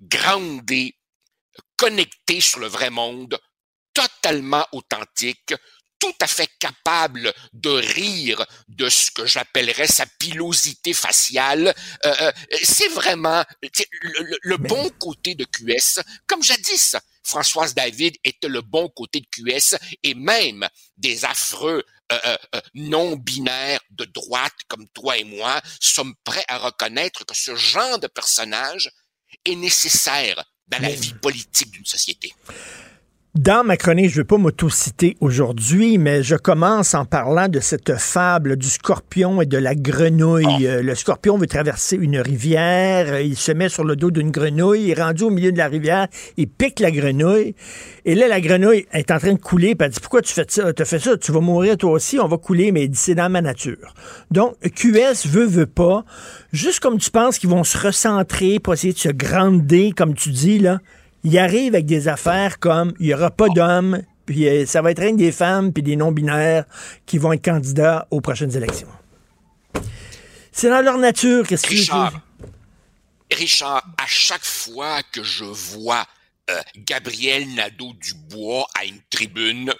[0.00, 0.96] grandée,
[1.76, 3.38] connectée sur le vrai monde,
[3.94, 5.54] totalement authentique,
[5.98, 11.74] tout à fait capable de rire de ce que j'appellerais sa pilosité faciale.
[12.06, 12.32] Euh, euh,
[12.62, 13.44] c'est vraiment
[14.44, 16.00] le, bon côté de QS.
[16.28, 16.94] Comme jadis,
[17.24, 21.82] Françoise David était le bon côté de QS et même des affreux
[22.12, 22.36] euh,
[22.74, 28.06] non-binaires de droite comme toi et moi sommes prêts à reconnaître que ce genre de
[28.06, 28.90] personnage
[29.44, 32.32] est nécessaire dans la vie politique d'une société.
[33.34, 37.60] Dans ma chronique, je ne vais pas m'auto-citer aujourd'hui, mais je commence en parlant de
[37.60, 40.66] cette fable du scorpion et de la grenouille.
[40.68, 40.72] Ah.
[40.72, 44.30] Euh, le scorpion veut traverser une rivière, euh, il se met sur le dos d'une
[44.30, 47.54] grenouille, il est rendu au milieu de la rivière, il pique la grenouille,
[48.04, 50.44] et là, la grenouille est en train de couler, puis elle dit, pourquoi tu fais
[50.46, 50.70] ça?
[50.74, 53.40] Tu fais ça, tu vas mourir toi aussi, on va couler, mais c'est dans ma
[53.40, 53.94] nature.
[54.30, 56.04] Donc, QS veut, veut pas,
[56.52, 60.28] juste comme tu penses qu'ils vont se recentrer pour essayer de se grander, comme tu
[60.28, 60.80] dis, là,
[61.24, 64.90] il arrive avec des affaires comme il n'y aura pas d'hommes, puis euh, ça va
[64.90, 66.64] être rien des femmes puis des non-binaires
[67.06, 68.88] qui vont être candidats aux prochaines élections.
[70.52, 72.20] C'est dans leur nature, qu'est-ce que Richard,
[73.30, 76.06] Richard, à chaque fois que je vois
[76.50, 79.72] euh, Gabriel Nadeau-Dubois à une tribune,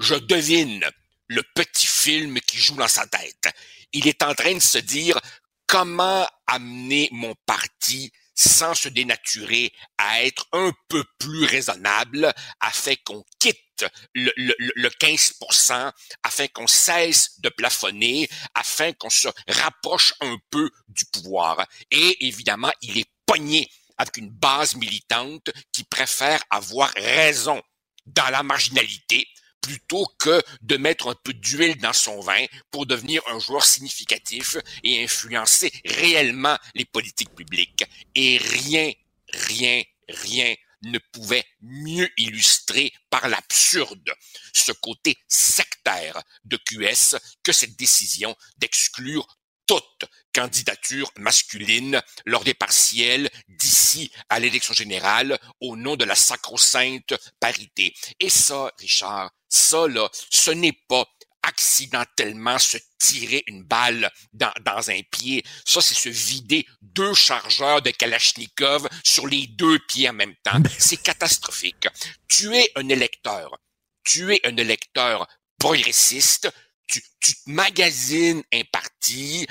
[0.00, 0.84] je devine
[1.28, 3.48] le petit film qui joue dans sa tête.
[3.92, 5.18] Il est en train de se dire
[5.66, 13.24] comment amener mon parti sans se dénaturer à être un peu plus raisonnable afin qu'on
[13.38, 15.92] quitte le, le, le 15%,
[16.22, 21.66] afin qu'on cesse de plafonner, afin qu'on se rapproche un peu du pouvoir.
[21.90, 23.68] Et évidemment, il est pogné
[23.98, 27.60] avec une base militante qui préfère avoir raison
[28.04, 29.26] dans la marginalité
[29.66, 34.56] plutôt que de mettre un peu d'huile dans son vin pour devenir un joueur significatif
[34.84, 37.84] et influencer réellement les politiques publiques.
[38.14, 38.92] Et rien,
[39.32, 44.12] rien, rien ne pouvait mieux illustrer par l'absurde
[44.52, 49.26] ce côté sectaire de QS que cette décision d'exclure
[49.66, 57.14] toute candidature masculine lors des partiels d'ici à l'élection générale au nom de la sacro-sainte
[57.40, 57.92] parité.
[58.20, 61.04] Et ça, Richard, ça là, ce n'est pas
[61.42, 65.44] accidentellement se tirer une balle dans, dans un pied.
[65.64, 70.58] Ça, c'est se vider deux chargeurs de Kalachnikov sur les deux pieds en même temps.
[70.78, 71.86] C'est catastrophique.
[72.26, 73.56] Tu es un électeur.
[74.02, 75.28] Tu es un électeur
[75.58, 76.50] progressiste
[76.88, 79.46] tu, tu magasines un parti,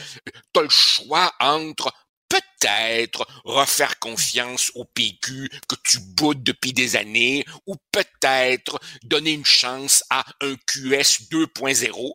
[0.53, 1.93] tu as le choix entre
[2.59, 9.45] peut-être refaire confiance au PQ que tu boudes depuis des années ou peut-être donner une
[9.45, 12.13] chance à un QS 2.0.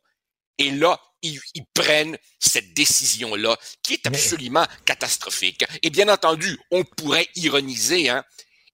[0.58, 5.64] Et là, ils, ils, prennent cette décision-là qui est absolument catastrophique.
[5.82, 8.24] Et bien entendu, on pourrait ironiser, hein,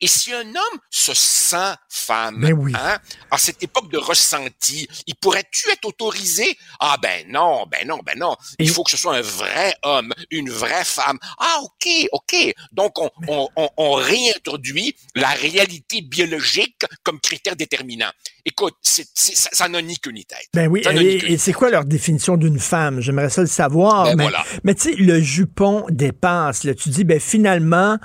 [0.01, 2.44] et si un homme se sent femme,
[2.74, 2.98] hein,
[3.31, 6.59] à cette époque de ressenti, il pourrait-tu être autorisé?
[6.81, 8.36] Ah ben non, ben non, ben non.
[8.59, 11.18] Il faut que ce soit un vrai homme, une vraie femme.
[11.39, 12.55] Ah ok, ok.
[12.73, 18.10] Donc on, on, on, réintroduit la réalité biologique comme critère déterminant.
[18.44, 20.48] Écoute, c'est, ça n'a ni queue ni tête.
[20.55, 23.01] Ben oui, et, c'est quoi leur définition d'une femme?
[23.01, 24.05] J'aimerais ça le savoir.
[24.05, 24.28] Ben mais,
[24.62, 26.64] mais tu sais, le jupon dépasse.
[26.64, 26.74] Là.
[26.74, 27.98] Tu dis, ben finalement,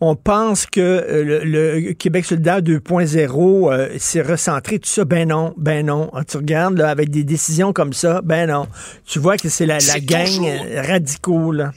[0.00, 5.04] on pense que euh, le, Québec solidaire 2.0 euh, s'est recentré, tout ça.
[5.04, 6.10] Ben non, ben non.
[6.12, 8.68] Ah, tu regardes là, avec des décisions comme ça, ben non.
[9.06, 11.72] Tu vois que c'est la, la gang euh, radicaux, là.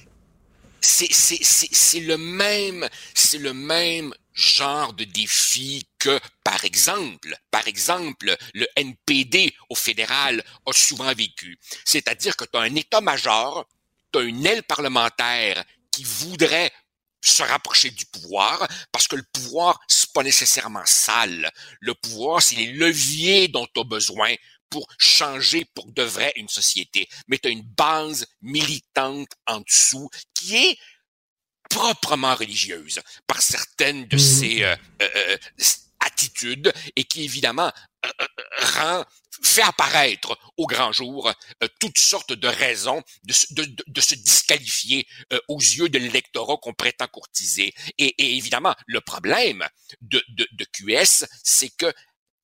[0.82, 8.66] C'est le même, c'est le même genre de défi que, par exemple, par exemple, le
[8.76, 11.58] NPD au fédéral a souvent vécu.
[11.86, 13.68] C'est-à-dire que tu as un état-major,
[14.12, 16.72] tu as une aile parlementaire qui voudrait
[17.22, 21.52] se rapprocher du pouvoir, parce que le pouvoir, c'est pas nécessairement sale.
[21.80, 24.34] Le pouvoir, c'est les leviers dont tu as besoin
[24.70, 27.10] pour changer pour de vrai une société.
[27.28, 30.78] Mais tu as une base militante en dessous qui est
[31.70, 34.64] proprement religieuse par certaines de ces mmh.
[34.64, 35.38] euh, euh, euh,
[36.00, 37.72] attitudes et qui évidemment
[39.42, 41.32] fait apparaître au grand jour
[41.64, 47.08] euh, toutes sortes de raisons de, se disqualifier euh, aux yeux de l'électorat qu'on prétend
[47.08, 47.74] courtiser.
[47.98, 49.66] Et, évidemment, le problème
[50.02, 51.94] de, de QS, c'est que,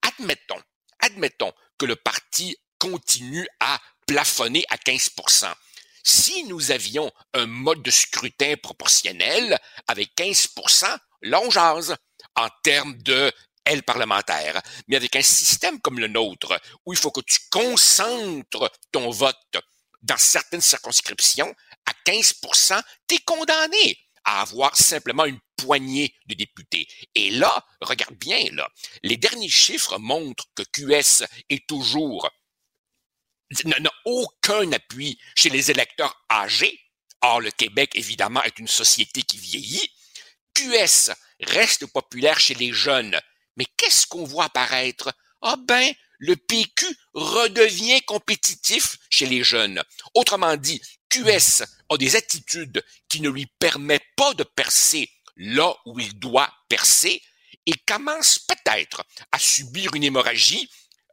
[0.02, 0.62] admettons,
[1.00, 5.54] admettons que le parti continue à plafonner à 15%
[6.06, 10.50] si nous avions un mode de scrutin proportionnel avec 15
[11.24, 11.96] là, on jase
[12.36, 13.34] en termes de
[13.66, 14.62] aile parlementaire.
[14.88, 19.36] Mais avec un système comme le nôtre, où il faut que tu concentres ton vote
[20.02, 21.54] dans certaines circonscriptions,
[21.86, 22.42] à 15
[23.08, 26.88] tu es condamné à avoir simplement une poignée de députés.
[27.14, 28.68] Et là, regarde bien, là,
[29.04, 32.30] les derniers chiffres montrent que QS est toujours
[33.64, 36.80] n'a aucun appui chez les électeurs âgés.
[37.22, 39.90] Or, le Québec, évidemment, est une société qui vieillit.
[40.54, 41.12] QS
[41.42, 43.20] reste populaire chez les jeunes.
[43.58, 45.14] Mais qu'est-ce qu'on voit apparaître?
[45.42, 49.84] Ah ben, le PQ redevient compétitif chez les jeunes.
[50.14, 56.00] Autrement dit, QS a des attitudes qui ne lui permettent pas de percer là où
[56.00, 57.22] il doit percer
[57.66, 60.70] et commence peut-être à subir une hémorragie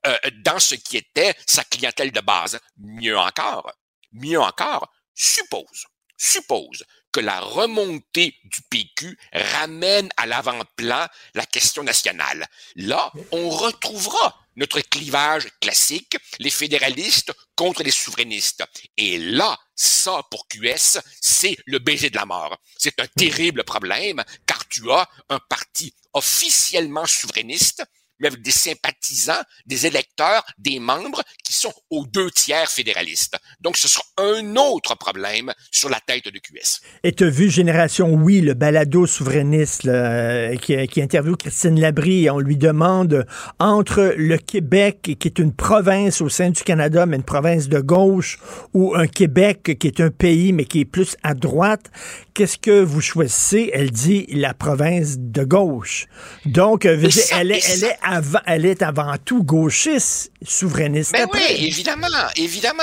[0.06, 2.58] euh, dans ce qui était sa clientèle de base.
[2.76, 3.72] Mieux encore,
[4.12, 5.86] mieux encore, suppose,
[6.16, 12.46] suppose que la remontée du PQ ramène à l'avant-plan la question nationale.
[12.76, 18.64] Là, on retrouvera notre clivage classique, les fédéralistes contre les souverainistes.
[18.96, 22.58] Et là, ça, pour QS, c'est le baiser de la mort.
[22.76, 27.84] C'est un terrible problème, car tu as un parti officiellement souverainiste
[28.22, 33.36] mais avec des sympathisants, des électeurs, des membres qui sont aux deux tiers fédéralistes.
[33.60, 36.80] Donc, ce sera un autre problème sur la tête de QS.
[37.02, 42.24] Et tu as vu Génération Oui, le balado souverainiste euh, qui, qui interviewe Christine Labrie
[42.24, 43.26] et on lui demande
[43.58, 47.80] entre le Québec, qui est une province au sein du Canada, mais une province de
[47.80, 48.38] gauche,
[48.72, 51.90] ou un Québec qui est un pays, mais qui est plus à droite,
[52.34, 53.70] qu'est-ce que vous choisissez?
[53.72, 56.06] Elle dit la province de gauche.
[56.46, 56.96] Donc, euh,
[57.32, 61.12] elle, est, elle, est avant, elle est avant tout gauchiste, souverainiste.
[61.12, 62.82] Ben oui, évidemment, évidemment.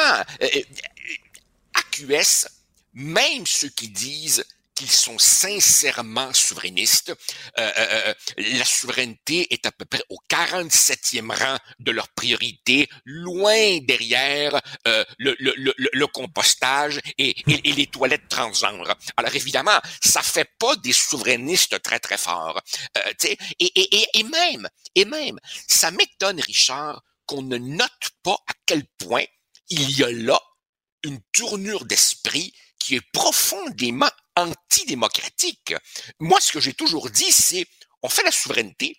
[1.76, 2.50] AQS, euh,
[2.94, 4.44] même ceux qui disent
[4.80, 7.10] qu'ils sont sincèrement souverainistes.
[7.10, 12.88] Euh, euh, euh, la souveraineté est à peu près au 47e rang de leur priorité,
[13.04, 18.96] loin derrière euh, le, le, le, le, compostage et, et, et, les toilettes transgenres.
[19.18, 22.62] Alors évidemment, ça fait pas des souverainistes très très forts.
[22.98, 28.54] Euh, et, et, et même, et même, ça m'étonne, Richard, qu'on ne note pas à
[28.66, 29.26] quel point
[29.68, 30.40] il y a là
[31.04, 34.10] une tournure d'esprit qui est profondément
[34.46, 35.74] antidémocratique.
[36.20, 37.66] Moi, ce que j'ai toujours dit, c'est
[38.02, 38.96] on fait la souveraineté,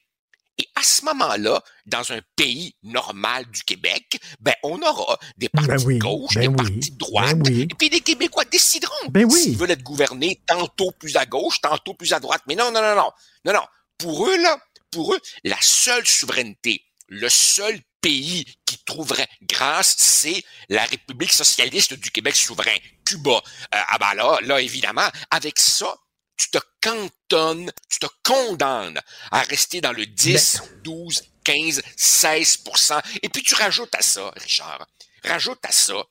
[0.61, 5.67] et à ce moment-là, dans un pays normal du Québec, ben, on aura des ben
[5.67, 8.95] partis de gauche, ben des partis de droite, ben et puis les Québécois décideront
[9.31, 12.43] s'ils veulent être gouvernés tantôt plus à gauche, tantôt plus à droite.
[12.47, 13.11] Mais non, non, non, non.
[13.47, 13.67] Non, non.
[13.97, 14.59] Pour eux, là,
[14.91, 21.95] pour eux, la seule souveraineté, le seul pays qui trouverait grâce, c'est la République socialiste
[21.95, 23.43] du Québec souverain, Cuba.
[23.75, 25.95] Euh, ah ben là, là, évidemment, avec ça,
[26.37, 29.01] tu te cantonnes, tu te condamnes
[29.31, 34.87] à rester dans le 10, 12, 15, 16% Et puis tu rajoutes à ça, Richard,
[35.25, 36.03] rajoute à ça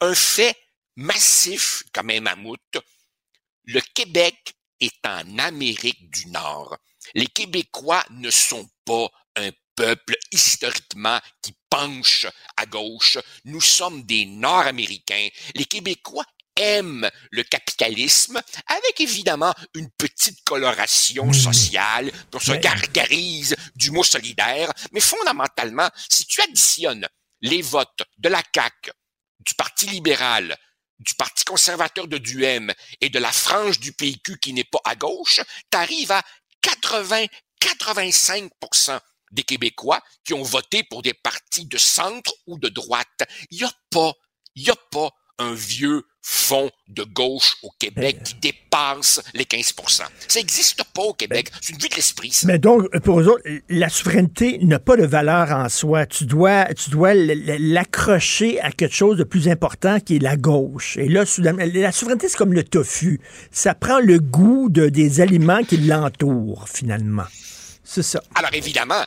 [0.00, 0.56] un fait
[0.96, 2.76] massif comme un mammouth.
[3.64, 6.76] Le Québec est en Amérique du Nord.
[7.14, 12.26] Les Québécois ne sont pas un peuple historiquement qui penche
[12.56, 13.16] à gauche.
[13.44, 15.28] Nous sommes des Nord-Américains.
[15.54, 16.24] Les Québécois
[16.56, 24.72] aiment le capitalisme, avec évidemment une petite coloration sociale, pour se gargarise du mot solidaire,
[24.90, 27.06] mais fondamentalement, si tu additionnes
[27.42, 28.90] les votes de la CAQ,
[29.38, 30.56] du Parti libéral,
[30.98, 34.96] du Parti conservateur de Duhem et de la frange du PQ qui n'est pas à
[34.96, 35.40] gauche,
[35.70, 36.24] tu arrives à
[36.64, 38.50] 80-85
[39.32, 43.06] des Québécois qui ont voté pour des partis de centre ou de droite.
[43.50, 44.12] Il n'y a pas,
[44.54, 49.74] il n'y a pas un vieux fond de gauche au Québec qui dépasse les 15
[49.86, 50.04] Ça
[50.36, 51.50] n'existe pas au Québec.
[51.60, 52.32] C'est une vue de l'esprit.
[52.44, 56.06] Mais donc, pour eux autres, la souveraineté n'a pas de valeur en soi.
[56.06, 60.96] Tu dois, tu dois l'accrocher à quelque chose de plus important qui est la gauche.
[60.98, 63.20] Et là, la souveraineté, c'est comme le tofu.
[63.50, 67.26] Ça prend le goût de, des aliments qui l'entourent, finalement.
[67.90, 68.22] C'est ça.
[68.34, 69.02] Alors évidemment,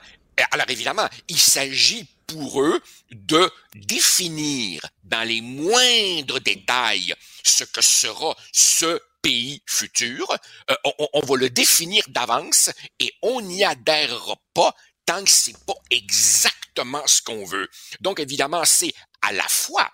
[0.51, 2.81] alors évidemment, il s'agit pour eux
[3.11, 7.13] de définir dans les moindres détails
[7.43, 10.35] ce que sera ce pays futur.
[10.71, 10.75] Euh,
[11.13, 14.73] on, va le définir d'avance et on n'y adhérera pas
[15.05, 17.69] tant que c'est pas exactement ce qu'on veut.
[17.99, 19.91] Donc évidemment, c'est à la fois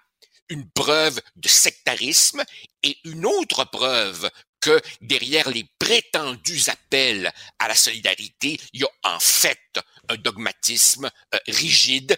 [0.47, 2.41] une preuve de sectarisme
[2.84, 8.89] et une autre preuve que derrière les prétendus appels à la solidarité, il y a
[9.03, 9.79] en fait
[10.09, 12.17] un dogmatisme euh, rigide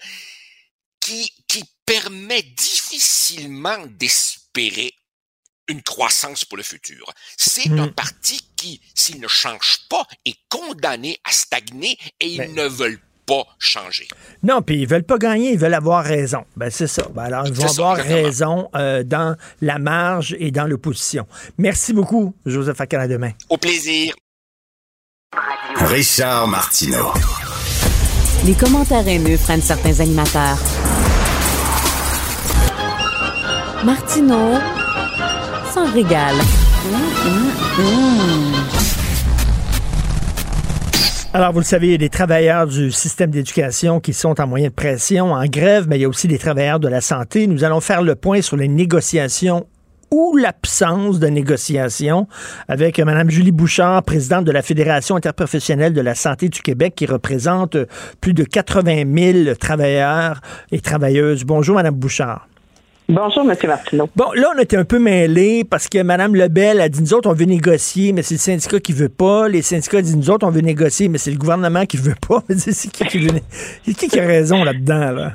[0.99, 4.93] qui, qui permet difficilement d'espérer
[5.67, 7.13] une croissance pour le futur.
[7.37, 12.67] C'est un parti qui, s'il ne change pas, est condamné à stagner et ils ne
[12.67, 12.99] veulent
[13.29, 14.07] pas changer.
[14.41, 16.45] Non, puis ils veulent pas gagner, ils veulent avoir raison.
[16.57, 17.03] Ben c'est ça.
[17.13, 21.27] Ben, alors ils vont avoir raison euh, dans la marge et dans l'opposition.
[21.57, 23.31] Merci beaucoup, Joseph Akana demain.
[23.49, 24.13] Au plaisir.
[25.75, 27.13] Richard Martineau.
[28.45, 30.57] Les commentaires haineux prennent certains animateurs.
[33.85, 34.57] Martineau
[35.73, 36.35] s'en régale.
[41.31, 44.47] Alors, vous le savez, il y a des travailleurs du système d'éducation qui sont en
[44.47, 47.45] moyenne pression, en grève, mais il y a aussi des travailleurs de la santé.
[47.45, 49.67] Nous allons faire le point sur les négociations
[50.09, 52.27] ou l'absence de négociations
[52.67, 57.05] avec Mme Julie Bouchard, présidente de la Fédération interprofessionnelle de la santé du Québec, qui
[57.05, 57.77] représente
[58.21, 59.03] plus de 80
[59.43, 60.41] 000 travailleurs
[60.71, 61.43] et travailleuses.
[61.43, 62.48] Bonjour, Mme Bouchard.
[63.09, 63.55] Bonjour, M.
[63.67, 64.07] Martineau.
[64.15, 67.27] Bon, là, on était un peu mêlés parce que Mme Lebel a dit nous autres,
[67.27, 69.47] on veut négocier, mais c'est le syndicat qui veut pas.
[69.47, 72.43] Les syndicats disent nous autres, on veut négocier, mais c'est le gouvernement qui veut pas.
[72.49, 73.39] C'est qui qui, veut...
[73.83, 75.31] qui, qui a raison là-dedans, là?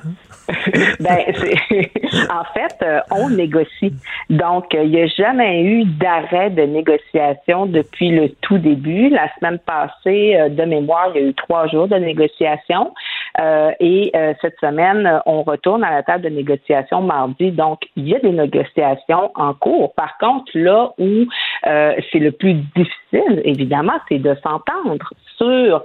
[1.00, 1.18] ben,
[2.30, 3.92] en fait, euh, on négocie.
[4.30, 9.08] Donc, il n'y a jamais eu d'arrêt de négociation depuis le tout début.
[9.08, 12.92] La semaine passée, euh, de mémoire, il y a eu trois jours de négociation.
[13.40, 17.50] Euh, et cette semaine, on retourne à la table de négociation mardi.
[17.50, 19.94] Donc, il y a des négociations en cours.
[19.94, 21.26] Par contre, là où
[21.64, 25.82] c'est le plus difficile, évidemment, c'est de s'entendre sur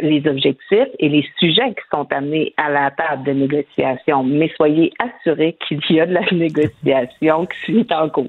[0.00, 4.92] les objectifs et les sujets qui sont amenés à la table de négociation mais soyez
[4.98, 8.26] assurés qu'il y a de la négociation qui est en cours.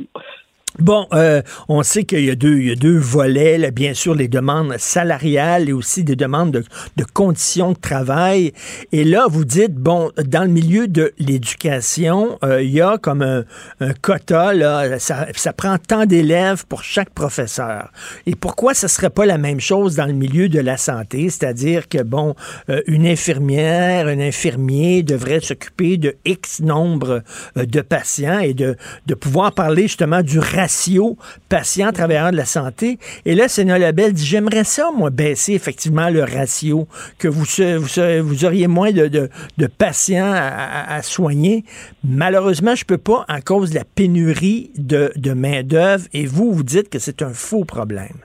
[0.79, 4.77] Bon, euh, on sait qu'il y y a deux volets, là, bien sûr, les demandes
[4.77, 6.63] salariales et aussi des demandes de,
[6.95, 8.53] de, conditions de travail.
[8.93, 13.21] Et là, vous dites, bon, dans le milieu de l'éducation, euh, il y a comme
[13.21, 13.43] un,
[13.81, 17.91] un quota, là, ça, ça prend tant d'élèves pour chaque professeur.
[18.25, 21.29] Et pourquoi ce serait pas la même chose dans le milieu de la santé?
[21.29, 22.33] C'est-à-dire que, bon,
[22.69, 27.23] euh, une infirmière, un infirmier devrait s'occuper de X nombre
[27.57, 31.17] euh, de patients et de, de pouvoir parler justement du ratio
[31.49, 32.99] patient-travailleur de la santé.
[33.25, 38.27] Et là, Seigneur Labelle dit, j'aimerais ça, moi, baisser effectivement le ratio, que vous, vous,
[38.27, 41.63] vous auriez moins de, de, de patients à, à, soigner.
[42.03, 46.05] Malheureusement, je peux pas à cause de la pénurie de, de main-d'œuvre.
[46.13, 48.17] Et vous, vous dites que c'est un faux problème.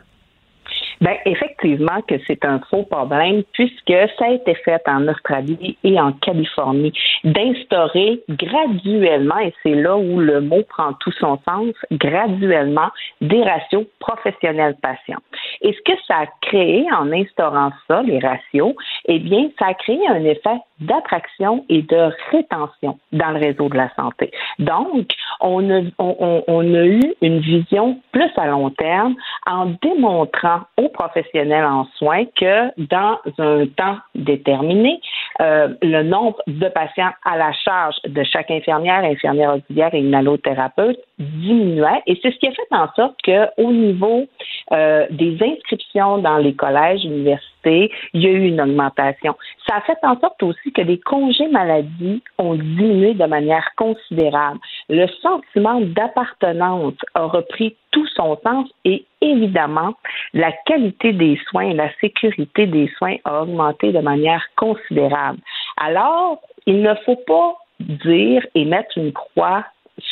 [1.01, 6.01] Ben effectivement que c'est un faux problème puisque ça a été fait en Australie et
[6.01, 6.93] en Californie
[7.24, 12.90] d'instaurer graduellement et c'est là où le mot prend tout son sens graduellement
[13.20, 15.20] des ratios professionnels patients.
[15.62, 18.74] Et ce que ça a créé en instaurant ça les ratios,
[19.06, 23.77] eh bien ça a créé un effet d'attraction et de rétention dans le réseau de
[23.77, 24.31] la santé.
[24.59, 25.09] Donc,
[25.40, 29.15] on a, on, on a eu une vision plus à long terme
[29.47, 35.01] en démontrant aux professionnels en soins que dans un temps déterminé,
[35.40, 40.98] euh, le nombre de patients à la charge de chaque infirmière, infirmière auxiliaire et inhalothérapeute
[41.19, 42.03] diminuait.
[42.07, 44.27] Et c'est ce qui a fait en sorte qu'au niveau
[44.73, 49.34] euh, des inscriptions dans les collèges, universités, il y a eu une augmentation.
[49.66, 54.59] Ça a fait en sorte aussi que les congés maladie ont diminué de manière considérable.
[54.88, 59.94] Le sentiment d'appartenance a repris tout son sens et évidemment,
[60.34, 65.38] la qualité des soins la sécurité des soins a augmenté de manière considérable.
[65.76, 69.64] Alors, il ne faut pas dire et mettre une croix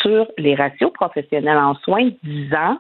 [0.03, 2.79] sur les ratios professionnels en soins disant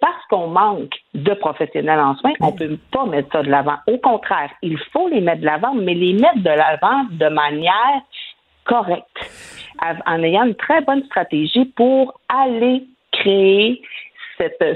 [0.00, 3.76] parce qu'on manque de professionnels en soins, on ne peut pas mettre ça de l'avant.
[3.86, 8.02] Au contraire, il faut les mettre de l'avant, mais les mettre de l'avant de manière
[8.64, 9.06] correcte,
[10.06, 13.82] en ayant une très bonne stratégie pour aller créer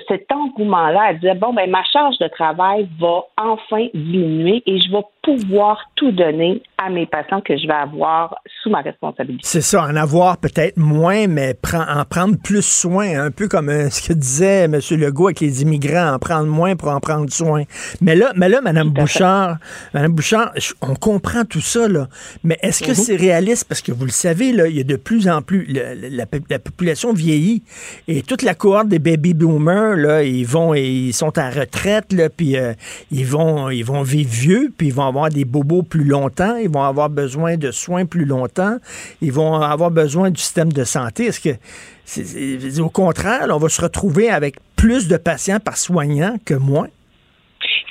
[0.09, 4.91] cet engouement-là à dire bon ben ma charge de travail va enfin diminuer et je
[4.91, 9.43] vais pouvoir tout donner à mes patients que je vais avoir sous ma responsabilité.
[9.45, 13.89] C'est ça, en avoir peut-être moins, mais en prendre plus soin, un peu comme euh,
[13.89, 14.81] ce que disait M.
[14.91, 17.63] Legault avec les immigrants, en prendre moins pour en prendre soin.
[18.01, 19.59] Mais là, mais là, Mme Bouchard,
[19.95, 22.09] Mme Bouchard, on comprend tout ça, là,
[22.43, 22.95] mais est-ce que mhm.
[22.95, 23.69] c'est réaliste?
[23.69, 26.27] Parce que vous le savez, là, il y a de plus en plus, la,
[26.59, 27.63] population vieillit
[28.09, 32.29] et toute la cohorte des baby boomers, là, ils vont, ils sont à retraite, là,
[32.29, 32.73] puis euh,
[33.13, 36.71] ils vont, ils vont vivre vieux, puis ils vont avoir des bobos plus longtemps, ils
[36.71, 38.79] vont avoir besoin de soins plus longtemps,
[39.21, 41.27] ils vont avoir besoin du système de santé.
[41.27, 46.55] Est-ce que, au contraire, on va se retrouver avec plus de patients par soignant que
[46.55, 46.89] moins?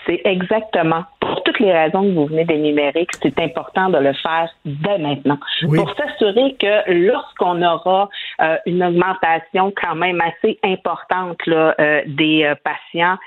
[0.06, 1.04] C'est exactement
[1.62, 5.94] les raisons que vous venez d'énumérer que c'est important de le faire dès maintenant pour
[5.96, 8.10] s'assurer que lorsqu'on aura
[8.42, 13.18] euh, une augmentation quand même assez importante là, euh, des euh, patients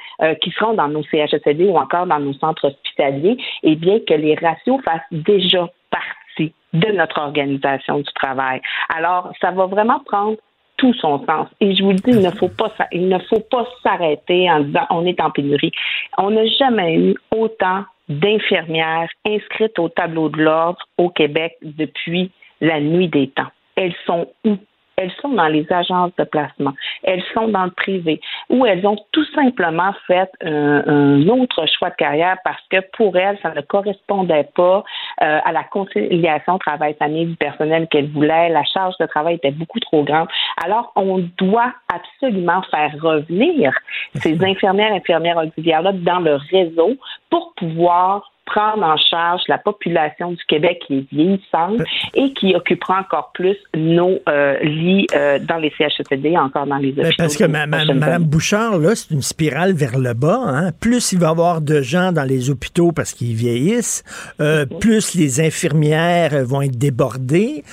[0.41, 4.35] qui seront dans nos CHSLD ou encore dans nos centres hospitaliers, eh bien que les
[4.35, 8.61] ratios fassent déjà partie de notre organisation du travail.
[8.95, 10.37] Alors, ça va vraiment prendre
[10.77, 11.49] tout son sens.
[11.61, 14.61] Et je vous le dis, il ne faut pas, il ne faut pas s'arrêter en
[14.61, 15.73] disant on est en pénurie.
[16.19, 22.81] On n'a jamais eu autant d'infirmières inscrites au tableau de l'ordre au Québec depuis la
[22.81, 23.51] nuit des temps.
[23.77, 24.57] Elles sont où?
[24.97, 26.73] Elles sont dans les agences de placement,
[27.03, 31.97] elles sont dans le privé, ou elles ont tout simplement fait un, autre choix de
[31.97, 34.85] carrière parce que pour elles, ça ne correspondait pas
[35.23, 38.49] euh, à la conciliation travail-famille du personnel qu'elles voulaient.
[38.51, 40.29] La charge de travail était beaucoup trop grande.
[40.65, 43.73] Alors, on doit absolument faire revenir
[44.15, 46.97] ces infirmières, infirmières auxiliaires-là dans le réseau
[47.31, 51.81] pour pouvoir prendre en charge la population du Québec qui est vieillissante
[52.15, 56.93] et qui occupera encore plus nos euh, lits euh, dans les CHSLD, encore dans les
[56.93, 57.23] ben, hôpitaux.
[57.23, 60.41] Parce que Mme Bouchard, là, c'est une spirale vers le bas.
[60.45, 60.71] Hein.
[60.79, 64.05] Plus il va y avoir de gens dans les hôpitaux parce qu'ils vieillissent,
[64.41, 64.79] euh, mm-hmm.
[64.79, 67.65] plus les infirmières vont être débordées,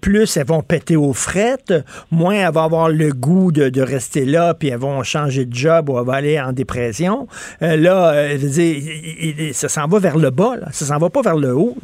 [0.00, 1.74] plus elles vont péter aux frettes,
[2.10, 5.54] moins elles vont avoir le goût de, de, rester là, puis elles vont changer de
[5.54, 7.28] job ou elles vont aller en dépression.
[7.60, 10.66] là, je veux dire, ça s'en va vers le bas, là.
[10.70, 11.76] ça s'en va pas vers le haut.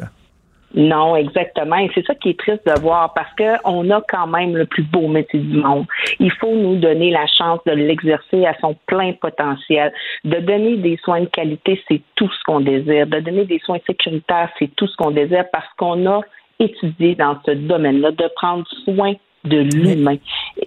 [0.74, 1.76] Non, exactement.
[1.76, 4.82] Et c'est ça qui est triste de voir parce qu'on a quand même le plus
[4.82, 5.86] beau métier du monde.
[6.18, 9.92] Il faut nous donner la chance de l'exercer à son plein potentiel.
[10.24, 13.06] De donner des soins de qualité, c'est tout ce qu'on désire.
[13.06, 16.22] De donner des soins sécuritaires, c'est tout ce qu'on désire parce qu'on a
[16.58, 19.14] étudié dans ce domaine-là, de prendre soin
[19.44, 20.16] de l'humain.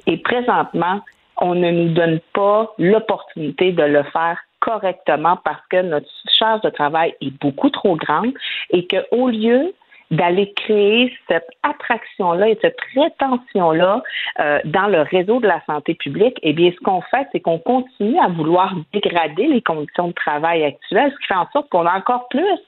[0.06, 1.02] Et présentement,
[1.42, 6.08] on ne nous donne pas l'opportunité de le faire correctement parce que notre
[6.38, 8.34] charge de travail est beaucoup trop grande
[8.72, 9.74] et qu'au lieu
[10.12, 14.04] d'aller créer cette attraction-là et cette rétention-là
[14.40, 17.60] euh, dans le réseau de la santé publique, eh bien, ce qu'on fait, c'est qu'on
[17.60, 21.86] continue à vouloir dégrader les conditions de travail actuelles, ce qui fait en sorte qu'on
[21.86, 22.60] a encore plus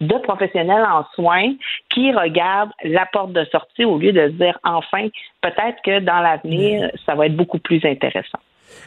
[0.00, 1.52] de professionnels en soins
[1.90, 5.08] qui regardent la porte de sortie au lieu de se dire enfin,
[5.42, 8.38] peut-être que dans l'avenir, ça va être beaucoup plus intéressant.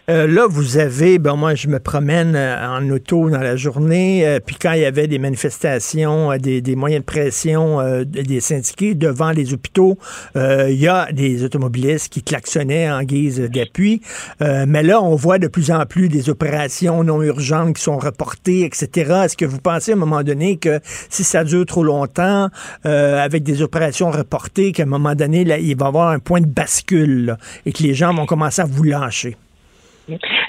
[0.09, 4.27] Euh, là, vous avez, ben moi, je me promène euh, en auto dans la journée,
[4.27, 9.31] euh, puis quand il y avait des manifestations, des, moyens de pression des syndiqués devant
[9.31, 9.97] les hôpitaux,
[10.35, 14.01] il y a des automobilistes qui klaxonnaient en guise d'appui.
[14.39, 18.63] mais là, on voit de plus en plus des opérations non urgentes qui sont reportées,
[18.63, 19.23] etc.
[19.25, 20.79] Est-ce que vous pensez à un moment donné que
[21.09, 22.49] si ça dure trop longtemps,
[22.83, 26.41] avec des opérations reportées, qu'à un moment donné, là, il va y avoir un point
[26.41, 29.37] de bascule et que les gens vont commencer à vous lâcher?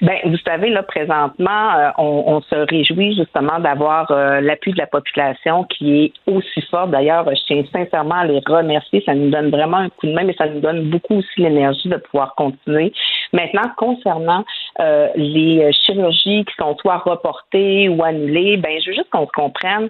[0.03, 4.87] Ben, vous savez, là, présentement, euh, on, se réjouit justement d'avoir euh, l'appui de la
[4.87, 6.89] population qui est aussi fort.
[6.89, 9.03] D'ailleurs, je tiens sincèrement à les remercier.
[9.05, 11.89] Ça nous donne vraiment un coup de main, mais ça nous donne beaucoup aussi l'énergie
[11.89, 12.93] de pouvoir continuer.
[13.33, 14.45] Maintenant, concernant
[14.81, 19.33] euh, les chirurgies qui sont soit reportées ou annulées, ben, je veux juste qu'on se
[19.33, 19.89] comprenne.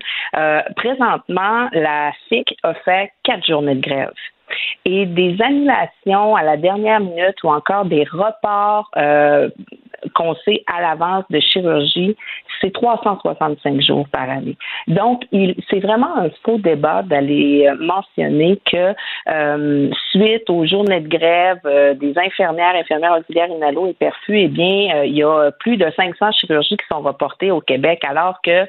[0.76, 4.12] présentement, la FIC a fait quatre journées de grève
[4.84, 9.48] et des annulations à la dernière minute ou encore des reports euh,
[10.14, 12.16] qu'on sait à l'avance de chirurgie,
[12.60, 14.56] c'est 365 jours par année.
[14.88, 15.24] Donc,
[15.68, 18.94] c'est vraiment un faux débat d'aller euh, mentionner que
[19.28, 21.60] euh, suite aux journées de grève
[21.98, 26.32] des infirmières, infirmières auxiliaires inhalo et perfus, eh bien, il y a plus de 500
[26.32, 28.66] chirurgies qui sont reportées au Québec, alors que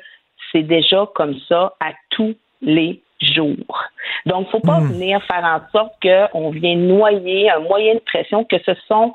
[0.51, 3.83] c'est déjà comme ça à tous les jours.
[4.25, 4.93] Donc, faut pas hmm.
[4.93, 9.13] venir faire en sorte qu'on vient noyer un moyen de pression que ce sont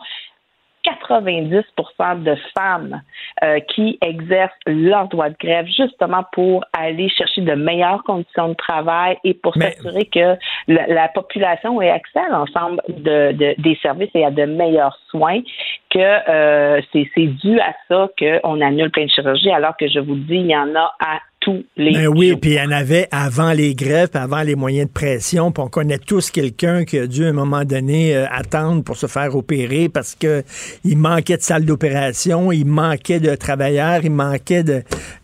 [0.87, 3.03] 90% de femmes
[3.43, 8.55] euh, qui exercent leur droit de grève justement pour aller chercher de meilleures conditions de
[8.55, 10.37] travail et pour s'assurer que
[10.69, 15.41] la, population ait accès à l'ensemble de, des services et à de meilleurs soins,
[15.91, 20.17] que euh, c'est dû à ça qu'on annule plein de chirurgies, alors que je vous
[20.17, 21.21] dis, il y en a à
[21.77, 25.53] ben oui, puis il y en avait avant les grèves, avant les moyens de pression,
[25.53, 28.97] puis on connaît tous quelqu'un qui a dû à un moment donné euh, attendre pour
[28.97, 30.43] se faire opérer parce que
[30.85, 34.65] il manquait de salle d'opération, il manquait de travailleurs, il manquait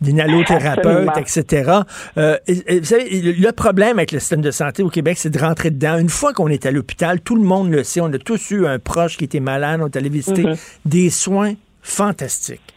[0.01, 1.73] d'inhalothérapeutes, etc.
[2.19, 5.70] Euh, vous savez, le problème avec le système de santé au Québec, c'est de rentrer
[5.70, 5.99] dedans.
[5.99, 8.66] Une fois qu'on est à l'hôpital, tout le monde le sait, on a tous eu
[8.66, 10.59] un proche qui était malade, on est allé visiter, mm-hmm.
[10.85, 12.72] des soins fantastiques.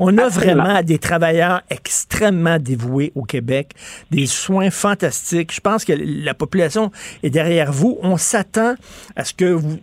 [0.00, 3.72] On a vraiment des travailleurs extrêmement dévoués au Québec,
[4.10, 5.52] des soins fantastiques.
[5.54, 6.90] Je pense que la population
[7.22, 7.98] est derrière vous.
[8.02, 8.74] On s'attend
[9.14, 9.78] à ce que vous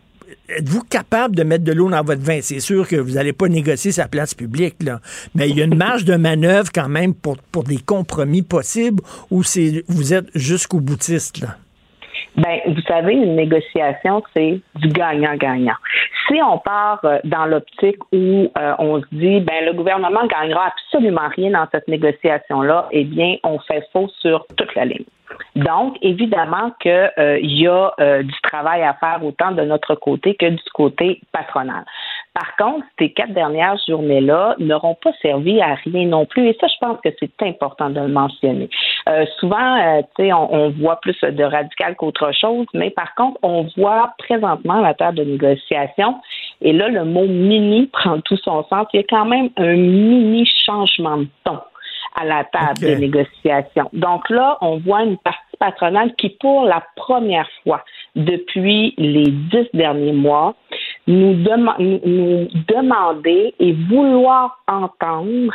[0.50, 2.40] êtes-vous capable de mettre de l'eau dans votre vin?
[2.42, 5.02] C'est sûr que vous n'allez pas négocier sa place publique, là.
[5.36, 9.04] Mais il y a une marge de manœuvre quand même pour, pour des compromis possibles
[9.30, 11.58] ou c'est vous êtes jusqu'au boutiste, là?
[12.36, 15.76] Ben, vous savez, une négociation, c'est du gagnant-gagnant.
[16.28, 20.68] Si on part euh, dans l'optique où euh, on se dit, ben, le gouvernement gagnera
[20.68, 25.06] absolument rien dans cette négociation-là, eh bien, on fait faux sur toute la ligne.
[25.56, 27.92] Donc, évidemment qu'il euh, y a
[28.24, 31.84] du travail à faire autant de notre côté que du côté patronal.
[32.38, 36.50] Par contre, ces quatre dernières journées-là n'auront pas servi à rien non plus.
[36.50, 38.70] Et ça, je pense que c'est important de le mentionner.
[39.10, 43.16] Euh, souvent, euh, tu sais, on, on, voit plus de radical qu'autre chose, mais par
[43.16, 46.14] contre, on voit présentement la table de négociation.
[46.62, 48.86] Et là, le mot mini prend tout son sens.
[48.94, 51.58] Il y a quand même un mini changement de ton
[52.20, 53.90] à la table de négociation.
[53.94, 57.84] Donc là, on voit une partie patronale qui, pour la première fois
[58.16, 60.56] depuis les dix derniers mois,
[61.08, 65.54] nous, nous demander et vouloir entendre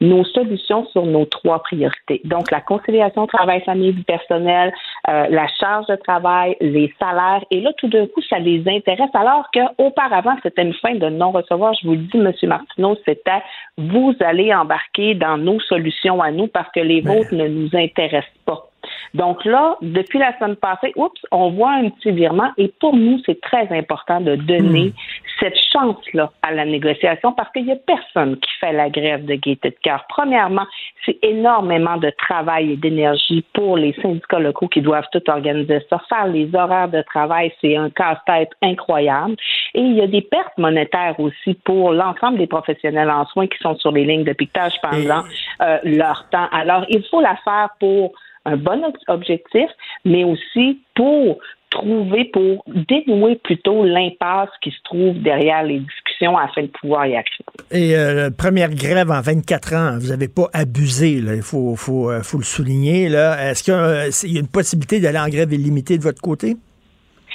[0.00, 2.20] nos solutions sur nos trois priorités.
[2.24, 4.72] Donc, la conciliation travail-famille du personnel,
[5.08, 7.44] euh, la charge de travail, les salaires.
[7.50, 11.74] Et là, tout d'un coup, ça les intéresse, alors qu'auparavant, c'était une fin de non-recevoir.
[11.80, 12.32] Je vous le dis, M.
[12.44, 13.42] Martineau, c'était
[13.78, 18.30] vous allez embarquer dans nos solutions à nous parce que les vôtres ne nous intéressent
[18.44, 18.68] pas.
[19.14, 23.20] Donc là, depuis la semaine passée, oups, on voit un petit virement et pour nous,
[23.24, 24.92] c'est très important de donner hmm.
[25.38, 29.34] cette chance-là à la négociation parce qu'il n'y a personne qui fait la grève de
[29.34, 30.04] gaieté de cœur.
[30.08, 30.66] Premièrement,
[31.06, 36.00] c'est énormément de travail et d'énergie pour les syndicats locaux qui doivent tout organiser ça.
[36.08, 39.36] Faire les horaires de travail, c'est un casse-tête incroyable.
[39.74, 43.58] Et il y a des pertes monétaires aussi pour l'ensemble des professionnels en soins qui
[43.58, 45.22] sont sur les lignes de piquetage pendant
[45.62, 46.48] euh, leur temps.
[46.50, 48.12] Alors, il faut la faire pour
[48.44, 49.68] un bon objectif,
[50.04, 51.38] mais aussi pour
[51.74, 57.16] trouver, pour dénouer plutôt l'impasse qui se trouve derrière les discussions afin de pouvoir y
[57.16, 57.44] accéder.
[57.70, 62.10] Et euh, première grève en 24 ans, vous n'avez pas abusé, là, il faut, faut,
[62.10, 63.04] euh, faut le souligner.
[63.04, 66.56] Est-ce qu'il y, a une possibilité d'aller en grève illimitée de votre côté?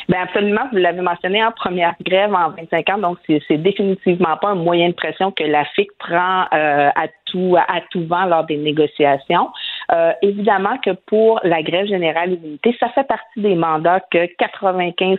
[0.07, 4.49] Bien absolument, vous l'avez mentionné en première grève en 25 ans, donc c'est définitivement pas
[4.49, 8.45] un moyen de pression que la FIC prend euh, à tout à tout vent lors
[8.45, 9.49] des négociations.
[9.91, 15.17] Euh, évidemment que pour la grève générale illimitée, ça fait partie des mandats que 95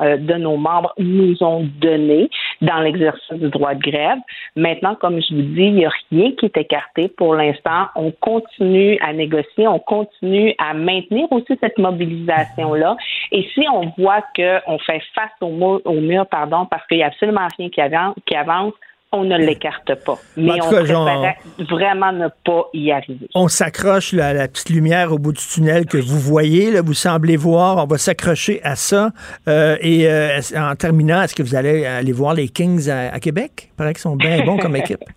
[0.00, 2.28] euh, de nos membres nous ont donnés
[2.60, 4.18] dans l'exercice du droit de grève.
[4.56, 7.86] Maintenant, comme je vous dis, il n'y a rien qui est écarté pour l'instant.
[7.94, 12.96] On continue à négocier, on continue à maintenir aussi cette mobilisation-là.
[13.30, 17.04] Et si on voit qu'on fait face au mur, au mur pardon, parce qu'il n'y
[17.04, 18.74] a absolument rien qui avance, qui avance
[19.12, 20.18] on ne l'écarte pas.
[20.36, 23.28] Mais on préférait vraiment ne pas y arriver.
[23.34, 26.94] On s'accroche à la petite lumière au bout du tunnel que vous voyez, là, vous
[26.94, 27.76] semblez voir.
[27.76, 29.10] On va s'accrocher à ça.
[29.48, 33.68] Euh, et euh, en terminant, est-ce que vous allez aller voir les Kings à, Québec?
[33.72, 35.04] Il paraît qu'ils sont bien bons comme équipe.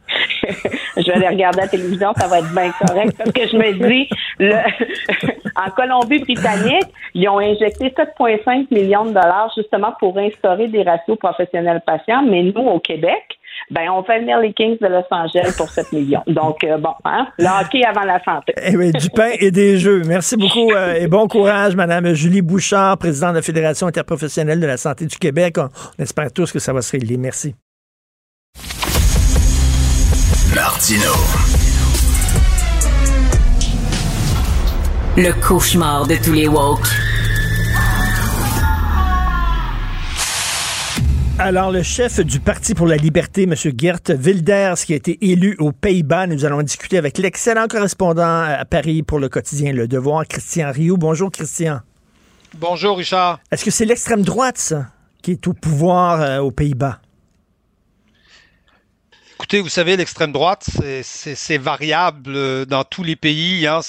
[0.97, 3.15] je vais aller regarder la télévision, ça va être bien correct.
[3.17, 4.09] Parce que je me dis,
[4.39, 4.55] le,
[5.55, 11.81] en Colombie-Britannique, ils ont injecté 7,5 millions de dollars justement pour instaurer des ratios professionnels
[11.85, 12.23] patients.
[12.23, 13.34] Mais nous, au Québec,
[13.71, 16.23] ben on fait venir les Kings de Los Angeles pour 7 millions.
[16.27, 18.53] Donc, euh, bon, hein, le hockey avant la santé.
[18.61, 20.03] Eh oui, du pain et des jeux.
[20.05, 24.67] Merci beaucoup euh, et bon courage, Madame Julie Bouchard, présidente de la Fédération interprofessionnelle de
[24.67, 25.55] la santé du Québec.
[25.57, 25.69] On,
[26.01, 27.17] espère tous que ça va se régler.
[27.17, 27.55] Merci.
[30.53, 31.11] Martino.
[35.17, 37.14] Le cauchemar de tous les woke.
[41.37, 43.55] Alors, le chef du Parti pour la liberté, M.
[43.77, 48.63] Gert Wilders, qui a été élu aux Pays-Bas, nous allons discuter avec l'excellent correspondant à
[48.63, 50.95] Paris pour le quotidien Le Devoir, Christian Rioux.
[50.95, 51.81] Bonjour, Christian.
[52.57, 53.41] Bonjour, Richard.
[53.51, 54.87] Est-ce que c'est l'extrême droite, ça,
[55.21, 56.99] qui est au pouvoir euh, aux Pays-Bas?
[59.37, 60.65] Écoutez, vous savez, l'extrême droite,
[61.03, 63.67] c'est variable euh, dans tous les pays.
[63.67, 63.81] Hein.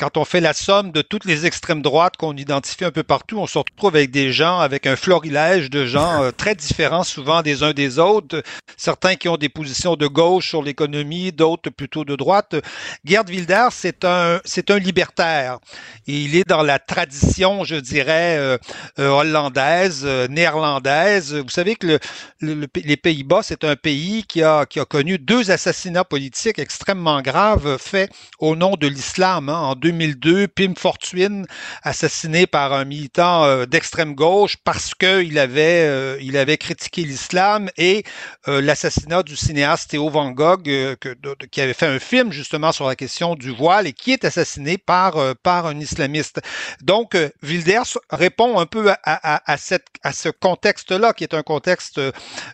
[0.00, 3.38] quand on fait la somme de toutes les extrêmes droites qu'on identifie un peu partout,
[3.38, 7.40] on se retrouve avec des gens, avec un florilège de gens euh, très différents souvent
[7.42, 8.42] des uns des autres.
[8.76, 12.56] Certains qui ont des positions de gauche sur l'économie, d'autres plutôt de droite.
[13.04, 15.60] Gerd Wilders, c'est un, un libertaire.
[16.08, 18.58] Il est dans la tradition, je dirais, euh,
[18.98, 21.32] hollandaise, néerlandaise.
[21.32, 22.00] Vous savez que
[22.40, 27.22] le, les Pays-Bas, c'est un pays qui a qui a connu deux assassinats politiques extrêmement
[27.22, 29.48] graves faits au nom de l'islam.
[29.48, 29.58] Hein.
[29.58, 31.44] En 2002, Pim Fortuyn,
[31.82, 37.70] assassiné par un militant euh, d'extrême gauche parce qu'il avait, euh, il avait critiqué l'islam,
[37.76, 38.04] et
[38.48, 41.16] euh, l'assassinat du cinéaste Théo Van Gogh, que,
[41.50, 44.78] qui avait fait un film justement sur la question du voile et qui est assassiné
[44.78, 46.40] par, par un islamiste.
[46.80, 51.42] Donc, Wilders répond un peu à, à, à, cette, à ce contexte-là, qui est un
[51.42, 52.00] contexte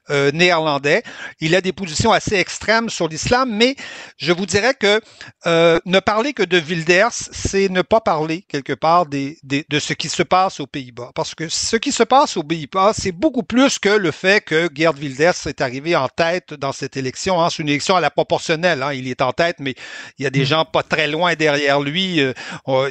[0.08, 1.02] néerlandais.
[1.40, 3.76] Il a des positions assez extrêmes sur l'islam, mais
[4.16, 5.00] je vous dirais que
[5.46, 9.92] ne parler que de Wilders, c'est ne pas parler quelque part des, des, de ce
[9.92, 11.10] qui se passe aux Pays-Bas.
[11.14, 14.68] Parce que ce qui se passe aux Pays-Bas, c'est beaucoup plus que le fait que
[14.74, 17.42] Gerd Wilders est arrivé en tête dans cette élection.
[17.42, 17.48] Hein.
[17.50, 18.82] C'est une élection à la proportionnelle.
[18.82, 18.92] Hein.
[18.92, 19.74] Il est en tête, mais
[20.18, 20.46] il y a des mm.
[20.46, 22.20] gens pas très loin derrière lui.
[22.20, 22.32] Euh,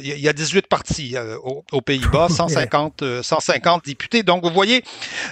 [0.02, 1.36] il y a 18 partis euh,
[1.72, 4.22] aux, Pays-Bas, 150, 150 députés.
[4.22, 4.84] Donc, vous voyez,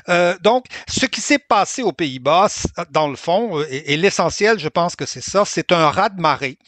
[0.08, 2.48] euh, donc, ce qui s'est passé aux Pays-Bas,
[2.90, 6.58] dans le fond, et, et l'essentiel, je pense que c'est ça, c'est un raz-de-marée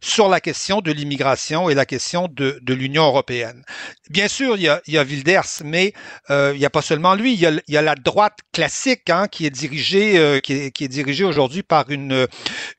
[0.00, 3.64] sur la question de l'immigration et la question de, de l'Union européenne.
[4.10, 5.92] Bien sûr, il y a, il y a Wilders, mais
[6.30, 7.34] euh, il n'y a pas seulement lui.
[7.34, 10.52] Il y a, il y a la droite classique hein, qui est dirigée, euh, qui
[10.54, 12.26] est, qui est dirigée aujourd'hui par une,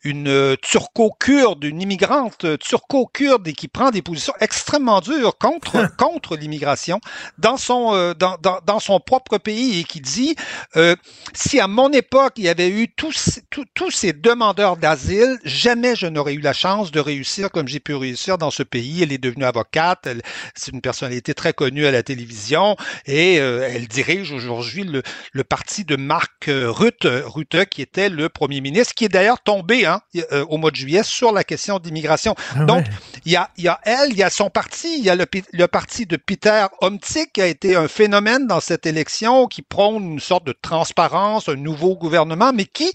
[0.04, 7.00] une turco-kurde, une immigrante turco-kurde et qui prend des positions extrêmement dures contre contre l'immigration
[7.38, 10.36] dans son euh, dans, dans, dans, son propre pays et qui dit
[10.76, 10.96] euh,
[11.34, 15.96] si à mon époque il y avait eu tous tous, tous ces demandeurs d'asile, jamais
[15.96, 19.04] je n'aurais eu la chance de réussir comme j'ai pu réussir dans ce pays.
[19.04, 20.08] Elle est devenue avocate,
[20.56, 22.76] c'est une personnalité très connue à la télévision
[23.06, 28.10] et euh, elle dirige aujourd'hui le, le, parti de Marc euh, Rutte, Rutte, qui était
[28.10, 31.44] le premier ministre, qui est d'ailleurs tombé hein, euh, au mois de juillet sur la
[31.44, 32.36] question d'immigration.
[32.56, 32.86] Ah Donc,
[33.26, 35.26] il y, a, y a elle, il y a son parti, il y a le,
[35.52, 40.14] le parti de Peter Omtzigt qui a été un phénomène dans cette élection, qui prône
[40.14, 42.92] une sorte de transparence, un nouveau gouvernement, mais qui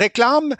[0.00, 0.54] réclame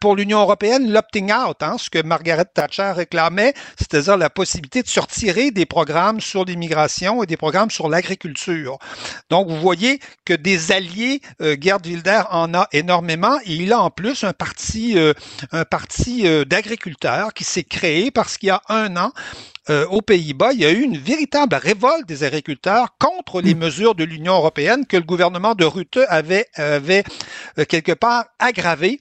[0.00, 4.88] pour l'Union européenne l'opting out, hein, ce que Margaret Thatcher réclamait, c'est-à-dire la possibilité de
[4.88, 8.78] sortir des programmes sur l'immigration et des programmes sur l'agriculture.
[9.30, 13.80] Donc, vous voyez que des alliés, euh, Gerd Wilder en a énormément et il a
[13.80, 15.12] en plus un parti, euh,
[15.52, 19.12] un parti euh, d'agriculteurs qui s'est créé parce qu'il y a un an,
[19.70, 23.58] euh, aux Pays-Bas, il y a eu une véritable révolte des agriculteurs contre les mm.
[23.58, 27.04] mesures de l'Union européenne que le gouvernement de Rutte avait, avait
[27.68, 29.00] quelque part aggravé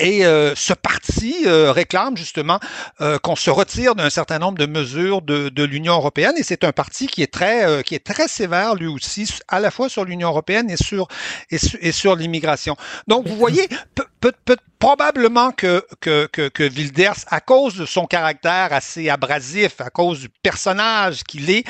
[0.00, 2.58] et euh, ce parti euh, réclame justement
[3.00, 6.64] euh, qu'on se retire d'un certain nombre de mesures de, de l'Union européenne et c'est
[6.64, 10.04] un parti qui est très qui est très sévère lui aussi à la fois sur
[10.04, 11.08] l'Union européenne et sur
[11.50, 12.76] et, et sur l'immigration.
[13.06, 18.06] Donc vous voyez peut, peut, probablement que, que, que, que Wilders, à cause de son
[18.06, 21.64] caractère assez abrasif, à cause du personnage qu'il est,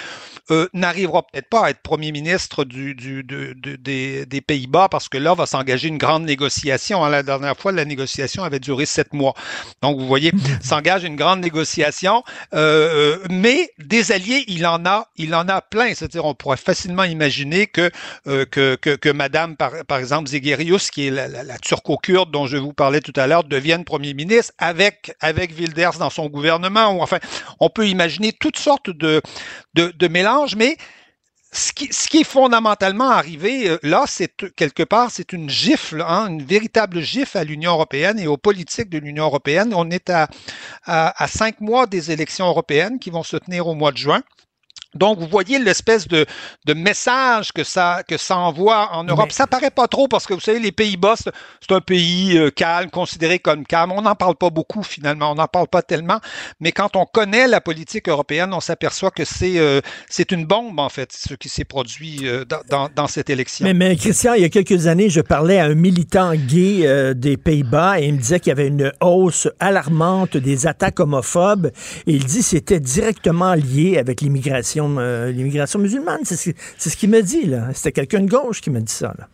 [0.50, 5.18] euh, n'arrivera peut-être pas à être premier ministre du, du, des, des Pays-Bas parce que
[5.18, 7.04] là va s'engager une grande négociation.
[7.04, 9.34] Hein, la dernière fois, la négociation avait duré sept mois.
[9.82, 10.32] Donc, vous voyez,
[10.62, 12.22] s'engage une grande négociation,
[12.54, 15.94] euh, mais des alliés, il en a, il en a plein.
[15.94, 17.90] C'est-à-dire, on pourrait facilement imaginer que,
[18.26, 22.30] euh, que, que, que, Madame, par, par exemple, Zegerius, qui est la, la, la turco-kurde
[22.30, 26.28] dont je vous parlais tout à l'heure, devienne premier ministre avec, avec Wilders dans son
[26.28, 26.96] gouvernement.
[26.96, 27.18] Ou enfin,
[27.60, 29.20] on peut imaginer toutes sortes de,
[29.74, 30.76] de, mélanges, mais
[31.52, 36.00] ce qui, ce qui, est fondamentalement arrivé euh, là, c'est quelque part, c'est une gifle,
[36.06, 39.72] hein, une véritable gifle à l'Union européenne et aux politiques de l'Union européenne.
[39.74, 40.28] On est à,
[40.84, 44.22] à, cinq mois des élections européennes qui vont se tenir au mois de juin.
[44.94, 46.26] Donc, vous voyez l'espèce de,
[46.66, 49.30] de, message que ça, que ça envoie en Europe.
[49.30, 52.90] Ça paraît pas trop parce que vous savez, les Pays-Bas, c'est un pays euh, calme,
[52.90, 53.92] considéré comme calme.
[53.92, 56.18] On n'en parle pas beaucoup finalement, on n'en parle pas tellement.
[56.58, 60.80] Mais quand on connaît la politique européenne, on s'aperçoit que c'est euh, c'est une bombe
[60.80, 63.66] en fait, ce qui s'est produit euh, dans, dans, cette élection.
[63.66, 67.36] Mais, mais, Christian, il y a quelques années, je parlais à un militant gay des
[67.36, 71.70] Pays-Bas et il me disait qu'il y avait une hausse alarmante des attaques homophobes.
[72.06, 76.20] Et il dit que c'était directement lié avec l'immigration l'immigration musulmane.
[76.24, 77.68] C'est ce, qu'il me dit, là.
[77.74, 79.28] C'était quelqu'un de gauche qui m'a dit ça, là.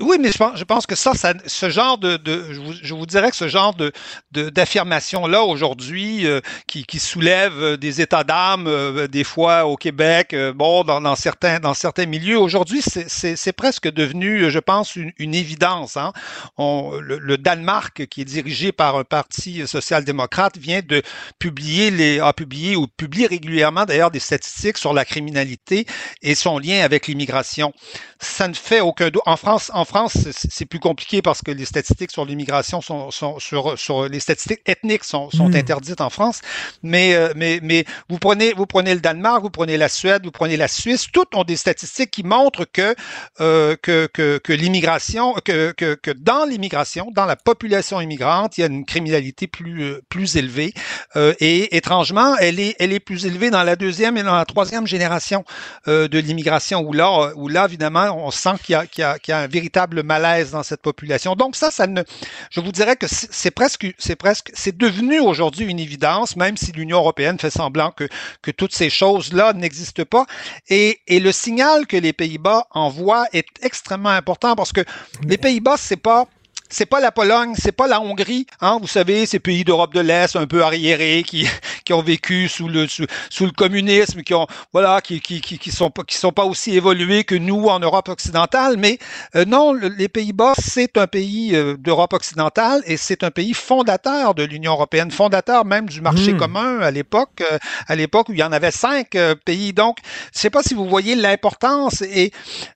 [0.00, 2.72] Oui, mais je pense, je pense que ça, ça, ce genre de, de je, vous,
[2.82, 3.92] je, vous, dirais que ce genre de
[4.32, 9.76] d'affirmation là aujourd'hui, euh, qui, qui soulève euh, des états d'âme euh, des fois au
[9.76, 14.96] Québec, euh, bon, dans, dans, certains dans certains milieux, aujourd'hui, c'est presque devenu, je pense,
[14.96, 15.96] une, une évidence.
[15.96, 16.12] Hein?
[16.58, 21.02] On, le, le, Danemark, qui est dirigé par un parti social-démocrate, vient de
[21.38, 25.86] publier les a publié ou publie régulièrement d'ailleurs des statistiques sur la criminalité
[26.22, 27.72] et son lien avec l'immigration.
[28.18, 29.22] Ça ne fait aucun doute.
[29.26, 33.38] En France, en France, c'est plus compliqué parce que les statistiques sur l'immigration sont, sont
[33.38, 35.56] sur, sur, les statistiques ethniques sont, sont hmm.
[35.56, 36.40] interdites en France.
[36.82, 40.30] Mais, euh, mais, mais vous prenez, vous prenez le Danemark, vous prenez la Suède, vous
[40.30, 42.94] prenez la Suisse, toutes ont des statistiques qui montrent que,
[43.40, 48.62] euh, que, que, que l'immigration, que, que, que dans l'immigration, dans la population immigrante, il
[48.62, 50.72] y a une criminalité plus, euh, plus élevée.
[51.16, 54.46] Euh, et étrangement, elle est, elle est plus élevée dans la deuxième et dans la
[54.46, 55.44] troisième génération
[55.88, 59.04] euh, de l'immigration, où là, où là, évidemment, on sent qu'il y a, qu'il y
[59.04, 61.34] a, qu'il y a un véritable malaise dans cette population.
[61.34, 62.02] Donc ça, ça ne,
[62.50, 66.72] je vous dirais que c'est presque, c'est presque, c'est devenu aujourd'hui une évidence, même si
[66.72, 68.08] l'Union européenne fait semblant que,
[68.42, 70.26] que toutes ces choses-là n'existent pas.
[70.68, 74.82] Et, et le signal que les Pays-Bas envoient est extrêmement important parce que
[75.26, 76.26] les Pays-Bas, c'est pas
[76.70, 80.00] c'est pas la Pologne, c'est pas la Hongrie, hein, vous savez, ces pays d'Europe de
[80.00, 81.46] l'Est un peu arriérés qui,
[81.84, 85.58] qui ont vécu sous le sous, sous le communisme, qui ont voilà, qui, qui, qui,
[85.58, 88.98] qui sont pas qui sont pas aussi évolués que nous en Europe occidentale, mais
[89.36, 94.34] euh, non, les Pays-Bas, c'est un pays euh, d'Europe occidentale et c'est un pays fondateur
[94.34, 96.38] de l'Union européenne, fondateur même du marché mmh.
[96.38, 97.58] commun à l'époque, euh,
[97.88, 99.72] à l'époque où il y en avait cinq pays.
[99.72, 99.98] Donc,
[100.34, 102.32] je sais pas si vous voyez l'importance et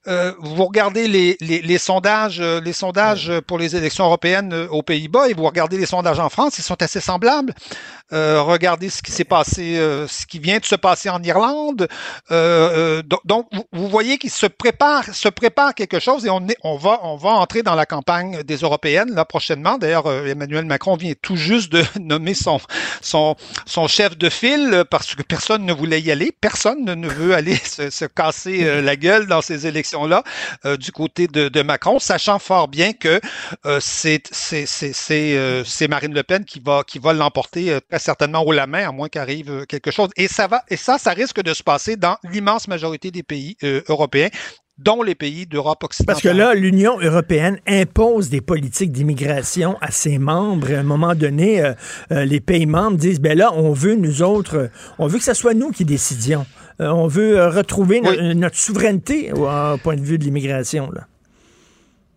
[0.06, 5.28] vous regardez les, les, les sondages, les sondages pour les élections européennes euh, aux Pays-Bas
[5.28, 7.54] et vous regardez les sondages en France, ils sont assez semblables.
[8.12, 11.88] Euh, regardez ce qui s'est passé, euh, ce qui vient de se passer en Irlande.
[13.24, 17.00] Donc, vous, voyez qu'il se prépare, se prépare quelque chose et on, est, on va,
[17.02, 19.78] on va entrer dans la campagne des européennes là prochainement.
[19.78, 22.60] D'ailleurs, Emmanuel Macron vient tout juste de nommer son,
[23.00, 23.36] son,
[23.66, 26.32] son chef de file parce que personne ne voulait y aller.
[26.40, 30.22] Personne ne veut aller se, se casser la gueule dans ces élections-là
[30.78, 33.20] du côté de, Macron, sachant fort bien que
[33.80, 38.92] c'est c'est Marine Le Pen qui va qui va l'emporter certainement haut la main, à
[38.92, 40.10] moins qu'arrive euh, quelque chose.
[40.16, 43.56] Et ça va, et ça, ça risque de se passer dans l'immense majorité des pays
[43.62, 44.28] euh, européens
[44.78, 46.14] dont les pays d'Europe occidentale.
[46.14, 50.72] Parce que là, l'Union européenne impose des politiques d'immigration à ses membres.
[50.72, 54.70] à un moment donné, euh, les pays membres disent, ben là, on veut, nous autres,
[54.98, 56.46] on veut que ce soit nous qui décidions.
[56.78, 58.00] on veut retrouver
[58.34, 60.92] notre souveraineté au, point de vue de l'immigration.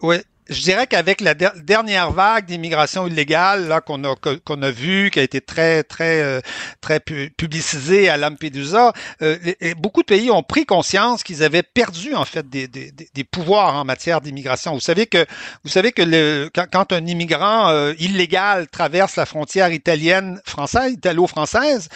[0.04, 0.18] Oui,
[0.50, 5.20] je dirais qu'avec la dernière vague d'immigration illégale là qu'on a qu'on a vu, qui
[5.20, 6.42] a été très très euh,
[6.82, 8.92] très publicisée à Lampedusa,
[9.22, 9.38] euh,
[9.78, 13.76] beaucoup de pays ont pris conscience qu'ils avaient perdu en fait des, des, des pouvoirs
[13.76, 14.74] en matière d'immigration.
[14.74, 15.26] Vous savez que
[15.64, 20.94] vous savez que le, quand, quand un immigrant euh, illégal traverse la frontière italienne française,
[20.94, 21.88] italo-française,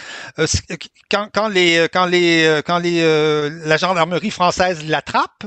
[1.10, 3.02] quand, quand les quand les quand les
[3.64, 5.44] la gendarmerie française l'attrape,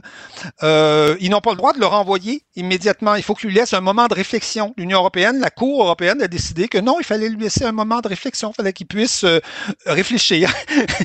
[0.61, 3.81] ils n'ont pas le droit de le renvoyer immédiatement il faut qu'il lui laisse un
[3.81, 4.73] moment de réflexion.
[4.77, 7.99] L'Union européenne, la Cour européenne a décidé que non, il fallait lui laisser un moment
[8.01, 8.51] de réflexion.
[8.51, 9.39] Il fallait qu'il puisse euh,
[9.85, 10.51] réfléchir.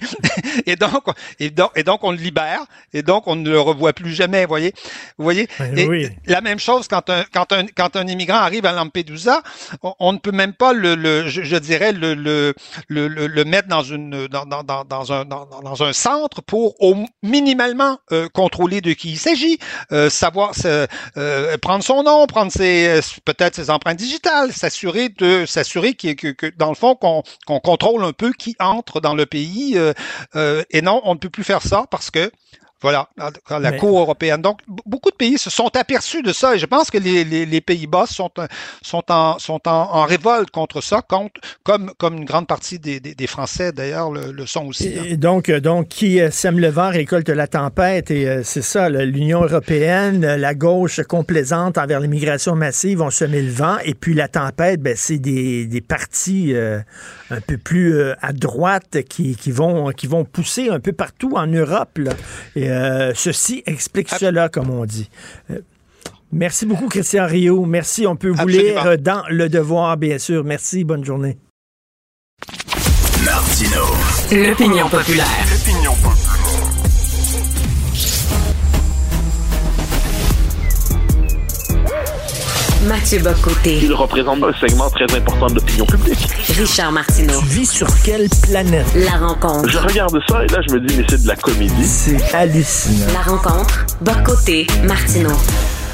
[0.67, 1.05] et, donc,
[1.41, 2.65] et, donc, et donc, on le libère.
[2.93, 4.43] Et donc, on ne le revoit plus jamais.
[4.43, 4.75] Vous voyez,
[5.19, 5.49] vous voyez?
[6.27, 9.43] La même chose quand un, quand un, quand un immigrant arrive à Lampedusa,
[9.99, 12.55] on, ne peut même pas le, le je, dirais le, le,
[12.89, 16.75] le, le, mettre dans une, dans, dans, dans, dans un, dans, dans, un centre pour
[16.81, 19.59] au minimalement euh, contrôler de qui il s'agit,
[19.93, 20.87] euh, savoir euh,
[21.59, 26.47] prendre son nom, prendre ses euh, peut-être ses empreintes digitales, s'assurer de s'assurer que, que,
[26.57, 29.75] dans le fond qu'on qu'on contrôle un peu qui entre dans le pays.
[29.77, 29.93] Euh,
[30.37, 32.31] euh, et non, on ne peut plus faire ça parce que
[32.85, 33.09] voilà,
[33.49, 34.43] la Cour européenne.
[34.43, 37.47] Donc, beaucoup de pays se sont aperçus de ça et je pense que les, les,
[37.47, 38.29] les Pays-Bas sont,
[38.83, 43.01] sont, en, sont en, en, révolte contre ça, contre, comme, comme une grande partie des,
[43.01, 44.93] des, des Français d'ailleurs le, le, sont aussi.
[44.99, 45.05] Hein.
[45.07, 48.61] Et donc, euh, donc, qui euh, sème le vent récolte la tempête et euh, c'est
[48.61, 54.13] ça, l'Union européenne, la gauche complaisante envers l'immigration massive ont semé le vent et puis
[54.13, 56.55] la tempête, ben, c'est des, des partis
[57.31, 61.47] un peu plus à droite qui, qui, vont, qui vont pousser un peu partout en
[61.47, 61.97] Europe.
[61.97, 62.13] Là.
[62.57, 65.09] Et, euh, ceci explique cela, comme on dit.
[65.51, 65.61] Euh,
[66.33, 67.65] merci beaucoup, Christian Rio.
[67.67, 68.07] Merci.
[68.07, 70.45] On peut vous lire dans Le Devoir, bien sûr.
[70.45, 70.85] Merci.
[70.85, 71.39] Bonne journée.
[73.25, 73.85] Martino.
[74.33, 75.54] L'opinion populaire.
[82.87, 83.79] Mathieu Bocoté.
[83.83, 86.29] Il représente un segment très important de l'opinion publique.
[86.59, 87.41] Richard Martineau.
[87.41, 88.87] Tu vis sur quelle planète?
[88.95, 89.71] La rencontre.
[89.71, 91.85] Je regarde ça et là, je me dis, mais c'est de la comédie.
[91.85, 93.07] C'est hallucinant.
[93.15, 93.87] La rencontre.
[94.03, 94.67] Bocoté.
[94.85, 95.37] Martineau.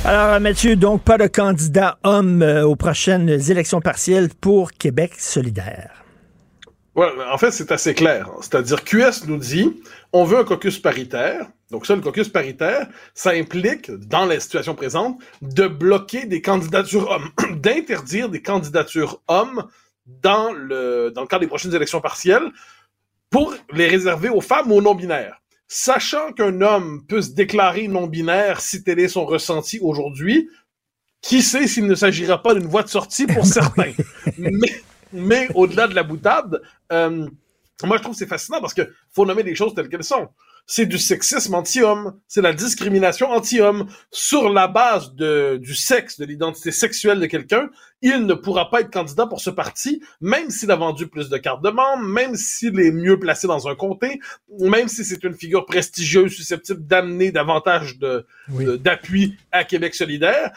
[0.04, 5.99] Alors, Mathieu, donc pas de candidat homme euh, aux prochaines élections partielles pour Québec solidaire.
[6.96, 8.28] Ouais, en fait, c'est assez clair.
[8.40, 9.80] C'est-à-dire, QS nous dit,
[10.12, 11.48] on veut un caucus paritaire.
[11.70, 17.08] Donc ça, le caucus paritaire, ça implique, dans la situation présente, de bloquer des candidatures
[17.10, 17.30] hommes,
[17.60, 19.68] d'interdire des candidatures hommes
[20.06, 22.50] dans le, dans le cadre des prochaines élections partielles
[23.30, 25.40] pour les réserver aux femmes ou aux non-binaires.
[25.68, 30.48] sachant qu'un homme peut se déclarer non-binaire si tel est son ressenti aujourd'hui,
[31.22, 33.92] qui sait s'il ne s'agira pas d'une voie de sortie pour certains?
[34.36, 34.50] mais,
[35.12, 36.60] mais au-delà de la boutade,
[36.92, 37.26] euh,
[37.84, 40.28] moi je trouve c'est fascinant parce que faut nommer les choses telles qu'elles sont
[40.70, 43.88] c'est du sexisme anti-homme, c'est la discrimination anti-homme.
[44.12, 47.70] Sur la base de, du sexe, de l'identité sexuelle de quelqu'un,
[48.02, 51.36] il ne pourra pas être candidat pour ce parti, même s'il a vendu plus de
[51.36, 54.20] cartes de membres, même s'il est mieux placé dans un comté,
[54.58, 58.26] même si c'est une figure prestigieuse susceptible d'amener davantage de,
[58.76, 60.52] d'appui à Québec solidaire.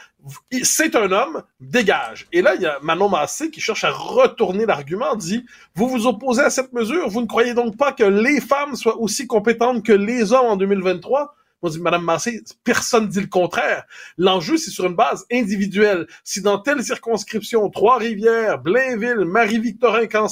[0.62, 2.28] C'est un homme, dégage.
[2.32, 5.46] Et là, il y a Manon Massé qui cherche à retourner l'argument, dit,
[5.76, 8.98] vous vous opposez à cette mesure, vous ne croyez donc pas que les femmes soient
[8.98, 11.36] aussi compétentes que les hommes en 2023?
[11.64, 13.86] Je dis, Madame Massé, personne dit le contraire.
[14.18, 16.08] L'enjeu, c'est sur une base individuelle.
[16.24, 20.28] Si dans telle circonscription, Trois-Rivières, Blainville, Marie-Victorin, quand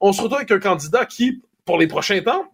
[0.00, 2.50] on se retrouve avec un candidat qui, pour les prochains temps,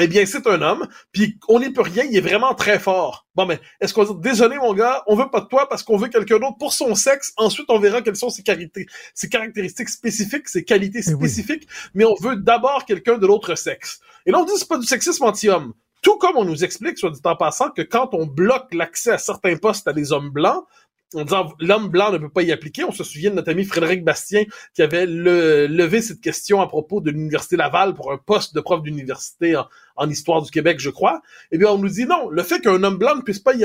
[0.00, 3.26] eh bien, c'est un homme, puis on n'y peut rien, il est vraiment très fort.
[3.34, 5.82] Bon, mais est-ce qu'on va dire, désolé mon gars, on veut pas de toi parce
[5.82, 9.28] qu'on veut quelqu'un d'autre pour son sexe, ensuite on verra quelles sont ses, qualités, ses
[9.28, 14.00] caractéristiques spécifiques, ses qualités eh spécifiques, mais on veut d'abord quelqu'un de l'autre sexe.
[14.24, 15.74] Et là, on dit c'est pas du sexisme anti-homme.
[16.02, 19.18] Tout comme on nous explique, soit dit en passant, que quand on bloque l'accès à
[19.18, 20.64] certains postes à des hommes blancs,
[21.14, 22.84] en disant l'homme blanc ne peut pas y appliquer.
[22.84, 27.00] On se souvient de notre ami Frédéric Bastien qui avait levé cette question à propos
[27.00, 29.66] de l'Université Laval pour un poste de prof d'université en,
[30.02, 31.22] en histoire du Québec, je crois,
[31.52, 32.28] eh bien, on nous dit non.
[32.28, 33.64] Le fait qu'un homme blanc ne puisse pas y,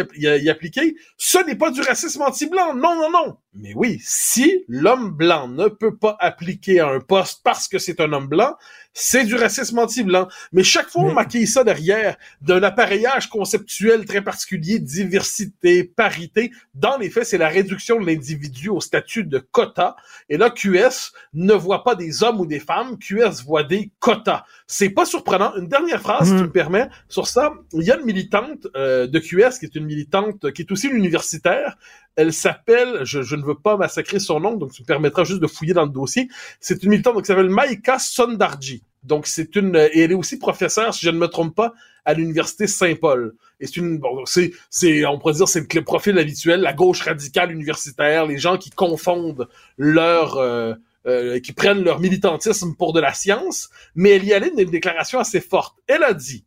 [0.49, 2.75] appliquer, ce n'est pas du racisme anti-blanc.
[2.75, 3.37] Non, non, non.
[3.55, 7.99] Mais oui, si l'homme blanc ne peut pas appliquer à un poste parce que c'est
[7.99, 8.55] un homme blanc,
[8.93, 10.27] c'est du racisme anti-blanc.
[10.51, 16.51] Mais chaque fois, on maquille ça derrière d'un appareillage conceptuel très particulier, diversité, parité.
[16.75, 19.95] Dans les faits, c'est la réduction de l'individu au statut de quota.
[20.29, 24.43] Et là, QS ne voit pas des hommes ou des femmes, QS voit des quotas.
[24.67, 25.55] C'est pas surprenant.
[25.55, 29.07] Une dernière phrase si tu me permets, sur ça, il y a une militante euh,
[29.07, 31.77] de QS qui est une militante qui est aussi une universitaire.
[32.15, 35.47] Elle s'appelle, je, ne veux pas massacrer son nom, donc tu me permettras juste de
[35.47, 36.29] fouiller dans le dossier.
[36.59, 38.83] C'est une militante qui s'appelle Maïka Sondarji.
[39.03, 41.73] Donc c'est une, et elle est aussi professeure, si je ne me trompe pas,
[42.05, 43.35] à l'université Saint-Paul.
[43.59, 47.01] Et c'est une, bon, c'est, c'est, on pourrait dire, c'est le profil habituel, la gauche
[47.01, 49.47] radicale universitaire, les gens qui confondent
[49.77, 50.73] leur euh,
[51.07, 55.19] euh, qui prennent leur militantisme pour de la science, mais elle y allait d'une déclaration
[55.19, 55.77] assez forte.
[55.87, 56.45] Elle a dit,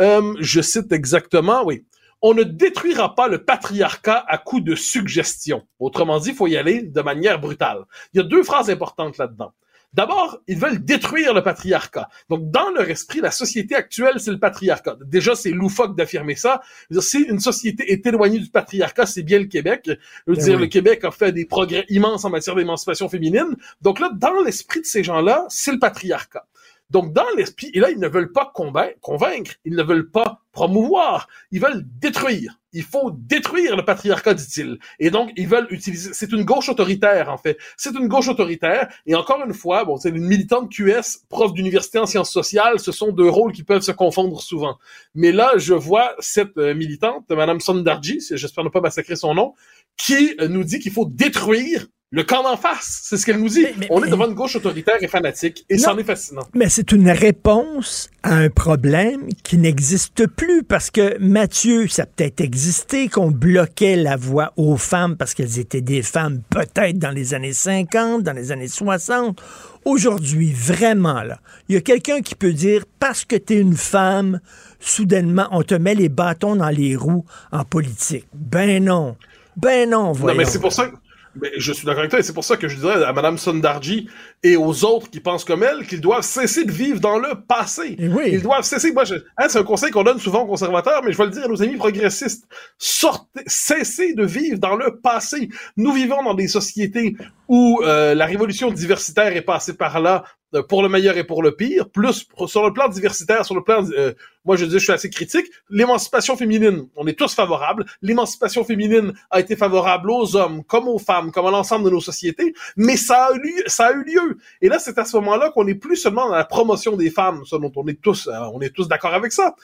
[0.00, 1.84] euh, je cite exactement, oui,
[2.20, 5.66] on ne détruira pas le patriarcat à coup de suggestion.
[5.78, 7.84] Autrement dit, il faut y aller de manière brutale.
[8.12, 9.52] Il y a deux phrases importantes là-dedans.
[9.94, 12.08] D'abord, ils veulent détruire le patriarcat.
[12.28, 14.96] Donc, dans leur esprit, la société actuelle, c'est le patriarcat.
[15.06, 16.60] Déjà, c'est loufoque d'affirmer ça.
[17.00, 19.82] Si une société est éloignée du patriarcat, c'est bien le Québec.
[19.86, 23.56] Je veux ben dire, le Québec a fait des progrès immenses en matière d'émancipation féminine.
[23.80, 26.46] Donc là, dans l'esprit de ces gens-là, c'est le patriarcat.
[26.90, 31.28] Donc, dans l'esprit, et là, ils ne veulent pas convaincre, ils ne veulent pas promouvoir,
[31.50, 32.58] ils veulent détruire.
[32.72, 34.78] Il faut détruire le patriarcat, dit-il.
[34.98, 36.10] Et donc, ils veulent utiliser...
[36.14, 37.58] C'est une gauche autoritaire, en fait.
[37.76, 38.88] C'est une gauche autoritaire.
[39.06, 42.78] Et encore une fois, bon, c'est une militante QS, prof d'université en sciences sociales.
[42.78, 44.78] Ce sont deux rôles qui peuvent se confondre souvent.
[45.14, 49.54] Mais là, je vois cette euh, militante, Madame Sondarji, j'espère ne pas massacrer son nom,
[49.96, 53.50] qui euh, nous dit qu'il faut détruire le camp d'en face, c'est ce qu'elle nous
[53.50, 53.66] dit.
[53.90, 56.42] on est devant une gauche autoritaire et fanatique, et c'en est fascinant.
[56.54, 62.40] Mais c'est une réponse à un problème qui n'existe plus, parce que Mathieu, ça peut-être
[62.40, 67.34] existé qu'on bloquait la voix aux femmes parce qu'elles étaient des femmes peut-être dans les
[67.34, 69.38] années 50, dans les années 60.
[69.84, 73.76] Aujourd'hui, vraiment, là, il y a quelqu'un qui peut dire, parce que tu es une
[73.76, 74.40] femme,
[74.80, 78.26] soudainement, on te met les bâtons dans les roues en politique.
[78.32, 79.16] Ben non.
[79.58, 80.34] Ben non, voyons.
[80.34, 80.90] Non, mais c'est pour ça
[81.40, 83.38] mais je suis d'accord avec toi, et c'est pour ça que je dirais à Mme
[83.38, 84.08] Sundarji
[84.42, 87.96] et aux autres qui pensent comme elle qu'ils doivent cesser de vivre dans le passé.
[87.98, 88.30] Eh oui.
[88.32, 88.92] Ils doivent cesser.
[88.92, 89.04] Moi,
[89.36, 91.48] hein, c'est un conseil qu'on donne souvent aux conservateurs, mais je vais le dire à
[91.48, 92.46] nos amis progressistes.
[92.78, 95.48] Sortez, cessez de vivre dans le passé.
[95.76, 97.16] Nous vivons dans des sociétés
[97.48, 100.24] où euh, la révolution diversitaire est passée par là
[100.54, 103.62] euh, pour le meilleur et pour le pire, plus sur le plan diversitaire, sur le
[103.62, 104.14] plan, euh,
[104.46, 109.12] moi je dis je suis assez critique, l'émancipation féminine, on est tous favorables, l'émancipation féminine
[109.30, 112.96] a été favorable aux hommes comme aux femmes, comme à l'ensemble de nos sociétés, mais
[112.96, 114.27] ça a eu, ça a eu lieu.
[114.60, 117.44] Et là, c'est à ce moment-là qu'on n'est plus seulement dans la promotion des femmes,
[117.46, 119.54] ça dont on est tous, on est tous d'accord avec ça,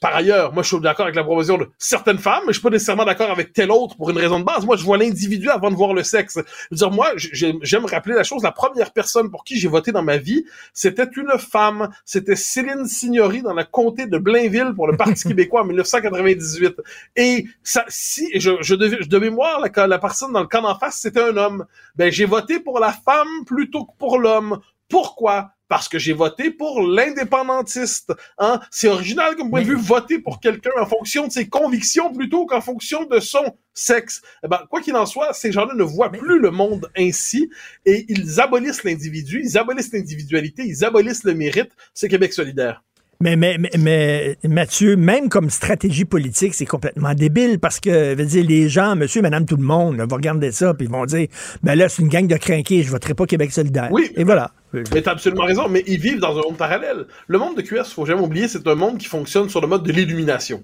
[0.00, 2.62] par ailleurs, moi, je suis d'accord avec la promotion de certaines femmes, mais je suis
[2.62, 4.64] pas nécessairement d'accord avec telle autre pour une raison de base.
[4.64, 6.36] Moi, je vois l'individu avant de voir le sexe.
[6.36, 6.40] Je
[6.70, 8.44] veux dire, moi, j'aime rappeler la chose.
[8.44, 11.88] La première personne pour qui j'ai voté dans ma vie, c'était une femme.
[12.04, 16.80] C'était Céline Signori dans la comté de Blainville pour le Parti québécois en 1998.
[17.16, 20.98] Et ça, si, je, je, devais, je la, la personne dans le camp en face,
[21.00, 21.66] c'était un homme.
[21.96, 24.60] Ben, j'ai voté pour la femme plutôt que pour l'homme.
[24.88, 25.53] Pourquoi?
[25.68, 28.12] Parce que j'ai voté pour l'indépendantiste.
[28.38, 28.60] Hein?
[28.70, 32.46] C'est original comme point de vue, voter pour quelqu'un en fonction de ses convictions plutôt
[32.46, 34.22] qu'en fonction de son sexe.
[34.44, 37.50] Eh ben, quoi qu'il en soit, ces gens-là ne voient plus le monde ainsi
[37.86, 41.72] et ils abolissent l'individu, ils abolissent l'individualité, ils abolissent le mérite.
[41.92, 42.82] C'est Québec solidaire.
[43.20, 48.68] Mais, mais, mais, Mathieu, même comme stratégie politique, c'est complètement débile parce que, dire, les
[48.68, 51.28] gens, monsieur, madame, tout le monde, vont regarder ça puis ils vont dire,
[51.62, 53.88] ben là, c'est une gang de crinqués, je voterai pas Québec solidaire.
[53.90, 54.10] Oui.
[54.16, 54.50] Et voilà.
[54.72, 57.06] Mais t'as absolument raison, mais ils vivent dans un monde parallèle.
[57.28, 59.84] Le monde de QS, faut jamais oublier, c'est un monde qui fonctionne sur le mode
[59.84, 60.62] de l'illumination.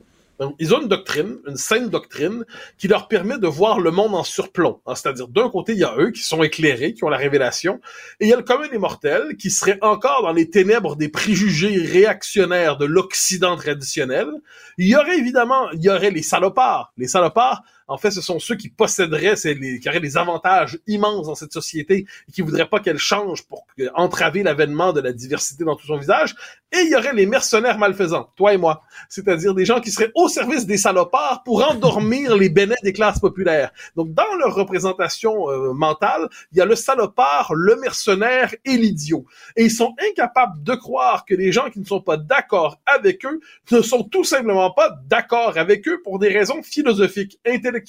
[0.59, 2.45] Ils ont une doctrine, une sainte doctrine,
[2.79, 4.81] qui leur permet de voir le monde en surplomb.
[4.87, 7.81] Hein, c'est-à-dire, d'un côté, il y a eux qui sont éclairés, qui ont la révélation,
[8.21, 11.09] et il y a le commun des mortels qui serait encore dans les ténèbres des
[11.09, 14.29] préjugés réactionnaires de l'Occident traditionnel.
[14.79, 16.93] Il y aurait évidemment, il y aurait les salopards.
[16.97, 21.27] Les salopards, en fait, ce sont ceux qui posséderaient, les, qui auraient des avantages immenses
[21.27, 25.65] dans cette société et qui voudraient pas qu'elle change pour entraver l'avènement de la diversité
[25.65, 26.37] dans tout son visage.
[26.73, 28.83] Et il y aurait les mercenaires malfaisants, toi et moi.
[29.09, 33.19] C'est-à-dire des gens qui seraient au service des salopards pour endormir les bénets des classes
[33.19, 33.73] populaires.
[33.97, 39.27] Donc, dans leur représentation euh, mentale, il y a le salopard, le mercenaire et l'idiot.
[39.57, 43.27] Et ils sont incapables de croire que les gens qui ne sont pas d'accord avec
[43.27, 43.41] eux
[43.73, 47.80] ne sont tout simplement pas d'accord avec eux pour des raisons philosophiques, intellectuelles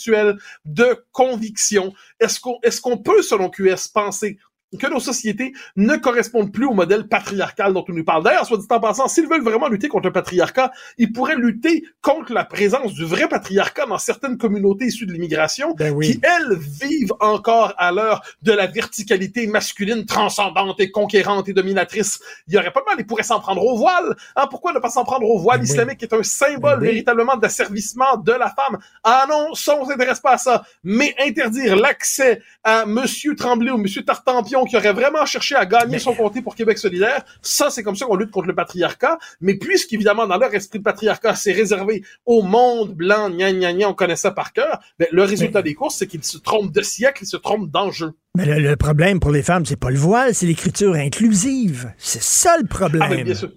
[0.65, 1.93] de conviction.
[2.19, 4.38] Est-ce qu'on peut, selon QS, penser
[4.77, 8.23] que nos sociétés ne correspondent plus au modèle patriarcal dont on nous parle.
[8.23, 11.84] D'ailleurs, soit dit en passant, s'ils veulent vraiment lutter contre le patriarcat, ils pourraient lutter
[12.02, 16.57] contre la présence du vrai patriarcat dans certaines communautés issues de l'immigration, ben qui, elles,
[16.57, 22.19] vivent encore à l'heure de la verticalité masculine transcendante et conquérante et dominatrice.
[22.48, 24.15] Il y aurait pas mal, ils pourraient s'en prendre au voile.
[24.35, 27.35] Hein, pourquoi ne pas s'en prendre au voile Ben islamique, qui est un symbole véritablement
[27.35, 28.80] d'asservissement de la femme?
[29.03, 30.64] Ah non, ça, on s'intéresse pas à ça.
[30.84, 35.99] Mais interdire l'accès à Monsieur Tremblay ou Monsieur Tartampion qui aurait vraiment cherché à gagner
[35.99, 39.17] son comté pour Québec solidaire, ça, c'est comme ça qu'on lutte contre le patriarcat.
[39.39, 43.89] Mais puisqu'évidemment, dans leur esprit de patriarcat, c'est réservé au monde blanc, gna gna gna,
[43.89, 46.81] on connaît ça par cœur, ben, le résultat des courses, c'est qu'ils se trompent de
[46.81, 48.13] siècle, ils se trompent d'enjeu.
[48.35, 51.93] Mais le, le problème pour les femmes, c'est pas le voile, c'est l'écriture inclusive.
[51.97, 53.03] C'est ça le problème.
[53.05, 53.51] Ah, mais bien sûr.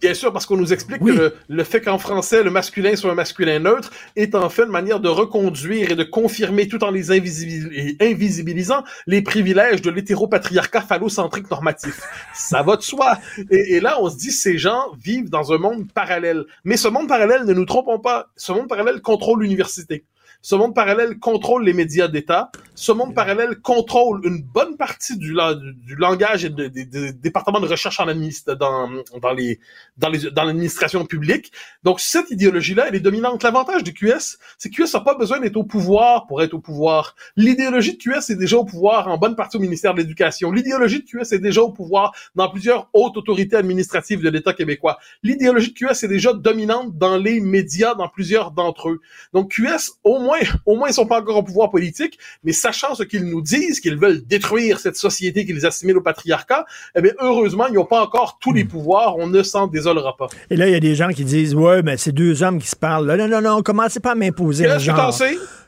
[0.00, 3.10] Bien sûr, parce qu'on nous explique que le, le fait qu'en français, le masculin soit
[3.10, 6.90] un masculin neutre est en fait une manière de reconduire et de confirmer tout en
[6.90, 12.00] les invisibil- invisibilisant les privilèges de l'hétéropatriarcat phallocentrique normatif.
[12.34, 13.18] Ça va de soi.
[13.50, 16.44] Et, et là, on se dit, ces gens vivent dans un monde parallèle.
[16.64, 20.04] Mais ce monde parallèle, ne nous trompons pas, ce monde parallèle contrôle l'université.
[20.42, 22.50] Ce monde parallèle contrôle les médias d'État.
[22.74, 26.86] Ce monde parallèle contrôle une bonne partie du, la- du, du langage et de- des
[26.86, 28.88] des départements de recherche en administ dans,
[29.20, 29.60] dans les
[29.98, 31.52] dans les dans l'administration publique.
[31.84, 33.42] Donc cette idéologie-là, elle est dominante.
[33.42, 36.58] L'avantage du QS, c'est que QS n'a pas besoin d'être au pouvoir pour être au
[36.60, 37.16] pouvoir.
[37.36, 40.50] L'idéologie de QS est déjà au pouvoir en bonne partie au ministère de l'Éducation.
[40.52, 44.96] L'idéologie de QS est déjà au pouvoir dans plusieurs hautes autorités administratives de l'État québécois.
[45.22, 49.00] L'idéologie de QS est déjà dominante dans les médias, dans plusieurs d'entre eux.
[49.34, 50.29] Donc QS, au moins,
[50.66, 53.80] au moins, ils sont pas encore au pouvoir politique, mais sachant ce qu'ils nous disent,
[53.80, 58.02] qu'ils veulent détruire cette société qu'ils assimilent au patriarcat, eh bien, heureusement, ils n'ont pas
[58.02, 59.16] encore tous les pouvoirs.
[59.16, 60.28] On ne s'en désolera pas.
[60.50, 62.68] Et là, il y a des gens qui disent Ouais, mais c'est deux hommes qui
[62.68, 63.06] se parlent.
[63.06, 65.12] Là, non, non, non, commencez pas à m'imposer genre.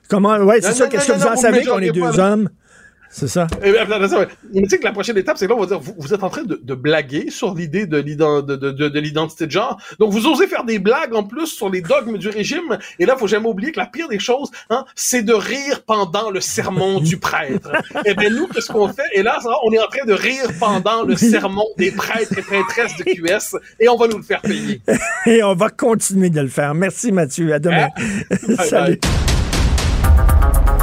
[0.09, 0.89] Comment, ouais, c'est ça.
[0.89, 2.49] Qu'est-ce que vous en savez qu'on est deux hommes?
[3.15, 3.47] C'est ça.
[3.63, 4.29] Eh attends, ouais.
[4.55, 6.15] Mais tu sais que la prochaine étape, c'est que là, on va dire, vous, vous
[6.15, 9.47] êtes en train de, de blaguer sur l'idée de, l'ident- de, de, de, de l'identité
[9.47, 9.79] de genre.
[9.99, 12.79] Donc, vous osez faire des blagues en plus sur les dogmes du régime.
[12.99, 16.31] Et là, faut jamais oublier que la pire des choses, hein, c'est de rire pendant
[16.31, 17.71] le sermon du prêtre.
[18.07, 19.03] Eh bien, nous, qu'est-ce qu'on fait?
[19.13, 22.97] Et là, on est en train de rire pendant le sermon des prêtres et prêtresses
[22.97, 23.57] de QS.
[23.79, 24.81] Et on va nous le faire payer.
[25.27, 26.75] Et on va continuer de le faire.
[26.75, 27.53] Merci, Mathieu.
[27.53, 27.89] À demain.
[28.49, 29.01] Bye Salut.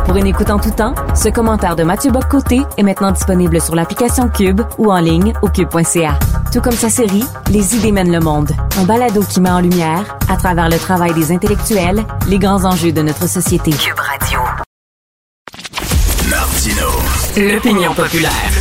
[0.10, 3.76] Pour une écoute en tout temps, ce commentaire de Mathieu Boccoté est maintenant disponible sur
[3.76, 6.18] l'application Cube ou en ligne au cube.ca.
[6.52, 8.50] Tout comme sa série Les idées mènent le monde,
[8.80, 12.92] un balado qui met en lumière, à travers le travail des intellectuels, les grands enjeux
[12.92, 13.70] de notre société.
[13.70, 14.40] Cube Radio.
[16.28, 16.88] Martino.
[17.38, 18.59] L'opinion populaire.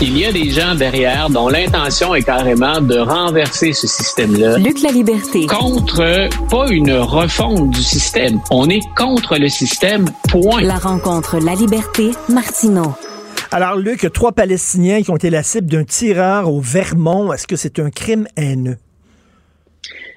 [0.00, 4.56] Il y a des gens derrière dont l'intention est carrément de renverser ce système-là.
[4.56, 5.46] Luc La Liberté.
[5.46, 8.40] Contre, pas une refonte du système.
[8.52, 10.60] On est contre le système, point.
[10.60, 12.94] La rencontre La Liberté, Martineau.
[13.50, 17.32] Alors, Luc, trois Palestiniens qui ont été la cible d'un tireur au Vermont.
[17.32, 18.76] Est-ce que c'est un crime haineux?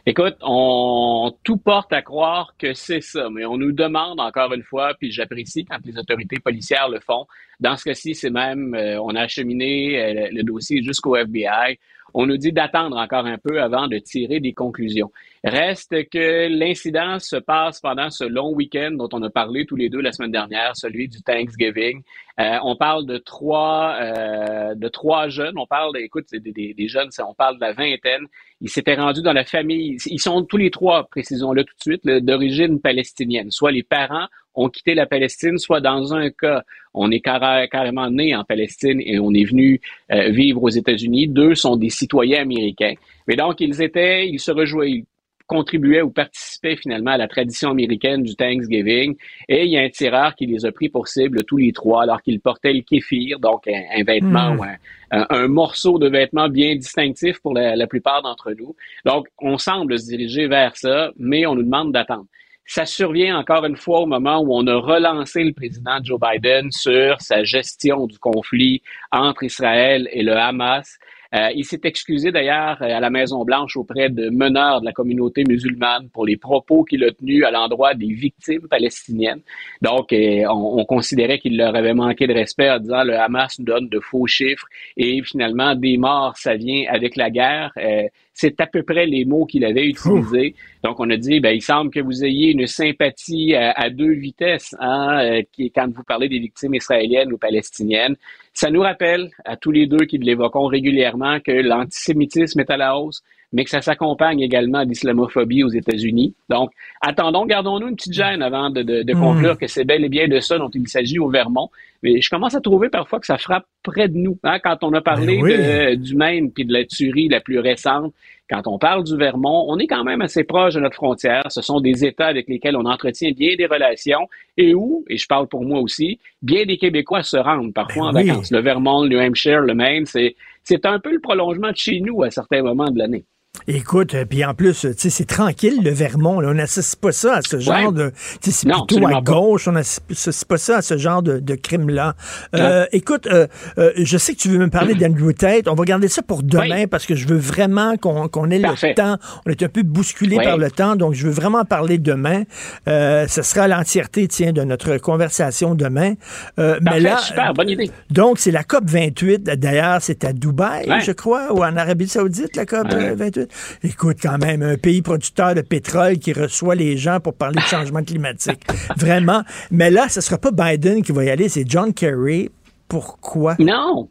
[0.08, 4.64] Écoute, on tout porte à croire que c'est ça, mais on nous demande encore une
[4.64, 7.28] fois, puis j'apprécie quand les autorités policières le font.
[7.60, 11.78] Dans ce cas-ci, c'est même, euh, on a acheminé euh, le dossier jusqu'au FBI.
[12.14, 15.12] On nous dit d'attendre encore un peu avant de tirer des conclusions.
[15.44, 19.90] Reste que l'incident se passe pendant ce long week-end dont on a parlé tous les
[19.90, 22.04] deux la semaine dernière, celui du Thanksgiving.
[22.40, 25.58] Euh, on parle de trois, euh, de trois jeunes.
[25.58, 28.26] On parle, écoute, des, des, des, jeunes, on parle de la vingtaine.
[28.62, 29.98] Ils s'étaient rendus dans la famille.
[30.06, 33.52] Ils sont tous les trois, précisons-le tout de suite, d'origine palestinienne.
[33.52, 36.64] Soit les parents ont quitté la Palestine, soit dans un cas,
[36.94, 39.80] on est carrément né en Palestine et on est venu
[40.12, 41.28] euh, vivre aux États-Unis.
[41.28, 42.94] Deux sont des citoyens américains.
[43.28, 45.06] Mais donc, ils étaient, ils se rejoignaient,
[45.48, 49.16] contribuaient ou participaient finalement à la tradition américaine du Thanksgiving.
[49.50, 52.04] Et il y a un tireur qui les a pris pour cible tous les trois
[52.04, 54.60] alors qu'ils portaient le kéfir, donc un, vêtement hmm.
[54.60, 54.64] ou
[55.12, 58.76] un, morceau de vêtement bien distinctif pour la, la plupart d'entre nous.
[59.06, 62.28] Donc, on semble se diriger vers ça, mais on nous demande d'attendre.
[62.74, 66.72] Ça survient encore une fois au moment où on a relancé le président Joe Biden
[66.72, 68.82] sur sa gestion du conflit
[69.12, 70.98] entre Israël et le Hamas.
[71.36, 76.10] Euh, il s'est excusé d'ailleurs à la Maison-Blanche auprès de meneurs de la communauté musulmane
[76.14, 79.42] pour les propos qu'il a tenus à l'endroit des victimes palestiniennes.
[79.82, 83.90] Donc, euh, on, considérait qu'il leur avait manqué de respect en disant le Hamas donne
[83.90, 87.74] de faux chiffres et finalement des morts, ça vient avec la guerre.
[87.78, 90.56] Euh, c'est à peu près les mots qu'il avait utilisés.
[90.84, 94.76] Donc, on a dit, ben, il semble que vous ayez une sympathie à, deux vitesses
[94.80, 98.16] hein, qui, quand vous parlez des victimes israéliennes ou palestiniennes.
[98.54, 102.98] Ça nous rappelle à tous les deux qui l'évoquons régulièrement que l'antisémitisme est à la
[102.98, 103.22] hausse,
[103.54, 106.34] mais que ça s'accompagne également d'islamophobie aux États-Unis.
[106.50, 106.72] Donc,
[107.02, 110.40] attendons, gardons-nous une petite gêne avant de, de, conclure que c'est bel et bien de
[110.40, 111.70] ça dont il s'agit au Vermont.
[112.04, 114.38] Mais je commence à trouver parfois que ça frappe près de nous.
[114.44, 118.14] Hein, quand on a parlé ben du Maine puis de la tuerie la plus récente,
[118.50, 121.44] quand on parle du Vermont, on est quand même assez proche de notre frontière.
[121.50, 125.26] Ce sont des États avec lesquels on entretient bien des relations et où, et je
[125.26, 128.52] parle pour moi aussi, bien des Québécois se rendent parfois ben en vacances.
[128.52, 132.02] Le Vermont, le New Hampshire, le Maine, c'est, c'est un peu le prolongement de chez
[132.02, 133.24] nous à certains moments de l'année.
[133.68, 136.40] Écoute, euh, puis en plus, tu sais, c'est tranquille le Vermont.
[136.40, 136.50] Là.
[136.50, 138.12] On n'associe pas ça à ce genre de.
[138.42, 139.68] C'est plutôt à gauche.
[139.68, 142.16] On n'associe pas ça à ce genre de, de crime-là.
[142.56, 143.48] Euh, écoute, euh,
[143.78, 145.68] euh, je sais que tu veux me parler d'Andrew Tate.
[145.68, 149.18] On va garder ça pour demain parce que je veux vraiment qu'on ait le temps.
[149.46, 152.44] On est un peu bousculé par le temps, donc je veux vraiment parler demain.
[152.88, 156.14] Euh, ce sera l'entièreté, tiens, de notre conversation demain.
[156.58, 157.92] mais là, super, bonne idée.
[158.10, 159.44] Donc, c'est la COP 28.
[159.44, 163.41] D'ailleurs, c'est à Dubaï, je crois, ou en Arabie Saoudite, la COP 28.
[163.84, 167.68] Écoute, quand même, un pays producteur de pétrole qui reçoit les gens pour parler de
[167.68, 168.62] changement climatique.
[168.98, 169.44] Vraiment.
[169.72, 172.50] Mais là, ce ne sera pas Biden qui va y aller, c'est John Kerry.
[172.88, 173.56] Pourquoi?
[173.60, 174.10] Non.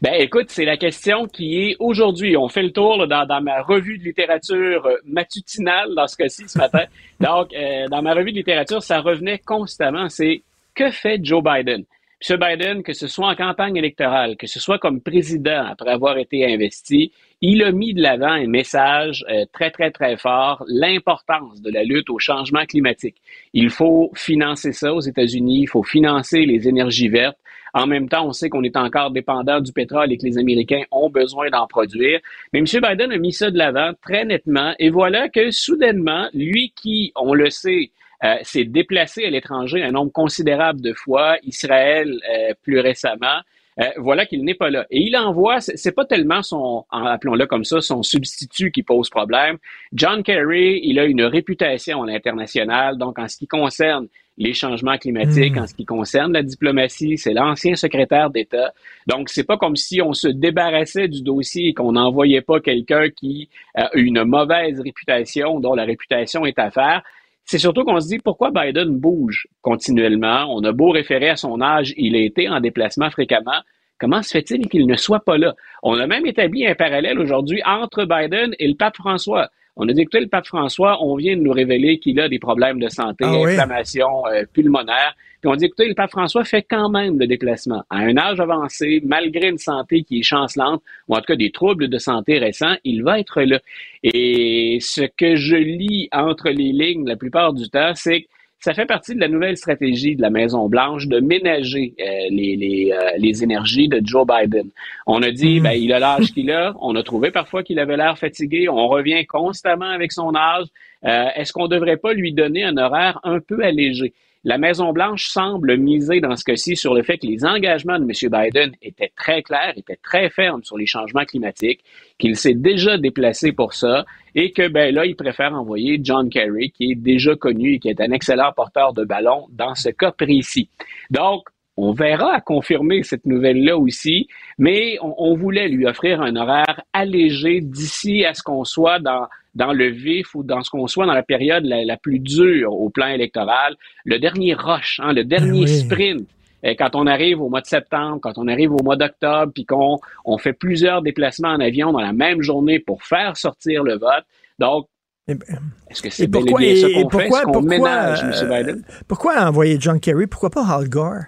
[0.00, 2.36] Ben écoute, c'est la question qui est aujourd'hui.
[2.36, 6.56] On fait le tour dans, ma revue de littérature euh, matutinale dans ce cas-ci ce
[6.56, 6.84] matin.
[7.20, 10.08] Donc, euh, dans ma revue de littérature, ça revenait constamment.
[10.08, 10.42] C'est
[10.74, 11.84] que fait Joe Biden?
[12.28, 12.36] M.
[12.36, 16.44] Biden, que ce soit en campagne électorale, que ce soit comme président après avoir été
[16.52, 21.70] investi, il a mis de l'avant un message euh, très, très, très fort, l'importance de
[21.70, 23.16] la lutte au changement climatique.
[23.52, 27.38] Il faut financer ça aux États-Unis, il faut financer les énergies vertes.
[27.74, 30.82] En même temps, on sait qu'on est encore dépendant du pétrole et que les Américains
[30.90, 32.18] ont besoin d'en produire.
[32.52, 32.64] Mais M.
[32.64, 34.74] Biden a mis ça de l'avant très nettement.
[34.78, 37.90] Et voilà que soudainement, lui qui, on le sait,
[38.24, 43.42] euh, s'est déplacé à l'étranger un nombre considérable de fois, Israël euh, plus récemment,
[43.80, 44.86] euh, voilà qu'il n'est pas là.
[44.90, 49.58] Et il envoie, c'est pas tellement son, appelons-le comme ça, son substitut qui pose problème.
[49.92, 54.96] John Kerry, il a une réputation à l'international, donc en ce qui concerne les changements
[54.96, 55.62] climatiques, hmm.
[55.62, 58.72] en ce qui concerne la diplomatie, c'est l'ancien secrétaire d'État.
[59.06, 63.10] Donc, c'est pas comme si on se débarrassait du dossier et qu'on n'envoyait pas quelqu'un
[63.10, 67.02] qui a une mauvaise réputation, dont la réputation est à faire.
[67.50, 70.54] C'est surtout qu'on se dit pourquoi Biden bouge continuellement?
[70.54, 73.62] On a beau référer à son âge, il a été en déplacement fréquemment.
[73.98, 75.54] Comment se fait-il qu'il ne soit pas là?
[75.82, 79.48] On a même établi un parallèle aujourd'hui entre Biden et le pape François.
[79.76, 82.38] On a dit, écoutez, le pape François, on vient de nous révéler qu'il a des
[82.38, 85.16] problèmes de santé, ah inflammation euh, pulmonaire.
[85.40, 87.84] Puis on dit, écoutez, le pape François fait quand même le déplacement.
[87.90, 91.50] À un âge avancé, malgré une santé qui est chancelante, ou en tout cas des
[91.50, 93.60] troubles de santé récents, il va être là.
[94.02, 98.26] Et ce que je lis entre les lignes la plupart du temps, c'est que
[98.60, 102.92] ça fait partie de la nouvelle stratégie de la Maison-Blanche de ménager euh, les, les,
[102.92, 104.68] euh, les, énergies de Joe Biden.
[105.06, 105.62] On a dit, mm.
[105.62, 106.74] ben, il a l'âge qu'il a.
[106.80, 108.68] On a trouvé parfois qu'il avait l'air fatigué.
[108.68, 110.66] On revient constamment avec son âge.
[111.04, 114.12] Euh, est-ce qu'on ne devrait pas lui donner un horaire un peu allégé?
[114.44, 118.10] La Maison-Blanche semble miser dans ce cas-ci sur le fait que les engagements de M.
[118.30, 121.80] Biden étaient très clairs, étaient très fermes sur les changements climatiques,
[122.18, 124.04] qu'il s'est déjà déplacé pour ça
[124.36, 127.88] et que ben là, il préfère envoyer John Kerry, qui est déjà connu et qui
[127.88, 130.70] est un excellent porteur de ballon dans ce cas précis.
[131.10, 134.28] Donc, on verra à confirmer cette nouvelle-là aussi,
[134.58, 139.28] mais on, voulait lui offrir un horaire allégé d'ici à ce qu'on soit dans,
[139.58, 142.90] dans le vif ou dans ce qu'on soit dans la période la, plus dure au
[142.90, 143.74] plan électoral,
[144.04, 146.26] le dernier rush, hein, le dernier sprint
[146.64, 149.64] euh, quand on arrive au mois de septembre, quand on arrive au mois d'octobre, puis
[149.64, 153.98] qu'on on fait plusieurs déplacements en avion dans la même journée pour faire sortir le
[153.98, 154.24] vote.
[154.60, 154.86] Donc,
[155.26, 155.58] eh ben,
[155.90, 157.28] est-ce que c'est bien ça qu'on fait?
[157.44, 158.32] Qu'on ménage M.
[158.32, 158.84] Euh, Biden?
[159.08, 160.26] Pourquoi envoyer John Kerry?
[160.26, 161.24] Pourquoi pas Al Gore?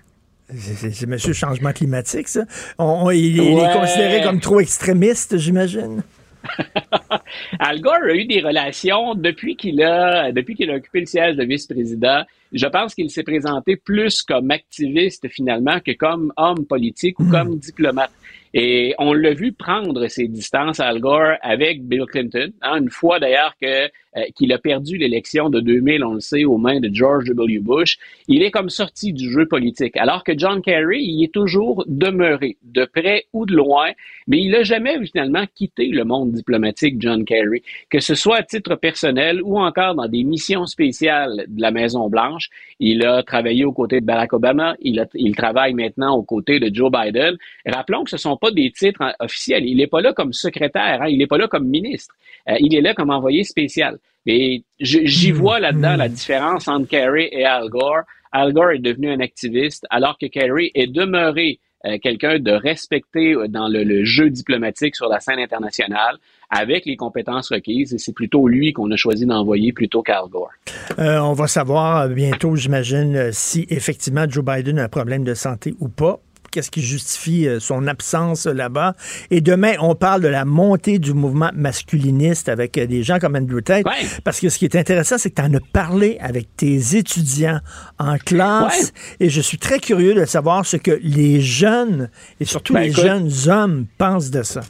[0.57, 2.43] C'est Monsieur Changement climatique, ça.
[2.79, 6.03] il, est considéré comme trop extrémiste, j'imagine.
[7.59, 11.37] Al Gore a eu des relations depuis qu'il a depuis qu'il a occupé le siège
[11.37, 12.23] de vice-président.
[12.53, 17.31] Je pense qu'il s'est présenté plus comme activiste finalement que comme homme politique ou hmm.
[17.31, 18.11] comme diplomate.
[18.53, 22.53] Et on l'a vu prendre ses distances, Al Gore, avec Bill Clinton.
[22.63, 26.45] Hein, une fois d'ailleurs que euh, qu'il a perdu l'élection de 2000, on le sait,
[26.45, 27.61] aux mains de George W.
[27.61, 27.97] Bush,
[28.27, 29.97] il est comme sorti du jeu politique.
[29.97, 33.91] Alors que John Kerry, il est toujours demeuré, de près ou de loin,
[34.27, 38.43] mais il n'a jamais finalement quitté le monde diplomatique, John Kerry, que ce soit à
[38.43, 42.49] titre personnel ou encore dans des missions spéciales de la Maison-Blanche.
[42.81, 46.75] Il a travaillé aux côtés de Barack Obama, il, il travaille maintenant aux côtés de
[46.75, 47.37] Joe Biden.
[47.65, 49.65] Rappelons que ce sont pas des titres officiels.
[49.67, 52.15] Il n'est pas là comme secrétaire, hein, il n'est pas là comme ministre.
[52.49, 53.99] Euh, il est là comme envoyé spécial.
[54.27, 55.37] Et j'y hmm.
[55.37, 56.13] vois là-dedans la hmm.
[56.13, 58.03] différence entre Kerry et Al Gore.
[58.33, 63.33] Al Gore est devenu un activiste, alors que Kerry est demeuré euh, quelqu'un de respecté
[63.33, 66.17] euh, dans le, jeu diplomatique sur la scène internationale
[66.51, 70.51] avec les compétences requises et c'est plutôt lui qu'on a choisi d'envoyer plutôt qu'Al Gore.
[70.99, 75.89] on va savoir bientôt, j'imagine, si effectivement Joe Biden a un problème de santé ou
[75.89, 76.21] pas
[76.51, 78.95] qu'est-ce qui justifie euh, son absence là-bas.
[79.31, 83.37] Et demain, on parle de la montée du mouvement masculiniste avec euh, des gens comme
[83.37, 83.87] Andrew Tate.
[84.25, 87.61] Parce que ce qui est intéressant, c'est que tu en as parlé avec tes étudiants
[87.99, 88.93] en classe.
[89.21, 92.11] Et je suis très curieux de savoir ce que les jeunes,
[92.41, 94.63] et surtout ben, les jeunes hommes, pensent de ça.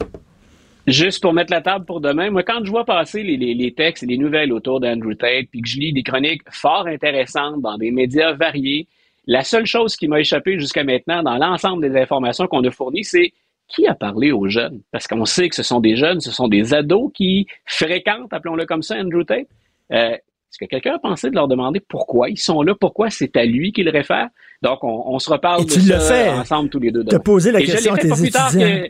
[0.86, 3.72] Juste pour mettre la table pour demain, moi, quand je vois passer les, les, les
[3.72, 7.60] textes et les nouvelles autour d'Andrew Tate, puis que je lis des chroniques fort intéressantes
[7.60, 8.88] dans des médias variés,
[9.30, 13.04] la seule chose qui m'a échappé jusqu'à maintenant dans l'ensemble des informations qu'on a fournies,
[13.04, 13.32] c'est
[13.68, 14.80] qui a parlé aux jeunes?
[14.90, 18.66] Parce qu'on sait que ce sont des jeunes, ce sont des ados qui fréquentent, appelons-le
[18.66, 19.46] comme ça, Andrew Tate.
[19.92, 23.36] Euh, est-ce que quelqu'un a pensé de leur demander pourquoi ils sont là, pourquoi c'est
[23.36, 24.30] à lui qu'ils réfèrent?
[24.62, 27.04] Donc, on, se reparle de ça ensemble tous les deux.
[27.04, 28.82] Tu poser la question à tes étudiants.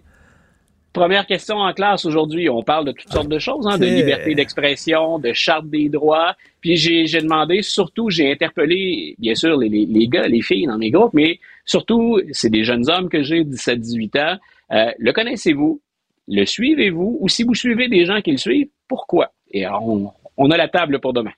[0.92, 2.48] Première question en classe aujourd'hui.
[2.48, 6.34] On parle de toutes sortes de choses, hein, de liberté d'expression, de charte des droits.
[6.60, 10.90] Puis j'ai demandé, surtout, j'ai interpellé, bien sûr, les, les, gars, les filles dans mes
[10.90, 14.38] groupes, mais surtout, c'est des jeunes hommes que j'ai, 17-18 ans.
[14.72, 15.80] Euh, le connaissez-vous?
[16.26, 17.18] Le suivez-vous?
[17.20, 19.32] Ou si vous suivez des gens qui le suivent, pourquoi?
[19.52, 21.32] Et on, on a la table pour demain.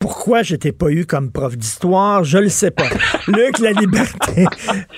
[0.00, 2.24] Pourquoi je t'ai pas eu comme prof d'histoire?
[2.24, 2.88] Je le sais pas.
[3.28, 4.46] Luc, la liberté.